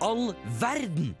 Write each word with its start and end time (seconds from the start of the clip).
all 0.00 0.34
verden? 0.46 1.16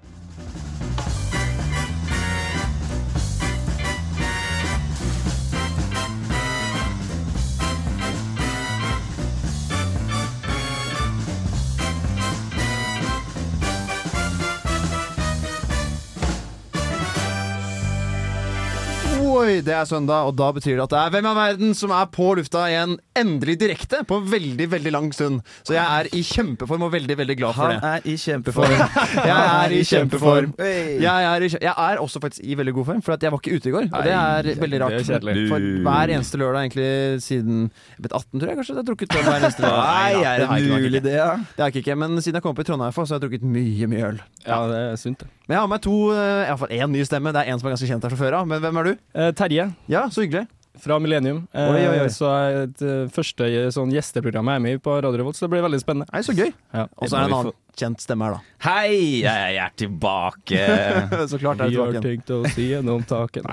Oi, 19.36 19.58
det 19.60 19.72
er 19.76 19.84
søndag, 19.84 20.30
og 20.30 20.36
da 20.38 20.46
betyr 20.56 20.78
det 20.78 20.84
at 20.86 20.92
det 20.94 20.98
er 20.98 21.10
Hvem 21.12 21.26
er 21.28 21.34
verden 21.36 21.74
som 21.76 21.90
er 21.92 22.06
på 22.08 22.30
lufta 22.38 22.62
igjen, 22.70 22.94
endelig 23.18 23.56
direkte, 23.60 23.98
på 24.08 24.16
veldig, 24.24 24.66
veldig 24.72 24.92
lang 24.94 25.10
stund. 25.12 25.42
Så 25.66 25.74
jeg 25.76 25.82
er 25.84 26.08
i 26.16 26.22
kjempeform 26.24 26.86
og 26.86 26.92
veldig, 26.94 27.16
veldig 27.20 27.36
glad 27.36 27.56
for 27.58 27.68
det. 27.68 27.76
Han 27.82 27.98
er 27.98 28.06
i 28.08 28.14
kjempeform. 28.20 28.72
Jeg 29.30 29.34
er 29.36 29.74
i 29.76 29.80
kjempeform. 29.90 30.54
Jeg 30.56 31.26
er, 31.32 31.44
i, 31.44 31.50
jeg 31.52 31.72
er 31.72 32.00
også 32.00 32.20
faktisk 32.22 32.44
i 32.48 32.56
veldig 32.58 32.74
god 32.78 32.88
form, 32.90 33.02
for 33.04 33.16
at 33.16 33.24
jeg 33.24 33.32
var 33.32 33.40
ikke 33.42 33.56
ute 33.58 33.68
i 33.68 33.72
går. 33.74 33.86
Og 33.90 34.06
det 34.06 34.14
er 34.16 34.48
veldig 34.62 34.80
rart. 34.82 34.96
er. 35.10 35.40
For 35.50 35.68
hver 35.86 36.12
eneste 36.16 36.40
lørdag 36.40 36.66
egentlig 36.66 36.88
siden 37.24 37.60
jeg 37.66 38.06
vet 38.06 38.16
18, 38.16 38.40
tror 38.40 38.50
jeg 38.52 38.58
kanskje. 38.60 38.74
Jeg 38.74 38.80
har 38.80 38.88
drukket 38.90 39.16
øl 39.16 39.26
hver 39.28 39.38
eneste 39.40 39.64
lørdag. 39.64 39.86
Nei, 39.96 40.24
er 40.32 40.44
det 40.44 40.82
mulig, 40.84 41.02
det? 41.04 41.16
Ja? 41.16 41.30
Det 41.56 41.64
har 41.66 41.72
jeg 41.74 41.84
ikke, 41.84 41.98
men 42.04 42.20
siden 42.22 42.40
jeg 42.40 42.46
kom 42.46 42.56
på 42.56 42.64
i 42.64 42.70
Trondheim, 42.70 42.96
så 42.96 43.04
har 43.06 43.18
jeg 43.18 43.26
drukket 43.26 43.48
mye, 43.56 43.90
mye 43.92 44.12
øl. 44.12 44.20
Ja, 44.46 44.60
det 44.70 44.82
er 44.82 45.00
sunt, 45.00 45.24
det. 45.24 45.32
Men 45.46 45.54
jeg 45.56 45.62
har 45.62 45.70
med 45.70 45.82
to, 45.84 45.96
iallfall 46.10 46.42
i 46.42 46.48
hvert 46.50 46.62
fall 46.64 46.72
én 46.76 46.94
ny 46.94 47.02
stemme. 47.06 47.32
Det 47.34 47.42
er 47.42 47.52
en 47.52 47.60
som 47.60 47.68
er 47.68 47.76
ganske 47.76 47.90
kjent 47.90 48.06
her 48.06 48.14
fra 48.14 48.18
før 48.18 48.40
av. 48.40 48.48
Men 48.50 48.62
hvem 48.64 48.80
er 48.80 48.88
du? 48.88 49.04
Eh, 49.26 49.32
Terje 49.36 49.70
Ja, 49.92 50.06
så 50.10 50.22
hyggelig. 50.24 50.46
fra 50.78 50.98
Millennium. 51.00 51.38
Eh, 51.56 51.70
Oi, 51.72 51.86
oi, 51.88 51.98
oi. 52.04 52.08
Så 52.12 52.28
er 52.28 52.56
et 52.66 52.82
eh, 52.84 53.06
første 53.08 53.46
sånn 53.72 53.92
gjesteprogrammet 53.94 54.52
jeg 54.52 54.60
er 54.60 54.64
med 54.66 54.74
i 54.76 54.80
på 54.84 54.96
Radio 55.00 55.22
Revolt, 55.22 55.36
så 55.38 55.46
det 55.46 55.54
blir 55.54 55.64
veldig 55.64 55.80
spennende. 55.80 56.06
Nei, 56.12 56.20
så 56.26 56.34
gøy. 56.36 56.50
Ja. 56.74 56.84
Og 57.00 57.08
så 57.08 57.16
er 57.16 57.24
det 57.24 57.30
en 57.30 57.36
annen 57.38 57.54
kjent 57.76 58.00
stemme 58.02 58.26
her, 58.26 58.36
da. 58.38 58.54
Hei, 58.66 59.20
jeg 59.22 59.58
er 59.60 59.72
tilbake. 59.78 60.60
Så 61.30 61.38
klart 61.38 61.60
er 61.60 61.68
det 61.68 61.76
Vi 61.76 61.80
har 61.82 61.98
tenkt 62.04 62.32
å 62.32 62.40
si 62.54 62.70
gjennom 62.72 63.04
taket 63.06 63.44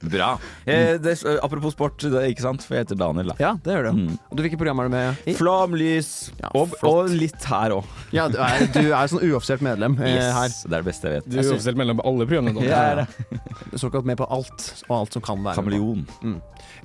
Bra. 0.00 0.32
Eh, 0.64 0.96
det, 1.00 1.14
apropos 1.42 1.72
sport, 1.74 2.02
det, 2.02 2.24
ikke 2.32 2.44
sant? 2.44 2.64
For 2.66 2.76
jeg 2.76 2.84
heter 2.84 2.98
Daniel, 3.00 3.32
da. 3.32 3.36
Ja, 3.40 3.52
det 3.64 3.74
gjør 3.76 3.88
du. 3.88 3.90
Mm. 4.00 4.18
Du, 4.30 4.42
Hvilket 4.42 4.60
program 4.60 4.82
er 4.82 4.90
du 4.90 4.94
med 4.94 5.22
i? 5.30 5.34
Flamlys. 5.38 6.10
Ja, 6.40 6.50
og, 6.58 6.74
og 6.86 7.10
litt 7.14 7.46
her 7.48 7.76
òg. 7.78 7.88
Ja, 8.14 8.26
du 8.30 8.36
er, 8.42 8.66
du 8.74 8.82
er 8.90 9.10
sånn 9.10 9.24
uoffisielt 9.24 9.64
medlem 9.64 9.96
eh, 10.04 10.18
her. 10.20 10.52
Det 10.52 10.68
er 10.68 10.76
det 10.76 10.86
beste 10.90 11.08
jeg 11.10 11.20
vet. 11.20 11.30
Du 11.30 11.38
er 11.40 11.48
uoffisielt 11.48 11.80
medlem 11.80 12.02
på 12.02 12.06
alle 12.10 12.28
programmene. 12.28 12.66
ja, 12.66 12.82
er 12.90 13.02
det. 13.04 13.80
Såkalt 13.80 14.08
med 14.08 14.18
på 14.20 14.28
alt, 14.28 14.68
og 14.88 14.96
alt 15.00 15.16
som 15.16 15.24
kan 15.24 15.42
være. 15.46 15.56
Kameleon. 15.60 16.04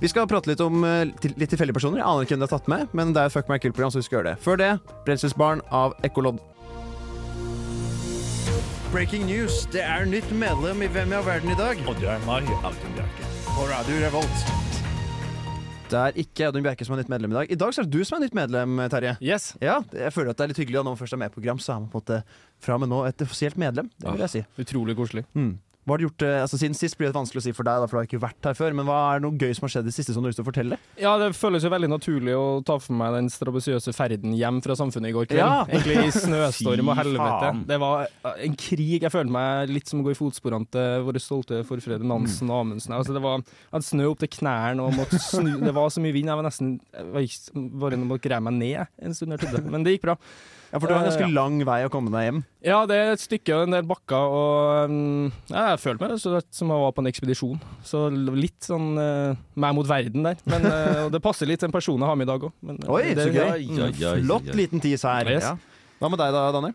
Vi 0.00 0.10
skal 0.12 0.28
prate 0.28 0.50
litt 0.50 0.60
om 0.64 0.84
eh, 0.86 1.06
litt 1.36 1.50
tilfeldige 1.52 1.76
personer. 1.76 2.00
Jeg 2.02 2.08
aner 2.08 2.26
ikke 2.26 2.36
hvem 2.36 2.42
de 2.44 2.48
har 2.48 2.54
tatt 2.56 2.70
med, 2.72 2.96
men 2.96 3.12
det 3.16 3.22
er 3.22 3.30
et 3.30 3.36
Fuck 3.36 3.50
my 3.52 3.58
kill-program, 3.60 3.92
så 3.92 4.00
vi 4.00 4.06
skal 4.08 4.20
gjøre 4.20 4.32
det. 4.32 4.36
Før 4.44 4.60
det, 4.60 4.70
Brenselsbarn 5.06 5.55
av 5.70 5.94
Ekkolodd. 6.06 6.40
Breaking 8.92 9.26
news. 9.26 9.64
Det 9.72 9.82
er 9.82 10.06
nytt 10.08 10.30
medlem 10.32 10.84
i 10.86 10.88
Hvem 10.88 11.12
i 11.12 11.18
all 11.18 11.26
verden 11.26 11.50
i 11.52 11.58
dag. 11.58 11.80
Og 11.90 11.98
det 12.00 12.08
er 12.08 12.22
meg, 12.28 12.46
Audun 12.62 12.94
Bjerke. 12.96 13.32
På 13.50 13.66
Radio 13.68 13.98
Revolt. 14.06 14.46
Det 15.86 15.98
er 15.98 16.16
ikke 16.18 16.48
Audun 16.48 16.64
Bjerke 16.64 16.86
som 16.86 16.96
er 16.96 17.02
nytt 17.02 17.10
medlem 17.12 17.34
i 17.34 17.36
dag. 17.36 17.50
I 17.52 17.58
dag 17.58 17.74
så 17.74 17.82
er 17.82 17.86
det 17.86 17.94
du 17.94 18.06
som 18.06 18.16
er 18.16 18.24
nytt 18.24 18.34
medlem, 18.34 18.78
Terje. 18.90 19.16
Yes. 19.22 19.52
Ja, 19.62 19.80
jeg 19.94 20.14
føler 20.14 20.32
at 20.32 20.38
det 20.40 20.46
er 20.46 20.52
litt 20.54 20.62
hyggelig 20.62 20.80
at 20.80 20.86
når 20.86 20.96
man 20.96 21.00
først 21.02 21.14
er 21.14 21.20
med 21.22 21.30
i 21.30 21.36
program, 21.36 21.60
så 21.62 21.74
er 21.74 21.82
man 21.82 21.90
på 21.92 22.00
en 22.00 22.02
måte 22.02 22.18
fra 22.62 22.78
og 22.78 22.82
med 22.82 22.90
nå 22.90 23.02
et 23.06 23.22
offisielt 23.26 23.58
medlem. 23.60 23.90
Det 24.00 24.14
vil 24.16 24.24
jeg 24.26 24.34
si. 24.34 24.42
Utrolig 24.64 24.96
koselig. 24.98 25.26
Mm. 25.38 25.52
Hva 25.86 25.94
har 25.94 26.02
du 26.02 26.08
gjort, 26.08 26.22
eh, 26.26 26.40
altså 26.42 26.58
Siden 26.58 26.74
sist 26.74 26.96
blir 26.98 27.12
det 27.12 27.14
vanskelig 27.14 27.38
å 27.38 27.44
si 27.44 27.52
for 27.54 27.66
deg, 27.68 27.78
da, 27.78 27.86
for 27.86 27.94
du 27.94 28.00
har 28.00 28.08
ikke 28.08 28.22
vært 28.24 28.48
her 28.48 28.56
før. 28.58 28.74
Men 28.74 28.88
hva 28.88 28.96
er 29.14 29.22
noe 29.22 29.38
gøy 29.38 29.52
som 29.54 29.68
har 29.68 29.72
skjedd 29.76 29.86
i 29.86 29.90
det 29.92 29.94
siste 29.94 30.16
som 30.16 30.24
du 30.24 30.26
har 30.26 30.32
lyst 30.34 30.40
til 30.40 30.46
å 30.46 30.48
fortelle? 30.48 30.78
Ja, 30.98 31.12
det 31.20 31.28
føles 31.38 31.62
jo 31.62 31.70
veldig 31.70 31.90
naturlig 31.92 32.34
å 32.34 32.46
ta 32.66 32.74
for 32.82 32.98
meg 32.98 33.14
den 33.14 33.30
strabasiøse 33.30 33.94
ferden 33.94 34.34
hjem 34.34 34.58
fra 34.64 34.74
samfunnet 34.78 35.12
i 35.12 35.14
går 35.14 35.28
kveld. 35.30 35.42
Ja. 35.44 35.62
Egentlig 35.70 36.08
i 36.08 36.16
snøstorm 36.16 36.90
og 36.90 36.98
helvete. 36.98 37.52
Det 37.70 37.78
var 37.84 38.10
en 38.34 38.58
krig. 38.58 38.96
Jeg 39.06 39.14
følte 39.14 39.36
meg 39.38 39.70
litt 39.70 39.92
som 39.92 40.02
å 40.02 40.08
gå 40.08 40.16
i 40.16 40.18
fotsporene 40.18 40.66
til 40.74 41.06
våre 41.06 41.22
stolte 41.22 41.62
forfedre 41.68 42.02
Nansen 42.02 42.50
og 42.50 42.64
Amundsen. 42.64 42.96
Altså, 42.98 43.14
det 43.14 43.22
var 43.22 43.38
jeg 43.38 43.78
hadde 43.78 43.90
snø 43.92 44.10
opp 44.10 44.20
til 44.24 44.32
knærne, 44.40 44.82
og 44.82 44.98
måtte 44.98 45.22
snu. 45.22 45.54
det 45.62 45.74
var 45.76 45.94
så 45.94 46.02
mye 46.02 46.14
vind. 46.16 46.32
Jeg 46.32 46.42
var 46.42 46.50
nesten 46.50 46.74
jeg 46.90 47.08
var 47.14 47.30
bare 47.86 48.02
måtte 48.02 48.26
greie 48.26 48.42
meg 48.42 48.58
ned 48.58 48.84
en 49.06 49.14
stund. 49.16 49.36
Jeg 49.36 49.44
trodde. 49.46 49.70
Men 49.70 49.86
det 49.86 49.96
gikk 49.96 50.08
bra. 50.08 50.18
Ja, 50.72 50.80
For 50.80 50.88
du 50.90 50.94
har 50.96 51.04
en 51.04 51.06
Eh, 51.06 51.12
ganske 51.14 51.32
lang 51.32 51.60
vei 51.64 51.78
å 51.86 51.90
komme 51.92 52.10
deg 52.10 52.26
hjem. 52.26 52.40
Ja, 52.66 52.80
det 52.90 52.96
er 52.98 53.12
et 53.14 53.22
stykke 53.22 53.54
og 53.54 53.66
en 53.68 53.76
del 53.76 53.86
bakker, 53.86 54.34
og 54.34 54.90
mm, 54.90 55.32
ja, 55.52 55.75
jeg 55.76 55.84
følte 55.84 56.02
meg 56.02 56.26
rett 56.34 56.58
som 56.58 56.72
jeg 56.72 56.82
var 56.82 56.96
på 56.96 57.04
en 57.04 57.10
ekspedisjon. 57.12 57.62
Så 57.86 58.02
litt 58.12 58.66
sånn 58.66 58.90
uh, 58.98 59.38
meg 59.60 59.76
mot 59.76 59.88
verden 59.88 60.26
der. 60.26 60.42
Men 60.48 60.66
uh, 60.72 61.06
det 61.12 61.22
passer 61.24 61.48
litt 61.48 61.62
den 61.62 61.74
personen 61.74 62.04
jeg 62.04 62.12
har 62.12 62.18
med 62.18 62.28
i 62.28 62.32
dag 62.32 62.48
òg. 62.48 62.74
Oi, 62.98 63.04
så 63.14 63.30
gøy. 63.30 63.40
Ja, 63.46 63.56
ja, 63.60 63.90
ja, 64.00 64.12
Flott 64.20 64.52
liten 64.56 64.82
tis 64.84 65.06
her. 65.06 65.28
Yes. 65.36 65.46
Ja. 65.52 65.76
Hva 65.96 66.10
med 66.12 66.20
deg 66.20 66.34
da, 66.34 66.40
Daniel? 66.52 66.74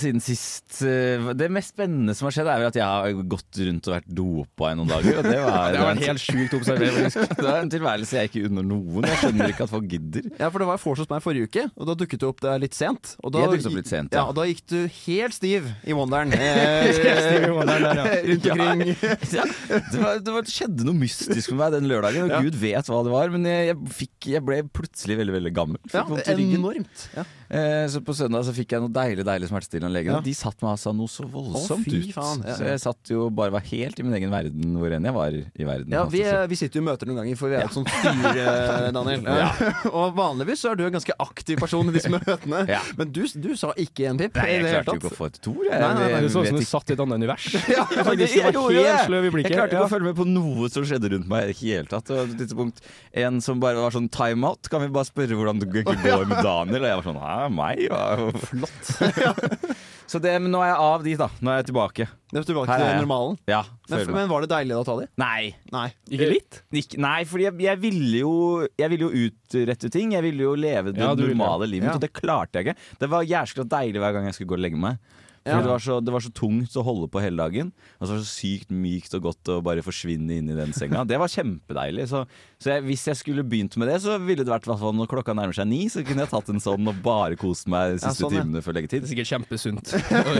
Siden 0.00 0.20
sist 0.22 0.80
eh, 0.86 1.30
Det 1.36 1.46
mest 1.52 1.74
spennende 1.74 2.14
som 2.16 2.26
har 2.26 2.34
skjedd, 2.34 2.48
er 2.50 2.62
vel 2.62 2.70
at 2.70 2.78
jeg 2.78 2.86
har 2.86 3.22
gått 3.30 3.60
rundt 3.66 3.88
og 3.88 3.94
vært 3.94 4.08
dopa 4.20 4.70
i 4.72 4.78
noen 4.78 4.90
dager. 4.90 5.20
Det 5.24 5.36
var, 5.44 5.70
Det 5.74 5.82
var 5.82 5.92
en 5.94 6.02
helt 6.02 6.22
sjukt 6.22 6.56
observering. 6.58 7.08
det 7.40 7.46
var 7.46 7.60
en 7.60 7.72
tilværelse 7.72 8.18
jeg 8.18 8.30
ikke 8.30 8.44
unner 8.48 8.66
noen. 8.66 9.06
Jeg 9.10 9.20
skjønner 9.22 9.54
ikke 9.54 9.66
at 9.66 9.72
folk 9.72 9.88
gidder. 9.90 10.28
Ja, 10.40 10.50
for 10.50 10.62
Det 10.62 10.70
var 10.70 10.82
vors 10.82 11.02
hos 11.04 11.10
meg 11.10 11.24
forrige 11.24 11.50
uke, 11.50 11.66
og 11.76 11.90
da 11.90 11.96
dukket 12.02 12.22
du 12.22 12.26
opp 12.30 12.42
der 12.44 12.62
litt 12.62 12.76
sent. 12.76 13.14
Og 13.22 13.34
da, 13.34 13.44
Jeg 13.44 13.62
opp 13.70 13.78
litt 13.78 13.90
sent, 13.92 14.14
ja. 14.16 14.22
ja. 14.22 14.26
Og 14.30 14.38
da 14.38 14.46
gikk 14.48 14.64
du 14.72 14.78
helt 15.04 15.36
stiv 15.36 15.68
i 15.86 15.96
Wonderen. 15.96 16.34
Stiv 17.00 17.46
i 17.46 17.52
Wonderen 17.54 17.86
der, 17.86 18.00
ja. 18.00 18.18
Rundt 18.30 18.48
omkring. 18.54 18.84
Ja, 19.30 19.46
det, 19.46 20.00
var, 20.00 20.20
det, 20.20 20.34
var, 20.34 20.46
det 20.46 20.54
skjedde 20.54 20.86
noe 20.88 20.98
mystisk 20.98 21.54
med 21.54 21.60
meg 21.62 21.76
den 21.76 21.90
lørdagen, 21.90 22.26
og. 22.26 22.48
Gud 22.48 22.58
vet 22.60 22.90
hva 22.90 23.02
det 23.06 23.14
var. 23.14 23.34
Men 23.34 23.46
jeg, 23.48 23.70
jeg, 23.70 23.94
fikk, 24.00 24.30
jeg 24.34 24.44
ble 24.46 24.62
plutselig 24.74 25.18
veldig 25.20 25.36
veldig 25.38 25.54
gammel. 25.56 25.82
Fikk 25.86 26.00
Ja, 26.00 26.38
enormt. 26.40 27.06
Ja. 27.14 27.26
Eh, 27.50 27.84
så 27.90 28.02
på 28.04 28.14
søndag 28.14 28.44
så 28.46 28.54
fikk 28.54 28.76
jeg 28.76 28.84
noe 28.84 28.92
deilig 28.94 29.24
deilig 29.26 29.49
smertestillende 29.50 29.90
av 29.90 29.96
legen. 29.98 30.14
Ja. 30.16 30.20
De 30.24 30.34
satt 30.36 30.62
meg 30.64 30.72
altså 30.74 30.94
noe 30.96 31.10
så 31.10 31.26
voldsomt 31.30 31.86
Å, 31.86 31.90
fy 31.90 32.00
ut. 32.08 32.16
Ja, 32.16 32.56
Så 32.56 32.68
jeg 32.70 32.82
satt 32.82 33.12
jo 33.12 33.28
bare 33.34 33.54
var 33.54 33.64
helt 33.68 34.00
i 34.00 34.06
min 34.06 34.16
egen 34.18 34.32
verden 34.32 34.76
hvor 34.80 34.94
enn 34.96 35.08
jeg 35.10 35.16
var 35.16 35.36
i 35.36 35.66
verden. 35.68 35.92
Ja, 35.94 36.04
vi, 36.10 36.22
Altså, 36.30 36.46
vi 36.50 36.58
sitter 36.60 36.80
jo 36.80 36.84
i 36.84 36.86
møter 36.86 37.08
noen 37.10 37.20
ganger, 37.22 37.38
for 37.40 37.50
vi 37.50 37.56
er 37.58 37.64
jo 37.64 37.70
et 37.70 37.76
sånt 37.78 37.90
styr, 37.90 38.90
Daniel. 38.94 39.24
og 39.98 40.14
vanligvis 40.18 40.62
så 40.64 40.72
er 40.72 40.78
du 40.80 40.84
en 40.86 40.94
ganske 40.96 41.16
aktiv 41.22 41.60
person 41.60 41.90
i 41.90 41.94
disse 41.94 42.10
møtene. 42.12 42.62
Ja. 42.70 42.80
Men 42.98 43.12
du, 43.14 43.22
du 43.40 43.50
sa 43.58 43.72
ikke 43.80 44.08
en 44.10 44.20
pip. 44.20 44.36
Nei, 44.38 44.48
jeg 44.56 44.66
klarte 44.68 44.94
jo 44.96 45.00
ikke 45.02 45.12
å 45.12 45.18
få 45.18 45.30
et 45.30 45.40
ord. 45.50 45.64
Jeg, 45.66 45.80
Nei, 45.80 45.90
nei, 45.90 46.00
nei, 46.00 46.08
Det 46.10 46.28
jeg 46.28 46.34
så 46.34 46.44
ut 46.44 46.50
som 46.52 46.60
du 46.60 46.68
satt 46.68 46.92
i 46.92 46.96
et 46.96 47.04
annet 47.06 47.20
univers. 47.22 47.48
Ja, 47.70 47.84
Faktisk, 47.86 48.34
jeg 48.36 48.52
det 48.54 48.60
var 48.60 48.74
helt 48.74 49.04
sløv 49.06 49.26
i 49.26 49.30
Jeg 49.44 49.52
klarte 49.54 49.70
ikke 49.70 49.78
Ja. 49.80 49.86
å 49.86 49.90
følge 49.92 50.10
med 50.10 50.16
på 50.18 50.26
noe 50.28 50.68
som 50.72 50.86
skjedde 50.86 51.10
rundt 51.14 51.28
meg 51.30 51.44
i 51.44 51.50
det 51.52 51.58
hele 51.60 51.88
tatt. 51.90 52.10
Og 52.14 52.34
tidspunkt 52.40 52.82
En 53.24 53.40
som 53.44 53.60
bare 53.62 53.80
var 53.80 53.94
sånn 53.94 54.08
timeout. 54.12 54.68
Kan 54.72 54.84
vi 54.84 54.90
bare 54.92 55.08
spørre 55.08 55.38
hvordan 55.38 55.60
det 55.62 55.70
går 55.70 56.26
med 56.30 56.42
Daniel? 56.44 56.82
Og 56.82 56.88
jeg 56.90 57.00
var 57.00 57.06
sånn 57.06 57.20
Hæ, 57.20 57.36
meg? 57.54 57.82
Ja, 57.86 58.30
flott. 58.46 58.90
Så 60.10 60.18
det, 60.18 60.32
men 60.42 60.50
nå 60.50 60.58
er 60.64 60.72
jeg 60.72 60.78
av 60.82 61.02
de, 61.06 61.12
da. 61.20 61.26
Nå 61.38 61.50
er 61.52 61.58
jeg 61.60 61.66
tilbake. 61.68 62.06
Det 62.32 62.40
er 62.40 62.46
tilbake 62.48 62.66
Her 62.72 62.80
er 62.80 62.82
til 62.82 62.88
jeg. 62.96 63.02
normalen. 63.04 63.36
Ja, 63.46 63.60
Men, 63.62 63.92
føler 63.92 64.08
meg. 64.10 64.16
men 64.16 64.30
var 64.32 64.42
det 64.42 64.48
deilig 64.50 64.74
da 64.74 64.80
å 64.82 64.86
ta 64.88 64.96
de? 64.98 65.06
Nei. 65.22 65.42
Nei. 65.70 65.84
Ikke 66.10 66.28
litt? 66.32 66.58
Ikke, 66.80 66.98
nei, 67.04 67.20
fordi 67.30 67.46
jeg, 67.46 67.54
jeg 67.68 67.78
ville 67.84 68.22
jo 68.24 68.32
Jeg 68.80 68.90
ville 68.90 69.06
jo 69.06 69.28
utrette 69.28 69.90
ting. 69.94 70.16
Jeg 70.16 70.26
ville 70.26 70.42
jo 70.48 70.56
leve 70.58 70.90
det 70.96 71.04
Ja, 71.04 71.12
du 71.14 71.22
ville, 71.22 71.36
normale 71.38 71.68
livet 71.70 71.86
mitt, 71.86 71.92
Ja. 71.92 71.98
og 72.00 72.02
det 72.02 72.10
klarte 72.18 72.58
jeg 72.58 72.66
ikke. 72.72 72.88
Det 73.04 73.10
var 73.14 73.28
jæskla 73.30 73.68
deilig 73.76 74.02
hver 74.02 74.16
gang 74.18 74.26
jeg 74.26 74.34
skulle 74.40 74.50
gå 74.54 74.58
og 74.58 74.64
legge 74.66 74.82
meg. 74.82 74.98
Fordi 75.40 75.56
Ja. 75.56 75.62
det, 75.64 75.70
var 75.72 75.80
så, 75.80 75.94
det 76.04 76.12
var 76.12 76.20
så 76.20 76.30
tungt 76.36 76.74
å 76.76 76.82
holde 76.84 77.06
på 77.08 77.20
hele 77.22 77.40
dagen. 77.40 77.70
Og 77.98 78.04
så 78.06 78.12
var 78.12 78.18
det 78.20 78.26
så 78.28 78.34
sykt 78.42 78.68
mykt 78.76 79.14
og 79.16 79.22
godt 79.24 79.48
å 79.48 79.60
bare 79.64 79.80
forsvinne 79.80 80.36
inn 80.36 80.50
i 80.52 80.56
den 80.58 80.74
senga. 80.76 81.00
Det 81.08 81.16
var 81.16 81.32
kjempedeilig. 81.32 82.04
Så, 82.10 82.26
så 82.60 82.74
jeg, 82.74 82.84
hvis 82.84 83.06
jeg 83.08 83.16
skulle 83.16 83.44
begynt 83.48 83.72
med 83.80 83.88
det, 83.88 83.96
så 84.04 84.18
ville 84.20 84.44
det 84.44 84.52
vært 84.52 84.68
fall 84.68 84.92
når 84.98 85.08
klokka 85.08 85.32
nærmer 85.32 85.56
seg 85.56 85.70
ni, 85.70 85.86
så 85.88 86.04
kunne 86.04 86.26
jeg 86.26 86.32
tatt 86.34 86.50
en 86.52 86.60
sånn 86.60 86.90
og 86.92 87.00
bare 87.04 87.38
kost 87.40 87.70
meg 87.72 87.94
de 87.94 88.02
Ja, 88.02 88.10
siste 88.10 88.26
sånn, 88.26 88.36
ja. 88.36 88.42
timene 88.44 88.60
før 88.64 88.76
Det 88.76 88.84
er 89.00 89.06
sikkert 89.08 89.30
kjempesunt 89.32 89.94
å 89.96 90.34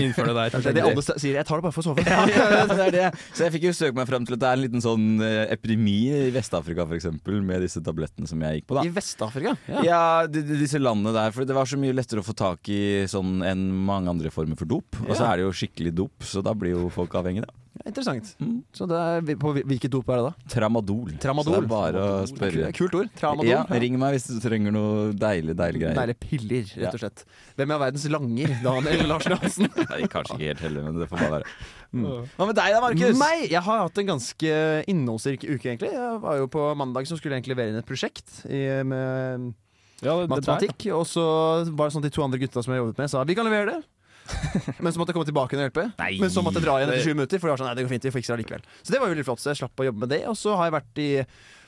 innføre 0.00 0.32
det 0.38 0.46
Det 0.56 0.70
er 0.72 0.78
det 0.78 0.86
alle 0.86 1.04
sier. 1.04 1.36
Jeg 1.36 1.48
tar 1.50 1.60
det 1.60 1.66
bare 1.68 1.76
for 1.76 1.84
å 1.84 1.88
sove. 1.90 2.06
Ja, 2.46 2.64
det 2.70 2.80
er 2.86 2.94
det. 2.96 3.06
Så 3.36 3.44
jeg 3.44 3.54
fikk 3.58 3.68
jo 3.68 3.74
søke 3.76 3.98
meg 4.00 4.08
frem 4.08 4.24
til 4.24 4.38
at 4.38 4.42
det 4.42 4.48
er 4.48 4.56
en 4.56 4.64
liten 4.64 4.82
sånn 4.84 5.06
eh, 5.20 5.42
epidemi 5.52 5.98
i 6.16 6.30
Vest-Afrika 6.34 6.86
f.eks. 6.88 7.10
med 7.44 7.60
disse 7.64 7.82
tablettene 7.84 8.28
som 8.30 8.40
jeg 8.40 8.62
gikk 8.62 8.68
på. 8.70 8.78
da 8.80 8.86
I 8.88 8.92
Vest-Afrika? 8.96 9.52
Ja, 9.84 10.00
de, 10.30 10.40
de, 10.46 10.56
disse 10.64 10.80
landene 10.80 11.12
der. 11.16 11.34
For 11.36 11.44
det 11.44 11.56
var 11.56 11.68
så 11.68 11.76
mye 11.80 11.92
lettere 11.96 12.24
å 12.24 12.26
få 12.26 12.32
tak 12.38 12.72
i 12.72 12.80
sånn 13.10 13.42
enn 13.44 13.66
mange 13.86 14.08
andre 14.12 14.30
former 14.32 14.45
for 14.54 14.70
dop. 14.70 15.00
Og 15.08 15.16
så 15.16 15.26
er 15.32 15.40
det 15.40 15.48
jo 15.48 15.54
skikkelig 15.56 15.94
dop, 15.98 16.22
så 16.22 16.44
da 16.44 16.54
blir 16.54 16.76
jo 16.76 16.90
folk 16.94 17.16
avhengige, 17.18 17.48
da. 17.48 17.62
Interessant. 17.84 18.30
Mm. 18.40 18.62
Så 18.72 18.86
det 18.88 18.96
er, 18.96 19.36
på 19.36 19.50
hvilket 19.52 19.92
dop 19.92 20.08
er 20.08 20.16
det 20.18 20.28
da? 20.30 20.46
Tramadol. 20.54 21.10
Tramadol. 21.20 21.52
Så 21.52 21.60
det 21.60 21.66
er 21.66 21.68
bare 21.70 22.00
å 22.02 22.14
spørre. 22.30 22.70
Kult 22.74 22.94
ord. 22.96 23.10
Tramadol. 23.18 23.50
Ja, 23.50 23.58
ring 23.68 23.98
meg 24.00 24.14
hvis 24.16 24.24
du 24.30 24.38
trenger 24.42 24.72
noe 24.74 25.10
deilig, 25.12 25.54
deilig 25.58 25.82
greier. 25.82 25.98
Deilige 25.98 26.18
piller, 26.22 26.70
rett 26.80 26.96
og 26.96 27.02
slett. 27.02 27.24
Hvem 27.58 27.74
er 27.76 27.82
verdens 27.82 28.06
langer? 28.10 28.54
Daniel 28.64 29.04
Larsen 29.12 29.36
Hansen. 29.36 29.68
Nei, 29.90 30.00
kanskje 30.10 30.38
ikke 30.38 30.48
helt 30.48 30.64
heller, 30.64 30.86
men 30.88 31.02
det 31.02 31.08
får 31.10 31.20
bare 31.20 31.34
være. 31.36 31.52
Mm. 31.92 32.06
Hva 32.38 32.48
med 32.48 32.58
deg 32.58 32.74
da, 32.74 32.80
Markus? 32.86 33.20
Meg? 33.20 33.44
Jeg 33.52 33.62
har 33.68 33.82
hatt 33.84 34.00
en 34.02 34.10
ganske 34.14 34.56
innholdsrik 34.94 35.44
uke, 35.46 35.68
egentlig. 35.74 35.92
Jeg 35.94 36.22
var 36.24 36.40
jo 36.40 36.48
på 36.56 36.64
mandag 36.80 37.10
som 37.10 37.20
skulle 37.20 37.36
egentlig 37.36 37.54
levere 37.54 37.74
inn 37.74 37.82
et 37.82 37.88
prosjekt 37.88 38.40
i, 38.48 38.64
med 38.88 39.52
Ja, 40.00 40.16
det, 40.16 40.24
det 40.24 40.24
der. 40.24 40.32
matematikk. 40.32 40.88
Og 40.96 41.04
så 41.12 41.26
var 41.70 41.86
det 41.86 41.94
sånn 41.94 42.02
at 42.02 42.08
de 42.08 42.16
to 42.16 42.24
andre 42.24 42.40
gutta 42.40 42.64
som 42.64 42.72
jeg 42.74 42.82
jobbet 42.82 43.04
med, 43.04 43.12
sa 43.12 43.22
vi 43.28 43.36
kan 43.36 43.46
levere 43.46 43.76
det. 43.76 43.82
Men 44.82 44.92
så 44.92 44.98
måtte 45.00 45.12
jeg 45.12 45.18
komme 45.20 45.28
tilbake 45.30 45.56
og 45.58 45.64
hjelpe. 45.66 45.88
Nei. 45.98 46.12
Men 46.20 46.30
så 46.32 46.42
måtte 46.44 46.60
jeg 46.60 46.66
dra 46.68 46.78
igjen 46.80 46.88
etter 46.92 47.02
Det- 47.02 47.08
sju 47.08 47.14
minutter. 47.18 47.38
For 47.42 47.48
det 47.48 47.54
var 47.56 47.60
sånn, 47.64 47.70
nei, 47.72 47.76
det 47.80 47.84
går 47.86 47.94
fint, 47.96 48.08
vi 48.08 48.14
fikser 48.20 48.36
det 48.36 48.44
likevel 48.46 48.64
Så 48.82 48.92
det 48.96 49.00
var 49.02 49.12
veldig 49.14 49.24
flott. 49.28 49.40
Så 49.44 49.52
jeg 49.52 49.60
slapp 49.64 49.76
å 49.84 49.86
jobbe 49.90 50.02
med 50.06 50.10
det. 50.16 50.22
Og 50.30 50.36
så 50.38 50.56
har 50.56 50.70
jeg 50.70 50.76
vært 50.80 51.04
i 51.04 51.10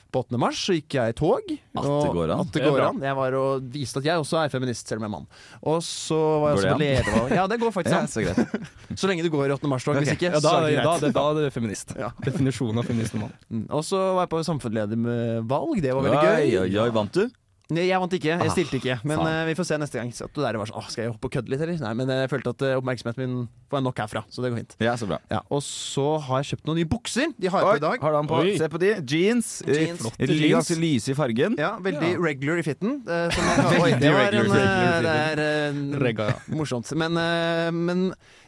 På 0.09 0.23
8. 0.25 0.39
mars 0.41 0.57
så 0.65 0.73
gikk 0.73 0.95
jeg 0.97 1.11
i 1.13 1.13
tog. 1.13 1.51
At 1.77 1.85
det 1.85 2.13
går 2.17 2.31
an. 2.33 2.47
Det 2.49 2.63
går 2.65 2.81
an. 2.81 2.97
Jeg 3.05 3.13
var 3.13 3.35
og 3.37 3.67
viste 3.69 3.99
at 4.01 4.07
jeg 4.09 4.17
også 4.17 4.39
er 4.41 4.49
feminist, 4.49 4.87
selv 4.89 4.97
om 4.97 5.05
jeg 5.05 5.09
er 5.11 5.13
mann. 5.13 5.27
Og 5.69 5.83
så 5.85 6.17
var 6.41 6.49
jeg 6.49 6.57
også 6.57 6.71
på 6.73 6.79
ledervalg. 6.81 7.35
Ja, 7.37 7.43
det 7.45 7.59
går 7.61 7.69
faktisk 7.77 7.93
Ja, 7.93 7.99
an. 8.01 8.09
så. 8.09 8.57
Så 9.03 9.05
lenge 9.11 9.21
du 9.21 9.29
går 9.29 9.51
i 9.51 9.53
8. 9.53 9.69
mars-tog. 9.69 9.99
Hvis 10.01 10.15
ikke, 10.17 10.31
Ja, 10.33 10.39
da, 10.41 10.55
er 10.57 10.65
det 10.65 10.75
da, 10.81 10.81
greit. 10.95 11.01
det, 11.05 11.13
da 11.13 11.25
er 11.29 11.37
det 11.45 11.53
feminist. 11.53 11.93
Ja. 11.95 12.09
Definisjonen 12.25 12.81
av 12.81 12.89
feminist 12.89 13.13
og 13.13 13.21
mann. 13.27 13.35
Mm. 13.53 13.67
Og 13.69 13.85
så 13.85 14.01
var 14.17 14.25
jeg 14.25 14.31
på 14.33 14.41
samfunnsledervalg. 14.49 15.81
Det 15.85 15.93
var 15.93 16.01
veldig 16.09 16.23
gøy. 16.25 16.41
Oi, 16.41 16.57
oi, 16.65 16.77
oi, 16.87 16.89
vant 16.97 17.13
du? 17.13 17.29
Nei, 17.69 17.83
Jeg 17.85 17.99
vant 18.01 18.13
ikke, 18.17 18.29
jeg 18.31 18.41
Ah, 18.41 18.49
stilte 18.49 18.77
ikke. 18.79 18.95
Men 19.05 19.19
ah, 19.21 19.27
eh, 19.29 19.45
vi 19.51 19.53
får 19.59 19.67
se 19.69 19.77
neste 19.77 19.99
gang. 19.99 20.09
Så 20.15 20.25
du 20.33 20.39
der 20.41 20.57
var 20.57 20.65
sånn, 20.65 20.79
Åh, 20.81 20.87
skal 20.89 21.03
jeg 21.03 21.11
hoppe 21.13 21.29
og 21.29 21.33
kødde 21.35 21.51
litt, 21.53 21.61
eller? 21.61 21.77
Nei, 21.83 21.91
men 21.99 22.09
jeg 22.09 22.29
følte 22.31 22.49
at 22.55 22.63
eh, 22.65 22.77
oppmerksomheten 22.79 23.21
min 23.21 23.35
får 23.69 23.77
jeg 23.77 23.85
nok 23.85 23.99
herfra, 24.01 24.23
så 24.33 24.41
det 24.41 24.49
går 24.49 24.57
fint. 24.63 24.73
Ja, 24.81 24.95
så 24.97 25.05
bra. 25.05 25.19
Ja, 25.29 25.41
Og 25.53 25.61
så 25.61 26.05
har 26.25 26.41
jeg 26.41 26.49
kjøpt 26.55 26.65
noen 26.65 26.79
nye 26.81 26.89
bukser. 26.89 27.29
De 27.37 27.51
har 27.53 27.61
jeg 27.61 27.69
på 27.69 27.75
i 27.77 27.83
dag. 27.85 28.01
har 28.01 28.17
du 28.17 28.31
på? 28.31 28.39
Oi. 28.41 28.55
Se 28.57 28.69
på 28.73 28.81
de. 28.81 28.89
Jeans. 29.05 29.51
Jeans. 29.69 30.01
Eh, 30.17 30.25
jeans. 30.33 30.55
Ganske 30.55 30.79
lyse 30.81 31.13
i 31.13 31.17
fargen. 31.19 31.59
Ja, 31.61 31.75
Veldig 31.77 32.09
Ja. 32.15 32.23
regular 32.25 32.57
i 32.57 32.65
fitten. 32.65 33.03
Uh, 33.05 33.29
som 33.37 33.45
Oi, 33.85 33.91
det 34.01 34.09
Veldig 34.17 34.17
var 34.17 34.33
en, 34.33 34.51
eh, 34.65 35.01
det 35.05 35.15
er 35.21 35.43
uh, 35.77 35.99
Regga, 36.01 36.29
ja. 36.33 36.37
morsomt. 36.57 36.89
Men, 36.97 37.13
uh, 37.21 37.69
men 37.69 38.07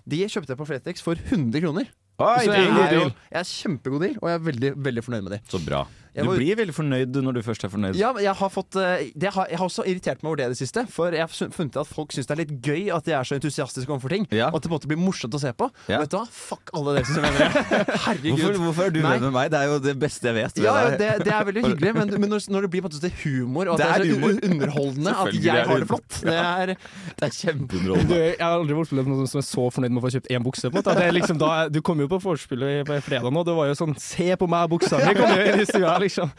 de 0.10 0.26
kjøpte 0.26 0.56
jeg 0.56 0.58
på 0.58 0.66
Fretex 0.66 1.02
for 1.06 1.14
100 1.30 1.62
kroner. 1.62 1.86
Oi, 2.22 2.42
Så 2.46 2.54
jeg 2.54 2.70
god 2.74 2.84
er, 2.86 2.94
jo, 2.94 3.06
jeg 3.32 3.40
er 3.40 3.48
kjempegod 3.50 4.02
deal, 4.04 4.18
og 4.22 4.30
jeg 4.30 4.38
er 4.38 4.44
veldig, 4.50 4.72
veldig 4.90 5.04
fornøyd 5.06 5.24
med 5.26 5.32
de. 5.38 5.40
Så 5.50 5.62
bra. 5.66 5.86
Jeg 6.14 6.26
Du 6.26 6.30
var- 6.30 6.38
blir 6.42 6.56
veldig 6.60 6.74
fornøyd 6.76 7.16
når 7.24 7.34
du 7.34 7.42
først 7.42 7.64
er 7.64 7.70
fornøyd. 7.72 7.96
Ja, 7.96 8.12
jeg 8.20 8.34
har 8.36 8.50
fått 8.52 8.76
eh, 8.76 9.12
det 9.16 9.30
har, 9.32 9.48
Jeg 9.48 9.58
har 9.58 9.66
også 9.66 9.86
irritert 9.88 10.20
meg 10.24 10.28
over 10.32 10.36
det 10.42 10.46
i 10.46 10.50
det 10.50 10.58
siste. 10.60 10.84
For 10.92 11.12
jeg 11.16 11.22
har 11.24 11.28
funnet 11.32 11.78
at 11.80 11.88
folk 11.88 12.12
syns 12.12 12.28
det 12.28 12.34
er 12.36 12.42
litt 12.44 12.52
gøy 12.62 12.90
at 12.92 13.06
jeg 13.08 13.16
er 13.16 13.24
så 13.24 13.36
entusiastisk 13.40 13.88
overfor 13.88 14.10
ting. 14.12 14.28
Ja. 14.32 14.50
Og 14.52 14.56
at 14.60 14.64
det 14.64 14.70
på 14.70 14.76
en 14.76 14.80
måte 14.80 14.90
blir 14.92 15.00
morsomt 15.00 15.32
å 15.34 15.40
se 15.40 15.54
på. 15.56 15.70
Ja. 15.88 16.00
Vet 16.04 16.10
du 16.12 16.18
hva? 16.20 16.26
Fuck 16.28 16.70
alle 16.76 16.98
dere 17.00 17.06
som 17.08 17.24
mener 17.24 17.40
det. 17.40 17.96
Herregud. 18.06 18.40
Hvorfor, 18.44 18.60
hvorfor 18.66 18.84
er 18.84 18.90
du 18.92 19.00
venn 19.02 19.22
med 19.24 19.32
meg? 19.32 19.52
Det 19.52 19.60
er 19.62 19.66
jo 19.72 19.80
det 19.80 19.96
beste 20.04 20.28
jeg 20.28 20.36
vet. 20.36 20.60
Ja, 20.60 20.74
ja, 20.84 20.90
det, 21.00 21.10
det 21.24 21.32
er 21.32 21.46
veldig 21.48 21.64
hyggelig, 21.70 21.94
men, 21.96 22.08
men 22.26 22.30
når, 22.36 22.44
når 22.52 22.62
det 22.68 22.72
blir 22.76 22.82
på 22.84 22.92
en 22.92 22.98
måte 23.00 23.12
humor, 23.24 23.72
og 23.72 23.74
at 23.74 23.80
Det 23.80 23.88
det 23.88 23.96
er 23.96 24.02
er, 24.02 24.04
så 24.04 24.20
humor. 24.20 24.32
underholdende 24.52 25.16
at 25.16 25.34
jeg 25.40 25.56
er 25.56 25.66
har 25.72 25.80
det 25.80 25.88
flott 25.88 26.12
Det 26.28 26.36
er 26.36 26.66
Det 26.76 27.24
er 27.24 27.32
Du, 27.32 27.40
kjempeunderholdende. 27.40 28.20
jeg 28.36 28.44
har 28.44 28.58
aldri 28.60 28.76
opplevd 28.84 29.08
noen 29.08 29.28
som 29.32 29.40
er 29.40 29.48
så 29.48 29.64
fornøyd 29.72 29.92
med 29.96 30.04
å 30.04 30.06
få 30.06 30.12
kjøpt 30.20 30.28
én 30.36 30.44
bukse. 30.44 30.68
På 30.68 30.76
en 30.76 30.84
måte. 30.84 30.96
Det 31.00 31.08
er 31.08 31.16
liksom 31.16 31.40
da, 31.40 31.52
du 31.72 31.80
kom 31.82 32.04
jo 32.04 32.08
på 32.12 32.20
vorspielet 32.20 32.84
på 32.86 33.00
fredag 33.08 33.32
nå, 33.32 33.46
det 33.48 33.56
var 33.56 33.72
jo 33.72 33.80
sånn 33.80 33.96
'se 33.96 34.36
på 34.36 34.48
meg, 34.52 34.68
buksa 34.76 35.00
mi'! 35.00 36.01
Liksom. 36.04 36.32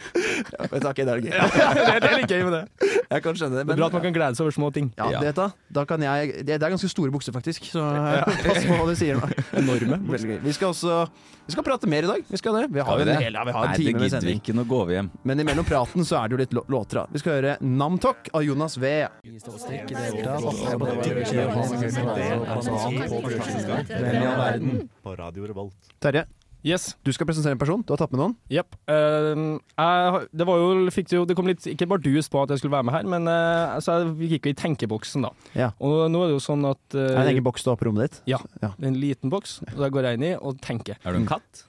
Vet 0.72 0.82
du, 0.82 0.88
ok, 0.90 1.00
det 1.02 1.12
er 1.14 1.22
gøy. 1.22 1.32
det, 1.32 1.96
det 2.02 2.10
er 2.10 2.16
litt 2.20 2.32
gøy 2.34 2.42
med 2.48 2.54
det. 2.58 2.62
Jeg 3.12 3.22
kan 3.26 3.36
skjønne 3.38 3.58
det. 3.60 3.64
Det 3.68 3.74
er 3.74 3.80
bra 3.82 3.88
at 3.90 3.96
man 3.98 4.04
kan 4.06 4.14
glede 4.16 4.38
seg 4.38 4.46
over 4.46 4.56
små 4.56 4.70
ting. 4.74 4.92
ja, 4.98 5.10
Ja. 5.12 5.20
det, 5.24 5.34
da, 5.36 5.48
da 5.78 5.84
kan 5.88 6.02
jeg, 6.04 6.32
det, 6.42 6.56
det 6.58 6.62
er 6.66 6.72
ganske 6.74 6.88
store 6.92 7.12
bukser, 7.14 7.34
faktisk. 7.36 7.66
Så 7.72 7.82
pass 8.46 8.64
på 8.66 8.78
hva 8.80 8.88
du 8.88 8.94
sier 8.98 9.20
nå. 9.20 9.28
Enorme. 9.62 9.98
Veldig 10.12 10.34
gøy. 10.36 10.40
Vi 10.46 10.54
skal 10.56 10.72
også 10.74 11.02
Vi 11.46 11.52
skal 11.56 11.64
prate 11.66 11.88
mer 11.90 12.06
i 12.06 12.10
dag. 12.12 12.24
Vi 12.30 12.38
skal 12.38 12.54
det. 12.60 12.64
Vi 12.72 12.78
har, 12.80 12.86
Har 12.86 13.00
vi 13.00 13.02
en, 13.02 13.08
det? 13.12 13.16
hel, 13.24 13.34
ja, 13.34 13.42
vi 13.48 13.52
har 13.56 13.64
en 13.66 13.72
Nei, 13.72 13.78
time 13.82 13.98
med 14.04 14.12
sending. 14.14 14.38
ikke. 14.42 14.54
Nå 14.56 14.64
går 14.70 14.84
vi 14.90 14.94
hjem. 14.98 15.10
Men 15.26 15.42
imellom 15.42 15.66
praten 15.66 16.06
så 16.06 16.20
er 16.22 16.30
det 16.30 16.36
jo 16.36 16.42
litt 16.44 16.70
låter. 16.70 17.02
Vi 17.12 17.22
skal 17.22 17.38
høre 17.40 17.56
Namtok 17.60 18.30
av 18.32 18.44
Jonas 18.46 18.78
V. 18.78 18.92
På 25.02 25.14
Radio 25.16 25.46
Revolt. 25.46 25.74
Terje, 25.98 26.24
Yes. 26.62 26.92
du 27.02 27.10
skal 27.14 27.26
presentere 27.26 27.56
en 27.56 27.60
person. 27.60 27.82
Du 27.82 27.92
har 27.94 28.00
tatt 28.00 28.12
med 28.14 28.20
noen. 28.22 28.34
Yep. 28.52 28.76
Uh, 28.86 29.58
jeg 29.58 30.28
det 30.38 30.46
var 30.48 30.60
jo, 30.60 30.68
fikk 30.94 31.12
jo, 31.16 31.24
det 31.28 31.36
kom 31.38 31.48
litt, 31.50 31.66
ikke 31.66 31.88
bardus 31.90 32.30
på 32.32 32.42
at 32.44 32.54
jeg 32.54 32.62
skulle 32.62 32.76
være 32.76 32.86
med 32.88 32.96
her, 32.96 33.08
men 33.08 33.26
uh, 33.30 33.78
så 33.82 33.98
jeg 34.00 34.36
gikk 34.36 34.48
jo 34.48 34.54
i 34.54 34.60
tenkeboksen, 34.62 35.26
da. 35.26 35.32
Ja. 35.58 35.72
Og 35.82 36.06
nå 36.12 36.22
er 36.22 36.32
det 36.32 36.38
jo 36.38 36.44
sånn 36.44 36.64
at 36.68 36.80
Er 36.94 37.02
det 37.02 37.16
eh, 37.16 37.24
en 37.24 37.32
egen 37.34 37.46
boks 37.46 37.66
du 37.66 37.72
har 37.72 37.80
på 37.80 37.88
rommet 37.88 38.06
ditt? 38.06 38.22
Ja. 38.34 38.40
Ja. 38.62 38.72
en 38.78 38.96
liten 38.98 39.32
boks, 39.32 39.60
og 39.72 39.78
der 39.82 39.92
går 39.94 40.08
jeg 40.08 40.20
inn 40.20 40.28
i 40.30 40.32
og 40.38 40.62
tenker. 40.64 40.98
Er 41.02 41.14
du 41.14 41.22
en 41.22 41.28
katt? 41.28 41.66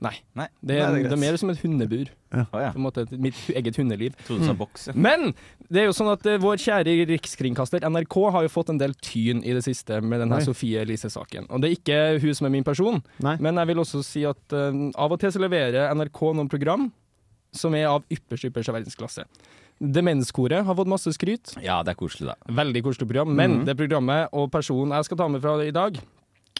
Nei. 0.00 0.14
Nei, 0.34 0.46
Det 0.64 0.78
er, 0.80 0.92
Nei, 0.94 1.02
det 1.04 1.12
er 1.12 1.20
mer 1.20 1.36
som 1.36 1.50
et 1.52 1.58
hundebur. 1.60 2.08
Ja. 2.32 2.44
På 2.48 2.60
en 2.78 2.84
måte 2.86 3.02
mitt 3.20 3.36
eget 3.52 3.76
hundeliv. 3.76 4.14
Jeg 4.16 4.26
trodde 4.26 4.40
du 4.40 4.46
sa 4.48 4.54
boks. 4.56 4.86
ja. 4.88 4.94
Men 4.96 5.34
det 5.68 5.82
er 5.82 5.86
jo 5.90 5.92
sånn 5.92 6.08
at 6.12 6.24
uh, 6.24 6.38
vår 6.40 6.56
kjære 6.62 6.94
rikskringkaster 7.10 7.84
NRK 7.84 8.16
har 8.32 8.46
jo 8.46 8.52
fått 8.54 8.70
en 8.72 8.78
del 8.80 8.94
tyn 9.04 9.42
i 9.44 9.52
det 9.52 9.62
siste 9.66 10.00
med 10.00 10.20
denne 10.24 10.38
Oi. 10.40 10.46
Sofie 10.46 10.80
Elise-saken. 10.86 11.50
Og 11.50 11.60
det 11.60 11.68
er 11.68 11.76
ikke 11.76 11.98
hun 12.24 12.34
som 12.38 12.46
er 12.48 12.54
min 12.56 12.64
person, 12.64 13.02
Nei. 13.20 13.36
men 13.44 13.60
jeg 13.60 13.66
vil 13.74 13.82
også 13.84 14.00
si 14.06 14.24
at 14.24 14.40
uh, 14.56 14.72
av 14.96 15.12
og 15.12 15.20
til 15.20 15.32
så 15.36 15.42
leverer 15.44 15.92
NRK 15.94 16.20
noen 16.32 16.48
program 16.48 16.88
som 17.52 17.74
er 17.74 17.88
av 17.90 18.04
ypperste, 18.08 18.48
ypperste 18.48 18.72
verdensklasse. 18.72 19.24
Demenskoret 19.80 20.64
har 20.64 20.76
fått 20.76 20.90
masse 20.92 21.12
skryt. 21.16 21.54
Ja, 21.64 21.82
det 21.82 21.94
er 21.94 21.98
koselig, 21.98 22.28
da. 22.28 22.34
Veldig 22.52 22.82
koselig 22.84 23.08
program. 23.08 23.34
Men 23.36 23.60
Mhm. 23.60 23.64
det 23.66 23.76
programmet 23.76 24.28
og 24.32 24.50
personen 24.52 24.92
jeg 24.96 25.04
skal 25.04 25.16
ta 25.16 25.28
med 25.28 25.40
fra 25.40 25.56
i 25.64 25.70
dag, 25.72 25.98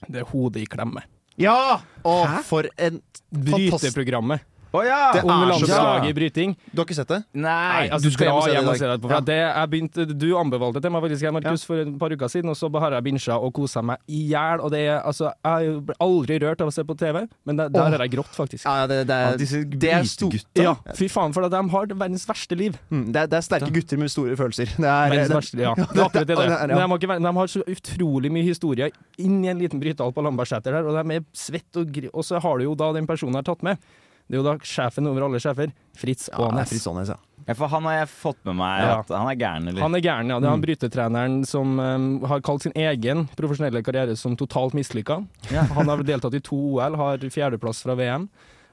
det 0.08 0.20
er 0.22 0.24
Hodet 0.24 0.62
i 0.62 0.66
klemme. 0.66 1.02
Ja! 1.40 1.80
Å, 2.04 2.14
for 2.48 2.68
en 2.76 3.00
fantastisk 3.00 3.80
Bryteprogrammet. 3.90 4.44
Å 4.70 4.80
ja! 4.86 4.98
Det 5.14 5.20
er 5.20 5.26
bra. 5.26 5.36
landslaget 5.50 6.04
i 6.06 6.12
bryting. 6.14 6.52
Du 6.70 6.78
har 6.78 6.86
ikke 6.86 6.96
sett 7.00 7.10
det? 7.10 7.18
Nei! 7.42 7.88
altså, 7.90 8.06
du 8.06 8.14
skal 8.14 8.28
hjem 8.28 8.36
og 8.36 8.44
dra 8.44 8.46
se 8.46 8.50
det 8.50 8.60
hjem 8.60 8.68
og 8.70 8.76
se 8.78 8.84
det 8.84 8.92
etterpå. 8.94 9.10
Ja. 9.10 9.20
Det, 9.26 9.38
jeg 9.40 9.70
begynt, 9.72 10.00
du 10.20 10.26
anbefalte 10.38 10.78
det 10.78 10.84
til 10.86 10.94
meg 10.94 11.04
faktisk, 11.06 11.26
Markus, 11.34 11.64
for 11.66 11.82
et 11.82 11.90
par 11.98 12.14
uker 12.14 12.30
siden, 12.30 12.52
og 12.52 12.58
så 12.58 12.70
har 12.84 12.94
jeg 12.94 13.06
binsja 13.08 13.38
og 13.42 13.50
kosa 13.56 13.82
meg 13.82 13.98
i 14.06 14.20
hjel. 14.30 14.62
Altså, 14.62 15.32
jeg 15.34 15.74
ble 15.88 15.96
aldri 16.06 16.38
rørt 16.44 16.62
av 16.62 16.70
å 16.70 16.74
se 16.76 16.84
på 16.86 16.96
TV, 17.00 17.18
men 17.48 17.58
det, 17.58 17.66
der 17.74 17.96
har 17.96 18.04
jeg 18.06 18.14
grått, 18.14 18.30
faktisk. 18.36 18.66
Ja, 18.68 18.86
det, 18.90 19.00
det, 19.10 19.18
Ja, 19.20 19.32
disse 19.40 19.62
brytegutta. 19.66 20.62
Ja, 20.62 20.76
fy 20.96 21.10
faen, 21.10 21.34
for 21.34 21.48
at 21.48 21.54
de 21.54 21.62
har 21.74 21.90
verdens 21.90 22.26
verste 22.30 22.58
liv. 22.58 22.78
Mm, 22.94 23.08
det, 23.10 23.24
er, 23.24 23.32
det 23.32 23.40
er 23.40 23.46
sterke 23.48 23.72
gutter 23.74 24.00
med 24.00 24.12
store 24.12 24.38
følelser. 24.38 24.70
Det 24.76 24.86
er, 24.86 25.10
Verdens 25.10 25.32
det, 25.32 25.38
verste, 25.40 25.62
ja. 25.64 25.74
Det 25.80 25.98
er 25.98 26.04
akkurat 26.06 26.30
det. 26.30 26.38
Men 26.38 26.76
de, 26.76 26.78
har 26.78 27.00
ikke, 27.00 27.18
de 27.26 27.34
har 27.40 27.50
så 27.50 27.64
utrolig 27.74 28.30
mye 28.38 28.46
historie 28.46 28.90
inn 29.18 29.40
i 29.42 29.50
en 29.50 29.58
liten 29.58 29.82
brytehall 29.82 30.14
på 30.14 30.24
Lambertseter 30.24 30.78
der, 30.78 30.86
og 30.86 30.94
de 30.94 31.18
er 31.18 31.26
svett 31.36 31.80
og 31.80 31.90
gri... 31.90 32.12
Og 32.14 32.26
så 32.26 32.38
har 32.42 32.60
du 32.60 32.68
jo 32.68 32.76
da 32.78 32.92
den 32.94 33.08
personen 33.10 33.34
jeg 33.34 33.44
har 33.44 33.50
tatt 33.50 33.66
med. 33.66 33.90
Det 34.30 34.36
er 34.38 34.44
jo 34.44 34.46
da 34.46 34.52
sjefen 34.62 35.08
over 35.10 35.24
alle 35.26 35.40
sjefer, 35.42 35.72
Fritz 35.98 36.28
ja, 36.30 36.38
det 36.54 36.62
er 36.62 36.68
Fritz 36.70 36.86
Aanes, 36.86 37.08
ja. 37.10 37.16
Ja, 37.48 37.54
for 37.58 37.66
han 37.72 37.82
har 37.88 37.96
jeg 37.96 38.08
fått 38.12 38.38
med 38.46 38.54
meg 38.60 38.82
Ja. 38.84 38.92
at 39.00 39.08
han 39.10 39.26
er 39.26 39.34
gæren, 39.40 39.66
eller? 39.72 39.82
Han 39.82 39.96
er 39.98 40.02
gæren, 40.04 40.28
ja. 40.30 40.36
Det 40.38 40.46
er 40.46 40.54
han 40.54 40.62
brytetreneren 40.62 41.34
som 41.48 41.72
um, 41.82 42.06
har 42.30 42.40
kalt 42.46 42.62
sin 42.62 42.76
egen 42.78 43.24
profesjonelle 43.34 43.82
karriere 43.82 44.14
som 44.20 44.36
totalt 44.38 44.76
mislykka. 44.78 45.16
Ja. 45.50 45.64
Han 45.74 45.90
har 45.90 46.04
deltatt 46.06 46.36
i 46.38 46.42
to 46.46 46.54
OL, 46.76 46.94
har 47.00 47.18
fjerdeplass 47.26 47.82
fra 47.82 47.96
VM. 47.98 48.28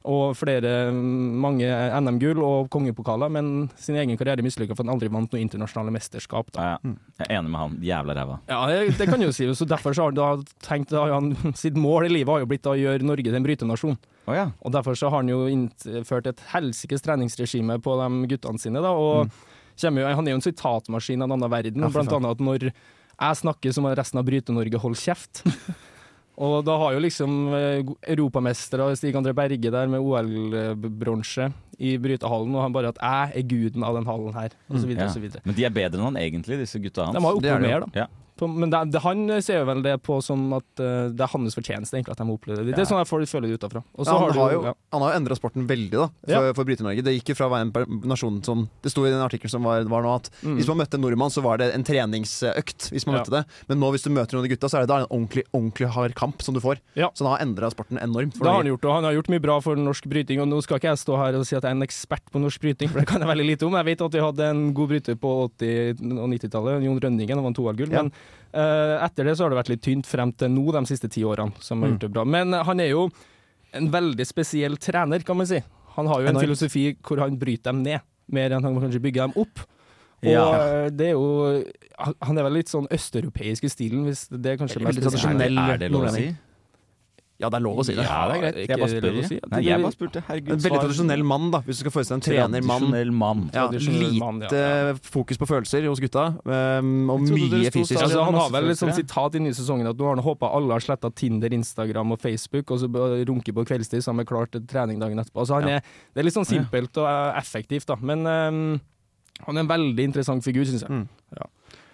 Og 0.08 0.38
flere, 0.40 0.90
mange 0.94 1.68
NM-gull 2.00 2.40
og 2.46 2.70
kongepokaler, 2.72 3.32
men 3.34 3.68
sin 3.76 3.98
egen 4.00 4.16
karriere 4.20 4.46
mislykka 4.46 4.76
for 4.76 4.86
han 4.86 4.94
aldri 4.94 5.10
vant 5.12 5.34
noe 5.34 5.42
internasjonale 5.44 5.92
mesterskap. 5.92 6.52
Da. 6.56 6.64
Ja, 6.64 6.78
ja. 6.80 6.94
Jeg 7.18 7.28
er 7.28 7.40
enig 7.42 7.52
med 7.52 7.60
han. 7.60 7.76
Jævla 7.84 8.16
ræva. 8.16 8.38
Ja, 8.48 8.62
det, 8.72 8.94
det 9.00 9.10
kan 9.10 9.20
du 9.20 9.28
jo 9.28 9.34
si. 9.36 9.50
Så 9.58 9.68
derfor 9.68 9.98
så 9.98 10.06
har 10.06 10.14
han 10.14 10.20
da 10.20 10.30
tenkt 10.64 10.94
da 10.96 11.08
han, 11.12 11.34
Sitt 11.60 11.76
mål 11.80 12.08
i 12.08 12.14
livet 12.14 12.32
har 12.32 12.46
jo 12.46 12.50
blitt 12.50 12.70
å 12.70 12.78
gjøre 12.78 13.08
Norge 13.08 13.28
til 13.28 13.40
en 13.40 13.48
brytenasjon. 13.48 14.00
Oh, 14.28 14.36
ja. 14.36 14.50
Og 14.64 14.74
derfor 14.76 14.96
så 15.00 15.12
har 15.12 15.24
han 15.24 15.32
jo 15.32 15.46
innført 15.52 16.28
et 16.32 16.44
helsikes 16.54 17.04
treningsregime 17.04 17.80
på 17.84 17.96
de 18.00 18.32
guttene 18.34 18.64
sine. 18.64 18.84
da, 18.84 18.92
og 18.96 19.28
mm. 19.28 19.44
jo, 19.84 20.08
Han 20.08 20.28
er 20.28 20.36
jo 20.36 20.40
en 20.40 20.48
sitatmaskin 20.48 21.24
av 21.24 21.30
en 21.30 21.38
annen 21.38 21.52
verden. 21.52 21.84
Ja, 21.84 21.92
blant 21.92 22.16
annet 22.16 22.38
at 22.38 22.44
når 22.44 22.70
jeg 22.70 23.42
snakker, 23.42 23.74
så 23.74 23.84
må 23.84 23.92
resten 23.98 24.20
av 24.22 24.28
Bryte-Norge 24.28 24.84
holde 24.84 25.00
kjeft. 25.00 25.44
og 26.38 26.66
da 26.68 26.76
har 26.78 26.94
jo 26.94 27.00
liksom 27.02 27.32
eh, 27.58 27.80
europamestere 28.14 28.92
Stig 28.98 29.16
André 29.18 29.34
Berge 29.34 29.72
der 29.74 29.88
med 29.90 30.00
OL-bronse 30.00 31.50
i 31.80 31.96
brytehallen, 32.02 32.56
og 32.56 32.62
han 32.64 32.74
bare 32.74 32.88
at 32.94 32.98
'jeg 33.02 33.32
er 33.38 33.48
guden 33.50 33.84
av 33.84 33.96
den 33.96 34.06
hallen 34.06 34.34
her', 34.34 34.54
og 34.70 34.80
så 34.80 34.88
videre 34.88 35.04
Ja. 35.04 35.08
og 35.08 35.14
så 35.14 35.20
videre. 35.20 35.42
Men 35.46 35.56
de 35.56 35.66
er 35.66 35.70
bedre 35.70 35.98
enn 35.98 36.04
han 36.14 36.18
egentlig, 36.18 36.58
disse 36.60 36.80
gutta 36.80 37.06
hans. 37.06 37.16
De 37.18 37.22
har 37.22 37.32
jo 37.32 37.38
opplevd 37.38 37.62
mer, 37.62 37.80
da. 37.82 37.88
Ja. 37.94 38.06
På, 38.38 38.48
men 38.48 38.70
det, 38.70 38.80
det, 38.94 39.02
han 39.04 39.26
ser 39.42 39.60
jo 39.62 39.66
vel 39.72 39.82
det 39.86 39.96
på 40.06 40.20
som 40.24 40.46
at 40.58 40.68
uh, 40.80 41.10
det 41.10 41.24
er 41.26 41.32
hans 41.34 41.56
fortjeneste 41.58 41.98
egentlig 41.98 42.14
at 42.16 42.22
de 42.22 42.28
opplever 42.34 42.64
det. 42.68 42.76
Det 42.78 42.84
er 42.86 42.90
sånn 42.92 43.02
jeg 43.02 43.10
får, 43.10 43.26
føler 43.32 43.50
det 43.52 43.58
utafra. 43.60 43.82
Og 43.98 44.06
så 44.06 44.14
Ja, 44.14 44.18
har 44.20 44.28
han, 44.30 44.36
du 44.38 44.42
har 44.44 44.54
jo, 44.56 44.62
ja. 44.70 44.74
han 44.94 45.02
har 45.06 45.14
jo 45.14 45.20
endra 45.22 45.38
sporten 45.40 45.68
veldig 45.70 45.92
da 45.98 46.08
for, 46.30 46.50
for 46.60 46.70
Bryte-Norge. 46.70 47.04
Det 47.08 47.16
gikk 47.18 47.34
jo 47.34 47.38
fra 47.42 47.50
å 47.50 47.54
være 47.56 47.68
en 47.70 48.02
nasjon 48.14 48.38
som 48.46 48.66
Det 48.84 48.92
sto 48.94 49.06
i 49.08 49.12
den 49.14 49.24
artikkelen 49.26 49.52
som 49.56 49.66
var, 49.68 49.84
var 49.90 50.06
nå 50.06 50.16
at 50.22 50.30
Mm. 50.44 50.58
hvis 50.60 50.68
man 50.70 50.78
møtte 50.84 50.96
en 51.00 51.02
nordmann, 51.02 51.32
så 51.34 51.42
var 51.42 51.58
det 51.58 51.72
en 51.74 51.84
treningsøkt. 51.88 52.90
Hvis 52.94 53.06
man 53.08 53.18
møtte 53.18 53.32
det 53.34 53.44
Men 53.70 53.80
nå 53.82 53.90
hvis 53.94 54.04
du 54.06 54.12
møter 54.14 54.38
noen 54.38 54.46
av 54.48 54.52
gutta, 54.52 54.70
så 54.70 54.78
er 54.80 54.86
det 54.86 54.90
da 54.92 54.98
en 55.02 55.10
ordentlig 55.10 55.44
ordentlig 55.56 55.90
hard 55.96 56.14
kamp 56.18 56.42
som 56.46 56.54
du 56.56 56.60
får. 56.64 56.80
Så 56.96 57.24
han 57.26 57.32
har 57.34 57.44
endra 57.46 57.70
sporten 57.74 57.98
enormt. 58.02 58.36
for 58.38 58.46
Det 58.46 58.52
har 58.54 58.62
han 58.62 58.70
gjort, 58.72 58.86
og 58.86 58.94
han 58.98 59.08
har 59.08 59.16
gjort 59.18 59.30
mye 59.34 59.44
bra 59.44 59.58
for 59.64 59.76
norsk 59.80 60.06
bryting. 60.12 60.42
Og 60.44 60.48
nå 60.52 60.62
skal 60.64 60.78
ikke 60.80 60.92
jeg 60.94 61.02
stå 61.04 61.18
her 61.18 61.38
og 61.40 61.46
si 61.48 61.56
at 61.58 61.64
jeg 61.64 61.72
er 61.72 61.76
en 61.78 61.86
ekspert 61.88 62.26
på 62.32 62.42
norsk 62.44 62.62
bryting, 62.62 62.90
for 62.92 63.00
det 63.02 63.08
kan 63.10 63.22
jeg 63.24 63.30
veldig 63.32 63.48
lite 63.50 63.66
om. 63.68 63.74
Jeg 63.80 63.86
vet 63.90 64.02
at 64.08 64.18
vi 64.18 64.24
hadde 64.24 64.50
en 64.52 64.64
god 64.78 64.92
bryter 64.94 65.16
på 65.20 65.32
80- 65.58 66.18
og 66.18 66.30
90-tallet, 66.36 66.86
Jon 66.88 67.00
Rønningen, 67.08 67.38
og 67.42 67.48
vant 67.50 67.56
to 67.58 67.68
gull 67.74 67.92
Ja. 67.92 68.04
Men 68.04 68.12
etter 68.54 69.24
det 69.28 69.36
så 69.38 69.44
har 69.46 69.50
det 69.54 69.58
vært 69.60 69.70
litt 69.70 69.82
tynt 69.86 70.08
frem 70.10 70.32
til 70.34 70.50
nå 70.50 70.72
de 70.74 70.82
siste 70.90 71.10
ti 71.12 71.22
årene, 71.28 71.54
som 71.62 71.82
har 71.82 71.90
Mm. 71.90 71.94
gjort 71.94 72.02
det 72.08 72.12
bra. 72.14 72.24
Men 72.26 72.54
han 72.54 72.80
er 72.80 72.90
jo 72.90 73.10
en 73.74 73.90
veldig 73.92 74.26
spesiell 74.26 74.78
trener, 74.78 75.24
kan 75.24 75.38
man 75.38 75.46
si. 75.46 75.62
Han 75.96 76.08
har 76.08 76.22
jo 76.22 76.28
en 76.28 76.36
Enormt. 76.36 76.48
filosofi 76.48 76.96
hvor 77.04 77.20
han 77.20 77.38
bryter 77.38 77.64
dem 77.72 77.84
ned, 77.84 78.02
mer 78.32 78.50
enn 78.52 78.64
han 78.64 78.76
kanskje 78.80 79.02
bygger 79.02 79.28
dem 79.28 79.34
opp. 79.36 79.60
Og 80.24 80.32
Ja. 80.32 80.86
eh, 80.86 80.90
det 80.90 81.08
er 81.08 81.12
jo 81.14 81.64
Han 82.22 82.38
er 82.38 82.44
vel 82.44 82.54
litt 82.54 82.68
sånn 82.70 82.88
østeuropeisk 82.90 83.64
i 83.64 83.70
stilen, 83.70 84.06
hvis 84.06 84.28
det 84.30 84.46
er 84.54 84.58
kanskje 84.58 84.82
Veldig 84.82 84.96
mest 84.96 85.02
tradisjonell 85.04 85.42
Er 85.42 85.50
det, 85.50 85.74
er 85.74 85.78
det 85.78 85.92
lov 85.92 86.06
å 86.06 86.12
si? 86.14 86.36
Ja, 87.38 87.52
det 87.54 87.60
er 87.60 87.62
lov 87.62 87.78
å 87.78 87.84
si 87.86 87.94
det. 87.94 88.02
Ja, 88.02 88.22
det 88.32 88.36
er 88.36 88.42
greit. 88.42 88.56
Jeg 88.64 88.80
bare 88.82 88.90
spør. 88.90 89.18
si. 89.30 89.36
Nei, 89.52 89.60
jeg 89.62 89.82
bare 89.84 89.94
spurte. 89.94 90.22
Herregud. 90.26 90.56
En 90.56 90.62
veldig 90.64 90.80
tradisjonell 90.82 91.26
mann, 91.30 91.52
da, 91.54 91.60
hvis 91.68 91.78
du 91.78 91.84
skal 91.84 91.94
forestille 91.94 92.18
deg 92.18 92.24
en 92.24 92.26
trener 92.26 92.66
mann. 92.66 92.86
Tradisjonell 92.88 93.12
mann. 93.14 93.44
Ja, 93.54 93.66
lite 93.74 94.22
mann, 94.24 94.40
ja, 94.42 94.96
fokus 95.06 95.38
på 95.38 95.50
følelser 95.52 95.86
hos 95.86 96.02
gutta, 96.02 96.26
um, 96.42 97.12
og 97.14 97.28
mye 97.28 97.70
fysisk. 97.76 98.00
Altså, 98.02 98.24
han 98.26 98.40
har 98.42 98.50
vel 98.56 98.72
et 98.74 98.82
sånt 98.82 98.98
sitat 98.98 99.38
i 99.38 99.44
nye 99.46 99.58
sesongen 99.58 99.90
at 99.92 100.00
nå 100.00 100.10
har 100.10 100.18
han 100.18 100.26
håpa 100.26 100.50
alle 100.58 100.74
har 100.74 100.82
sletta 100.88 101.14
Tinder, 101.14 101.54
Instagram 101.54 102.18
og 102.18 102.22
Facebook, 102.26 102.74
og 102.74 102.82
så 102.82 102.90
runker 103.30 103.58
på 103.60 103.68
kveldstid, 103.70 104.02
så 104.02 104.16
har 104.16 104.18
vi 104.24 104.28
klart 104.34 104.58
trening 104.72 104.98
dagen 105.04 105.22
etterpå. 105.22 105.46
Altså, 105.46 105.62
han 105.62 105.78
er, 105.78 105.94
det 106.14 106.24
er 106.24 106.30
litt 106.30 106.38
sånn 106.40 106.50
simpelt 106.50 106.98
og 106.98 107.06
eh, 107.06 107.38
effektivt, 107.38 107.86
da. 107.94 108.00
Men 108.02 108.26
um, 108.26 108.66
han 109.46 109.60
er 109.60 109.68
en 109.68 109.70
veldig 109.70 110.10
interessant 110.10 110.46
figur, 110.46 110.66
syns 110.66 110.88
jeg. 110.88 111.04
Mm. 111.04 111.06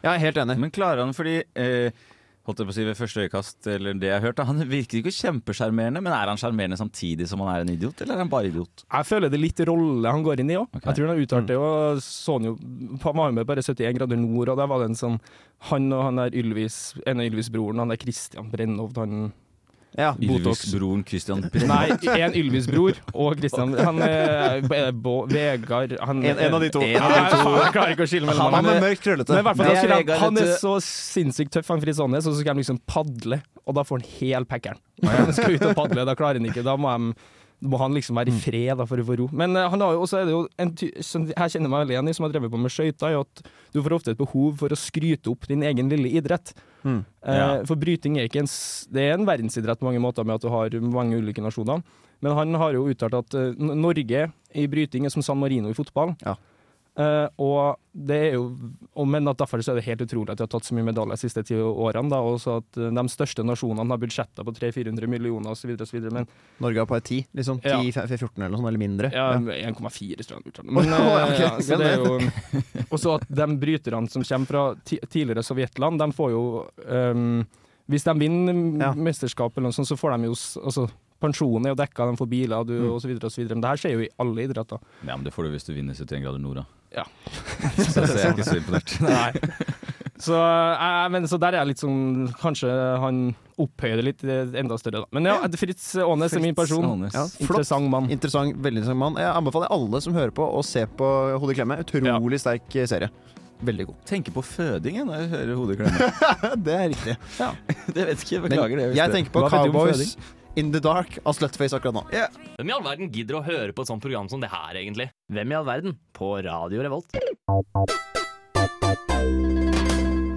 Jeg 0.04 0.12
er 0.12 0.20
helt 0.24 0.40
enig. 0.40 0.58
Men 0.60 0.72
klarer 0.76 1.04
han 1.04 1.14
fordi 1.16 1.38
eh, 1.60 2.04
Holdt 2.44 2.60
jeg 2.60 2.68
på 2.68 2.74
å 2.74 2.76
si 2.76 2.84
ved 2.84 2.98
første 3.00 3.24
øyekast, 3.24 3.68
eller 3.72 3.96
det 3.96 4.10
jeg 4.10 4.18
har 4.18 4.26
hørt 4.26 4.36
da, 4.36 4.44
Han 4.50 4.60
virker 4.68 5.00
ikke 5.00 5.14
kjempesjarmerende, 5.16 6.02
men 6.04 6.12
er 6.12 6.28
han 6.28 6.40
sjarmerende 6.40 6.76
samtidig 6.76 7.30
som 7.32 7.40
han 7.40 7.54
er 7.54 7.64
en 7.64 7.72
idiot, 7.72 8.02
eller 8.04 8.18
er 8.18 8.24
han 8.26 8.32
bare 8.32 8.50
idiot? 8.52 8.84
Jeg 8.84 9.08
føler 9.08 9.32
det 9.32 9.38
er 9.40 9.44
litt 9.46 9.62
rolle 9.70 10.12
han 10.12 10.26
går 10.26 10.44
inn 10.44 10.52
i 10.52 10.58
òg. 10.60 10.68
Okay. 10.68 10.84
Jeg 10.90 10.98
tror 10.98 11.08
han 11.08 11.14
har 11.14 11.24
uttalt 11.24 11.48
det, 11.54 11.60
og 11.62 12.02
så 12.04 12.36
han 12.36 12.50
jo 12.50 12.58
Han 13.06 13.16
var 13.22 13.38
med 13.38 13.48
bare 13.48 13.64
71 13.64 13.96
grader 13.96 14.20
nord, 14.20 14.52
og 14.52 14.60
der 14.60 14.68
var 14.68 14.84
det 14.84 14.90
en 14.92 15.00
sånn 15.00 15.18
Han 15.70 15.88
og 15.96 16.04
han 16.10 16.20
der 16.20 16.36
Ylvis, 16.44 16.82
en 17.08 17.24
av 17.24 17.32
Ylvis-broren, 17.32 17.80
han 17.80 17.96
der 17.96 18.02
Christian 18.04 18.52
Brennovd, 18.52 19.00
han 19.00 19.32
Ja. 19.98 20.14
Ylvis-broren 20.18 21.04
Christian 21.06 21.44
Nei, 21.70 21.94
en 22.18 22.34
Ylvis-bror 22.38 22.98
og 23.14 23.38
Christian 23.38 23.76
Han 23.78 24.00
er 24.02 24.64
er 24.66 24.90
Vegard 25.30 25.94
han, 26.02 26.24
En, 26.26 26.40
en 26.42 26.58
av 26.58 26.64
de 26.64 26.70
to. 26.74 26.82
En 26.82 27.04
av 27.04 27.14
de 27.14 27.38
to. 27.38 27.52
jeg 27.60 27.76
klarer 27.76 27.94
ikke 27.94 28.08
å 28.08 28.10
skille 28.10 28.30
mellom 28.30 28.58
Han 28.58 28.66
Men, 28.66 28.82
mørkt 28.84 29.06
krøllete. 29.06 29.36
men 29.36 29.44
i 29.44 29.48
hvert 29.48 29.60
fall, 29.60 29.70
Det 29.70 29.84
er 29.84 29.94
han, 29.94 30.24
han 30.24 30.42
er 30.42 30.52
så 30.62 30.74
sinnssykt 30.88 31.54
tøff, 31.58 31.70
han 31.70 31.84
Fritz 31.84 32.02
Aanes, 32.02 32.26
og 32.26 32.34
så 32.34 32.42
skal 32.42 32.56
han 32.56 32.64
liksom 32.64 32.82
padle, 32.90 33.42
og 33.64 33.78
da 33.78 33.86
får 33.86 34.02
han 34.02 34.10
hel 34.18 34.48
packeren. 34.50 34.82
Han 35.06 35.34
skal 35.36 35.58
ut 35.58 35.68
og 35.70 35.78
padle, 35.78 36.06
da 36.10 36.18
klarer 36.18 36.42
han 36.42 36.50
ikke. 36.50 36.66
Da 36.66 36.76
må 36.80 36.90
de 36.94 37.14
må 37.64 37.80
han 37.80 37.96
liksom 37.96 38.18
være 38.20 38.32
i 38.34 38.36
fred 38.44 38.76
da, 38.80 38.86
for 38.90 39.00
å 39.00 39.06
få 39.08 39.16
ro. 39.22 39.28
Men 39.32 39.56
uh, 39.56 39.66
han 39.72 39.82
har 39.84 39.96
jo, 39.96 40.04
også 40.04 40.20
er 40.20 40.28
det 40.28 40.36
jo 40.36 40.44
en 40.60 40.74
ty 40.78 40.90
jeg 40.92 41.54
kjenner 41.56 41.72
meg 41.72 41.86
veldig 41.86 41.96
igjen 41.96 42.12
i, 42.12 42.16
som 42.18 42.28
har 42.28 42.34
drevet 42.36 42.52
på 42.54 42.60
med 42.62 42.74
skøyter, 42.76 43.14
er 43.14 43.24
at 43.24 43.44
du 43.74 43.82
får 43.82 43.96
ofte 43.98 44.14
et 44.14 44.20
behov 44.20 44.58
for 44.62 44.74
å 44.76 44.80
skryte 44.80 45.32
opp 45.32 45.48
din 45.50 45.64
egen 45.66 45.92
lille 45.92 46.12
idrett. 46.20 46.54
Mm. 46.84 47.02
Eh, 47.24 47.38
Ja. 47.40 47.50
For 47.70 47.80
bryting 47.80 48.20
er 48.20 48.28
ikke 48.28 48.44
en, 48.44 48.52
det 48.94 49.06
er 49.08 49.16
en 49.16 49.28
verdensidrett 49.28 49.80
på 49.80 49.88
mange 49.88 50.04
måter, 50.04 50.28
med 50.28 50.36
at 50.38 50.46
du 50.46 50.52
har 50.54 50.76
mange 50.84 51.18
ulike 51.18 51.44
nasjoner. 51.44 51.82
Men 52.24 52.38
han 52.38 52.56
har 52.60 52.76
jo 52.76 52.86
uttalt 52.92 53.16
at 53.20 53.36
uh, 53.36 53.52
Norge 53.58 54.28
i 54.54 54.68
bryting 54.72 55.08
er 55.08 55.12
som 55.16 55.24
San 55.26 55.40
Marino 55.42 55.72
i 55.72 55.78
fotball. 55.78 56.14
Ja. 56.24 56.36
Eh, 56.94 57.28
og 57.42 57.80
det 57.98 58.18
er 58.28 58.36
jo, 58.36 58.44
og, 58.94 59.08
men 59.10 59.26
at 59.32 59.40
derfor 59.42 59.62
så 59.66 59.72
er 59.74 59.80
det 59.80 59.86
helt 59.88 60.04
utrolig 60.06 60.30
at 60.30 60.38
de 60.38 60.44
har 60.46 60.52
tatt 60.54 60.68
så 60.68 60.76
mye 60.78 60.86
medaljer 60.86 61.18
de 61.18 61.22
siste 61.24 61.42
ti 61.48 61.56
årene. 61.58 62.12
Da, 62.14 62.20
og 62.22 62.38
så 62.44 62.60
at 62.62 62.78
eh, 62.78 62.92
de 62.94 63.04
største 63.10 63.46
nasjonene 63.46 63.90
har 63.90 64.02
budsjetter 64.04 64.46
på 64.46 64.54
300-400 64.60 65.10
millioner 65.10 65.56
osv. 65.56 65.74
Men 66.14 66.28
Norge 66.62 66.84
har 66.84 66.90
på 66.90 66.98
et 67.00 67.10
10, 67.10 67.26
liksom. 67.42 67.62
Ja. 67.66 67.80
10-14 67.82 68.30
eller 68.38 68.54
noe 68.54 68.62
sånt, 68.62 68.70
eller 68.70 68.84
mindre. 68.84 69.10
ja, 69.14 69.32
Ja. 69.34 69.72
1,4 69.74 70.28
tror 70.28 70.46
jeg. 70.46 70.66
Men, 70.78 70.86
ja, 70.94 71.02
eh, 71.26 71.42
ja, 71.42 71.52
så 71.66 71.78
det 71.82 71.92
er 71.96 72.04
jo 72.06 72.20
Og 72.94 73.00
så 73.02 73.16
at 73.18 73.26
de 73.30 73.48
bryterne 73.58 74.10
som 74.14 74.22
kommer 74.24 74.46
fra 74.54 74.64
tidligere 74.86 75.42
Sovjetland, 75.46 75.98
de 76.02 76.12
får 76.14 76.30
jo 76.36 76.44
um, 76.86 77.40
Hvis 77.90 78.06
de 78.06 78.14
vinner 78.22 78.54
Ja. 78.86 78.94
mesterskap 78.94 79.58
eller 79.58 79.72
noe 79.72 79.76
sånt, 79.76 79.90
så 79.90 79.98
får 79.98 80.14
de 80.20 80.30
jo 80.30 80.38
altså, 80.62 80.86
Pensjonen 81.24 81.66
er 81.70 81.72
jo 81.72 81.78
dekka, 81.80 82.04
de 82.12 82.18
får 82.20 82.28
biler 82.28 82.66
du, 82.68 82.74
Mm. 82.84 83.00
videre. 83.08 83.30
Men 83.56 83.62
det 83.64 83.70
her 83.70 83.78
skjer 83.80 83.94
jo 83.96 84.02
i 84.04 84.10
alle 84.20 84.44
idretter. 84.44 84.80
Ja, 85.08 85.16
men 85.16 85.24
det 85.24 85.32
får 85.32 85.46
du 85.48 85.52
hvis 85.54 85.64
du 85.64 85.72
vinner 85.74 85.96
71 85.96 86.20
grader 86.22 86.42
nord, 86.44 86.58
da. 86.60 86.66
Ja. 86.94 87.06
så, 87.90 88.04
jeg 88.06 88.22
er 88.22 88.36
ikke 88.36 88.46
så 88.48 88.60
imponert. 88.60 88.96
Nei. 89.08 89.32
Så, 90.24 90.38
eh, 90.38 91.08
men, 91.12 91.26
så 91.28 91.40
der 91.42 91.56
er 91.58 91.64
jeg 91.64 91.74
litt 91.74 91.82
sånn 91.82 92.30
Kanskje 92.40 92.70
han 93.02 93.24
opphøyer 93.60 94.00
det 94.00 94.06
litt 94.06 94.22
eh, 94.24 94.54
enda 94.62 94.78
større, 94.80 95.04
da. 95.04 95.10
Men 95.16 95.28
ja, 95.28 95.36
Fritz 95.60 95.90
Aanes 96.00 96.36
er 96.38 96.44
min 96.44 96.56
person. 96.58 96.86
Aanes. 96.88 97.18
Ja, 97.18 97.26
flott. 97.28 97.50
Interessant 97.50 97.90
mann. 97.92 98.10
Interessant, 98.14 98.56
veldig 98.56 98.84
interessant 98.84 99.02
mann. 99.02 99.20
Jeg 99.22 99.30
anbefaler 99.34 99.74
alle 99.74 100.02
som 100.06 100.16
hører 100.16 100.34
på, 100.36 100.48
å 100.48 100.64
se 100.66 100.86
på 101.00 101.10
Hodet 101.42 101.58
i 101.58 101.60
klemme. 101.62 101.80
Utrolig 101.84 102.42
sterk 102.42 102.78
eh, 102.80 102.88
serie. 102.90 103.12
Veldig 103.64 103.86
god. 103.90 104.00
Tenker 104.10 104.36
på 104.36 104.44
føding 104.44 104.98
jeg, 105.00 105.08
når 105.08 105.22
jeg 105.22 105.30
hører 105.34 105.60
hodet 105.60 105.76
klemme. 105.80 106.08
det 106.66 106.74
er 106.76 106.90
riktig. 106.92 107.14
det 107.96 108.08
vet 108.10 108.26
ikke, 108.26 108.42
Men 108.44 108.50
beklager 108.52 108.82
det. 108.82 108.88
hvis 108.92 109.00
jeg 109.00 109.12
det- 109.12 109.20
tenker 109.20 109.36
på 109.36 109.44
Hva 109.44 109.52
vet 109.54 109.64
du 109.64 109.70
om 109.70 109.78
Cowboys 109.78 110.16
in 110.56 110.72
the 110.72 110.80
Dark 110.84 111.18
av 111.26 111.34
Slutface 111.38 111.74
akkurat 111.78 111.96
nå. 111.98 112.04
Hvem 112.58 112.70
i 112.70 112.76
all 112.76 112.84
verden 112.86 113.10
gidder 113.14 113.40
å 113.40 113.46
høre 113.46 113.74
på 113.74 113.86
et 113.86 113.90
sånt 113.92 114.04
program 114.04 114.30
som 114.30 114.42
det 114.44 114.52
her, 114.54 114.76
egentlig? 114.80 115.10
Hvem 115.34 115.54
i 115.54 115.58
all 115.58 115.66
verden? 115.68 115.98
På 116.14 116.36
Radio 116.46 116.84
Revolt. 116.86 117.10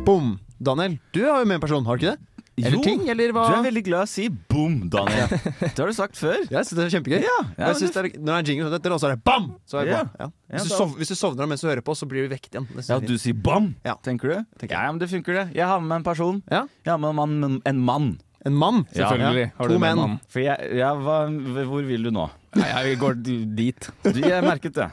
Boom! 0.06 0.38
Daniel, 0.56 0.96
du 1.12 1.20
har 1.26 1.42
jo 1.42 1.48
med 1.50 1.58
en 1.58 1.64
person, 1.66 1.84
har 1.84 1.98
du 1.98 2.06
ikke 2.06 2.14
det? 2.16 2.32
Eller 2.56 2.72
Jo, 2.78 2.80
ting, 2.86 3.02
eller 3.12 3.34
hva? 3.36 3.42
Du 3.50 3.54
er 3.58 3.64
veldig 3.66 3.82
glad 3.84 4.06
i 4.06 4.06
å 4.06 4.08
si 4.08 4.28
'boom', 4.32 4.86
Daniel. 4.88 5.28
Det 5.60 5.76
har 5.76 5.90
du 5.90 5.92
sagt 5.92 6.16
før. 6.16 6.38
Jeg 6.48 6.64
synes 6.64 6.78
det 6.78 6.84
er 6.86 6.92
kjempegøy. 6.94 7.18
Ja, 7.26 7.34
ja, 7.58 7.66
jeg 7.66 7.76
synes 7.82 7.92
det 7.92 8.00
er, 8.00 8.08
når 8.16 8.30
det 8.30 8.38
er 8.38 8.48
jingle, 8.48 8.94
og 8.94 9.00
så 9.02 9.10
er 9.10 9.12
det 9.12 9.24
bam! 9.28 9.50
Så 9.68 9.80
er 9.82 9.84
det 9.84 9.92
Ja. 9.92 9.98
Ja. 10.18 10.28
Ja, 10.48 10.56
Hvis, 10.56 10.62
du 10.70 10.72
sov, 10.72 10.94
hvis 10.96 11.08
du 11.12 11.14
sovner 11.20 11.46
mens 11.50 11.60
du 11.60 11.68
hører 11.68 11.84
på, 11.84 11.92
så 11.92 12.08
blir 12.08 12.24
du 12.24 12.32
vekket 12.32 12.56
igjen. 12.56 12.66
Ja, 12.88 12.98
du 12.98 13.12
sier 13.20 13.34
'bam', 13.36 13.74
Ja. 13.84 13.96
tenker 14.00 14.32
du? 14.32 14.36
Tenker 14.56 14.72
jeg. 14.72 14.80
Ja, 14.86 14.92
men 14.92 14.98
det 14.98 15.10
funker, 15.10 15.34
det. 15.36 15.54
Jeg 15.54 15.66
har 15.68 15.80
med 15.80 15.88
meg 15.88 15.96
en 16.00 16.04
person. 16.08 16.42
Ja. 16.50 16.62
Jeg 16.86 16.92
har 16.92 16.98
med 16.98 17.10
en 17.10 17.16
mann. 17.16 17.60
En 17.66 17.78
mann. 17.84 18.18
En 18.46 18.54
mann. 18.54 18.84
Selvfølgelig. 18.94 19.48
Ja. 19.50 19.66
To 19.66 19.78
menn. 19.82 19.98
mann. 20.00 20.16
For 20.30 20.44
jeg, 20.44 20.70
ja, 20.78 20.92
hva, 20.94 21.18
hvor 21.66 21.82
vil 21.86 22.06
du 22.06 22.12
nå? 22.14 22.28
Nei, 22.56 22.68
jeg 22.90 23.00
går 23.02 23.18
dit. 23.58 23.90
Du, 24.06 24.20
jeg 24.22 24.44
merket 24.46 24.78
det. 24.78 24.88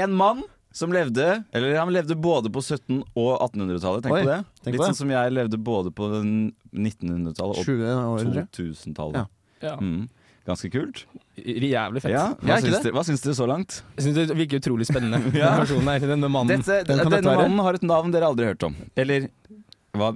En 0.00 0.14
mann 0.16 0.42
som 0.72 0.92
levde 0.92 1.44
Eller 1.52 1.76
han 1.76 1.92
levde 1.92 2.16
både 2.16 2.48
på 2.52 2.62
1700- 2.64 3.04
og 3.12 3.42
1800-tallet. 3.44 4.06
Tenk 4.06 4.16
Oi, 4.16 4.22
på 4.22 4.30
det. 4.30 4.38
tenk 4.64 4.72
Litt 4.72 4.80
på 4.80 4.86
det. 4.86 4.88
sånn 4.88 5.00
som 5.02 5.12
jeg 5.12 5.34
levde 5.36 5.60
både 5.60 5.92
på 5.92 6.08
1900-tallet 6.72 7.60
og 7.60 8.48
2000-tallet. 8.56 9.20
Ja. 9.20 9.28
Ja. 9.62 9.76
Mm. 9.78 10.08
Ganske 10.42 10.72
kult. 10.74 11.04
Jævlig 11.38 12.00
fett. 12.02 12.10
Ja, 12.16 12.24
hva, 12.42 12.56
syns 12.58 12.80
dere, 12.82 12.92
hva 12.96 13.04
syns 13.06 13.22
dere 13.22 13.34
så 13.38 13.46
langt? 13.46 13.76
Jeg 13.94 14.08
synes 14.08 14.16
det 14.32 14.36
virker 14.40 14.58
utrolig 14.58 14.88
spennende. 14.88 15.20
Dette, 15.30 16.80
den 16.88 17.04
denne 17.04 17.36
mannen 17.38 17.62
har 17.62 17.78
et 17.78 17.86
navn 17.86 18.10
dere 18.14 18.32
aldri 18.32 18.48
har 18.48 18.56
hørt 18.56 18.66
om. 18.66 18.74
Eller 18.98 19.28
hva 19.92 20.14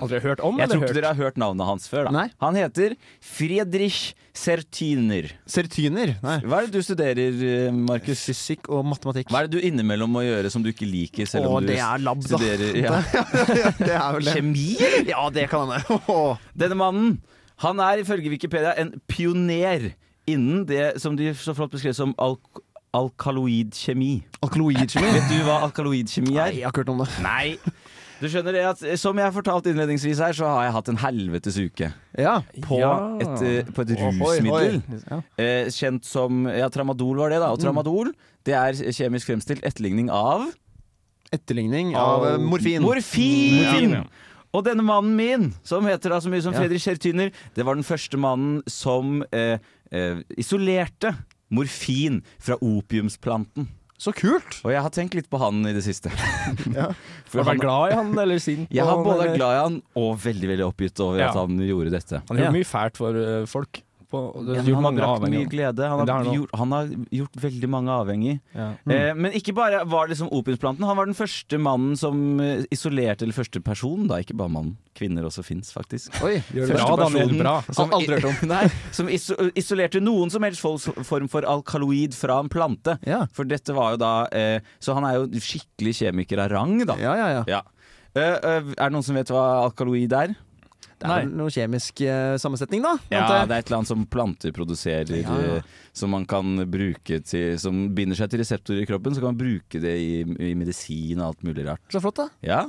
Aldri 0.00 0.18
hørt 0.20 0.40
om, 0.44 0.58
Jeg 0.60 0.68
tror 0.68 0.82
ikke 0.84 0.96
dere 0.98 1.10
har 1.14 1.16
hørt 1.16 1.38
navnet 1.40 1.64
hans 1.64 1.86
før. 1.88 2.04
da 2.08 2.10
Nei. 2.12 2.26
Han 2.42 2.56
heter 2.58 2.92
Friedrich 3.24 4.12
Sertiner. 4.36 5.30
Sertyner. 5.48 6.12
Nei. 6.20 6.34
Hva 6.44 6.58
er 6.60 6.68
det 6.68 6.74
du 6.76 6.84
studerer, 6.84 7.38
eh, 7.48 7.70
Markus? 7.72 8.20
Fysikk 8.28 8.68
og 8.68 8.84
matematikk. 8.84 9.32
Hva 9.32 9.40
er 9.40 9.48
det 9.48 9.56
du 9.56 9.64
innimellom 9.66 10.12
må 10.12 10.20
gjøre 10.26 10.52
som 10.52 10.60
du 10.62 10.68
ikke 10.68 10.84
liker, 10.84 11.24
selv 11.24 11.48
Åh, 11.48 11.56
om 11.56 11.64
du 11.64 11.72
det 11.72 11.78
er 11.80 12.04
lab, 12.04 12.20
studerer 12.28 12.76
ja. 12.84 13.00
det 13.80 13.88
er 13.96 14.12
vel 14.18 14.28
det. 14.28 14.34
kjemi? 14.36 14.68
Ja, 15.08 15.24
det 15.32 15.48
kan 15.48 15.72
hende. 15.72 16.00
Denne 16.60 16.76
mannen 16.76 17.20
han 17.64 17.80
er 17.80 18.04
ifølge 18.04 18.28
Wikipedia 18.32 18.76
en 18.80 18.94
pioner 19.08 19.94
innen 20.28 20.66
det 20.68 21.00
som 21.00 21.16
de 21.16 21.32
så 21.36 21.56
flott 21.56 21.72
beskrev 21.72 21.96
som 21.96 22.12
alk 22.20 22.40
alkaloidkjemi. 22.90 24.12
Alkaloidkjemi? 24.42 25.10
Vet 25.14 25.28
du 25.30 25.36
hva 25.46 25.60
alkaloidkjemi 25.68 26.32
er? 26.34 26.40
Nei, 26.50 26.54
jeg 26.58 26.64
har 26.66 26.72
ikke 26.72 26.82
hørt 26.82 26.92
om 26.94 27.02
det. 27.04 27.08
Nei. 27.22 27.58
Du 28.20 28.26
skjønner 28.28 28.52
det 28.52 28.62
at 28.68 28.82
Som 29.00 29.16
jeg 29.16 29.32
fortalte 29.32 29.70
innledningsvis 29.72 30.18
her, 30.20 30.34
så 30.36 30.44
har 30.44 30.64
jeg 30.66 30.72
hatt 30.76 30.88
en 30.92 30.98
helvetes 31.00 31.56
uke 31.56 31.92
Ja. 32.18 32.40
på 32.66 32.78
Ja. 32.80 33.16
et, 33.18 33.42
eh, 33.42 33.72
på 33.72 33.82
et 33.86 33.94
rusmiddel. 33.96 34.50
hoi. 34.50 35.00
Ja. 35.10 35.20
Eh, 35.38 35.66
kjent 35.72 36.04
som 36.04 36.46
Ja, 36.46 36.68
tramadol 36.68 37.16
var 37.16 37.30
det, 37.30 37.38
da. 37.40 37.50
Og 37.52 37.58
tramadol 37.60 38.12
det 38.44 38.54
er 38.54 38.72
kjemisk 38.92 39.26
fremstilt 39.30 39.62
etterligning 39.64 40.10
av 40.10 40.52
Etterligning 41.32 41.94
av 41.94 42.24
av 42.24 42.40
morfin. 42.40 42.82
Morfin! 42.82 43.62
Morfin, 43.64 43.90
ja. 43.90 44.04
Og 44.52 44.64
denne 44.64 44.82
mannen 44.82 45.14
min, 45.14 45.54
som 45.62 45.84
heter 45.86 46.10
da 46.10 46.18
så 46.18 46.28
mye 46.28 46.42
som. 46.42 46.52
Fredrik 46.52 46.80
Kjertyner, 46.82 47.30
det 47.54 47.64
var 47.64 47.76
den 47.76 47.84
første 47.84 48.18
mannen 48.18 48.62
som 48.66 49.22
eh, 49.32 49.58
eh, 49.92 50.16
isolerte 50.36 51.14
morfin 51.52 52.22
fra 52.40 52.56
opiumsplanten. 52.56 53.68
Så 54.00 54.14
kult! 54.16 54.60
Og 54.64 54.70
jeg 54.72 54.80
har 54.80 54.92
tenkt 54.96 55.12
litt 55.18 55.26
på 55.28 55.36
han 55.42 55.58
i 55.68 55.74
det 55.76 55.82
siste. 55.84 56.08
Ja. 56.78 56.86
For 57.28 57.42
Har 57.42 57.44
du 57.44 57.50
vært 57.52 57.60
glad 57.66 57.92
i 57.92 57.96
han, 57.98 58.14
eller 58.18 58.40
sint? 58.40 58.70
jeg 58.72 58.84
har 58.86 58.96
både 59.04 59.12
eller? 59.18 59.28
vært 59.28 59.36
glad 59.42 59.52
i 59.52 59.58
han 59.60 59.76
og 60.00 60.14
veldig 60.24 60.48
veldig 60.54 60.64
oppgitt 60.70 61.02
over 61.04 61.20
Ja. 61.20 61.28
at 61.28 61.36
han 61.36 61.60
gjorde 61.60 61.92
dette. 61.92 62.22
Han 62.30 62.38
gjorde 62.40 62.48
Ja. 62.48 62.54
mye 62.56 62.68
fælt 62.70 62.96
for 62.96 63.20
eh, 63.20 63.44
folk. 64.10 64.34
På, 64.34 64.42
det 64.44 64.58
har 64.58 64.68
gjort 64.68 64.76
han 64.80 64.86
har 64.88 64.96
brakt 64.98 65.32
mye 65.32 65.48
glede. 65.50 65.88
Han 65.88 66.02
har, 66.02 66.10
har 66.10 66.24
han 66.24 66.34
gjort, 66.34 66.54
han 66.58 66.74
har 66.74 66.92
gjort 67.20 67.40
veldig 67.44 67.70
mange 67.70 67.94
avhengig. 67.94 68.36
Ja. 68.56 68.68
Eh, 68.90 69.10
men 69.14 69.34
ikke 69.36 69.54
bare 69.56 69.84
var 69.88 70.06
det 70.06 70.16
liksom 70.16 70.30
opiumsplanten. 70.34 70.86
Han 70.86 70.98
var 70.98 71.10
den 71.10 71.18
første 71.18 71.60
mannen 71.62 71.96
som 72.00 72.40
eh, 72.42 72.64
isolerte, 72.74 73.26
eller 73.26 73.36
første 73.36 73.62
person, 73.64 74.08
da, 74.10 74.20
ikke 74.22 74.36
bare 74.40 74.54
mann. 74.56 74.74
Kvinner 74.98 75.26
også 75.28 75.44
fins, 75.46 75.72
faktisk. 75.74 76.12
Oi, 76.26 76.40
gjør 76.54 76.72
det 76.72 76.78
Bra? 76.80 76.96
Daniel. 77.04 77.34
Bra. 77.38 77.56
Som, 77.70 77.94
Aldri 77.96 78.18
hørt 78.18 78.30
om. 78.32 78.38
Nei, 78.54 78.64
som 78.96 79.10
iso 79.12 79.38
isolerte 79.58 80.02
noen 80.02 80.32
som 80.32 80.44
helst 80.46 80.62
form 80.62 81.30
for 81.30 81.46
alkaloid 81.48 82.16
fra 82.16 82.40
en 82.42 82.50
plante. 82.52 82.98
Ja. 83.08 83.24
For 83.36 83.48
dette 83.48 83.74
var 83.76 83.94
jo 83.94 84.00
da 84.02 84.14
eh, 84.34 84.58
Så 84.82 84.96
han 84.96 85.06
er 85.06 85.20
jo 85.20 85.28
skikkelig 85.40 85.96
kjemiker 86.02 86.42
av 86.44 86.50
rang, 86.54 86.80
da. 86.88 86.98
Ja, 87.00 87.14
ja, 87.18 87.28
ja. 87.40 87.44
Ja. 87.50 87.66
Uh, 88.10 88.22
uh, 88.42 88.70
er 88.74 88.88
det 88.88 88.94
noen 88.96 89.06
som 89.06 89.14
vet 89.14 89.30
hva 89.30 89.44
alkaloid 89.68 90.14
er? 90.18 90.32
Det 91.00 91.08
er 91.08 91.22
vel 91.24 91.30
noe 91.40 91.48
kjemisk 91.54 92.02
uh, 92.04 92.34
sammensetning, 92.42 92.82
da? 92.84 92.92
Ja, 93.08 93.22
det 93.46 93.54
er 93.56 93.62
et 93.62 93.70
eller 93.70 93.78
annet 93.80 93.88
som 93.90 94.04
planter 94.12 94.52
produserer, 94.52 95.08
Ja, 95.16 95.38
ja. 95.40 95.56
eh, 95.58 95.74
som 95.96 96.12
man 96.12 96.26
kan 96.28 96.52
bruke 96.70 97.22
til 97.24 97.56
Som 97.58 97.88
binder 97.96 98.18
seg 98.18 98.28
til 98.30 98.42
reseptorer 98.44 98.84
i 98.84 98.86
kroppen. 98.90 99.14
Så 99.16 99.22
kan 99.24 99.32
man 99.32 99.40
bruke 99.40 99.80
det 99.80 99.94
i, 99.98 100.20
i 100.50 100.52
medisin 100.54 101.18
og 101.22 101.30
alt 101.32 101.42
mulig 101.48 101.64
rart. 101.66 101.80
Så 101.90 102.02
flott, 102.04 102.20
da. 102.20 102.28
Ja. 102.44 102.60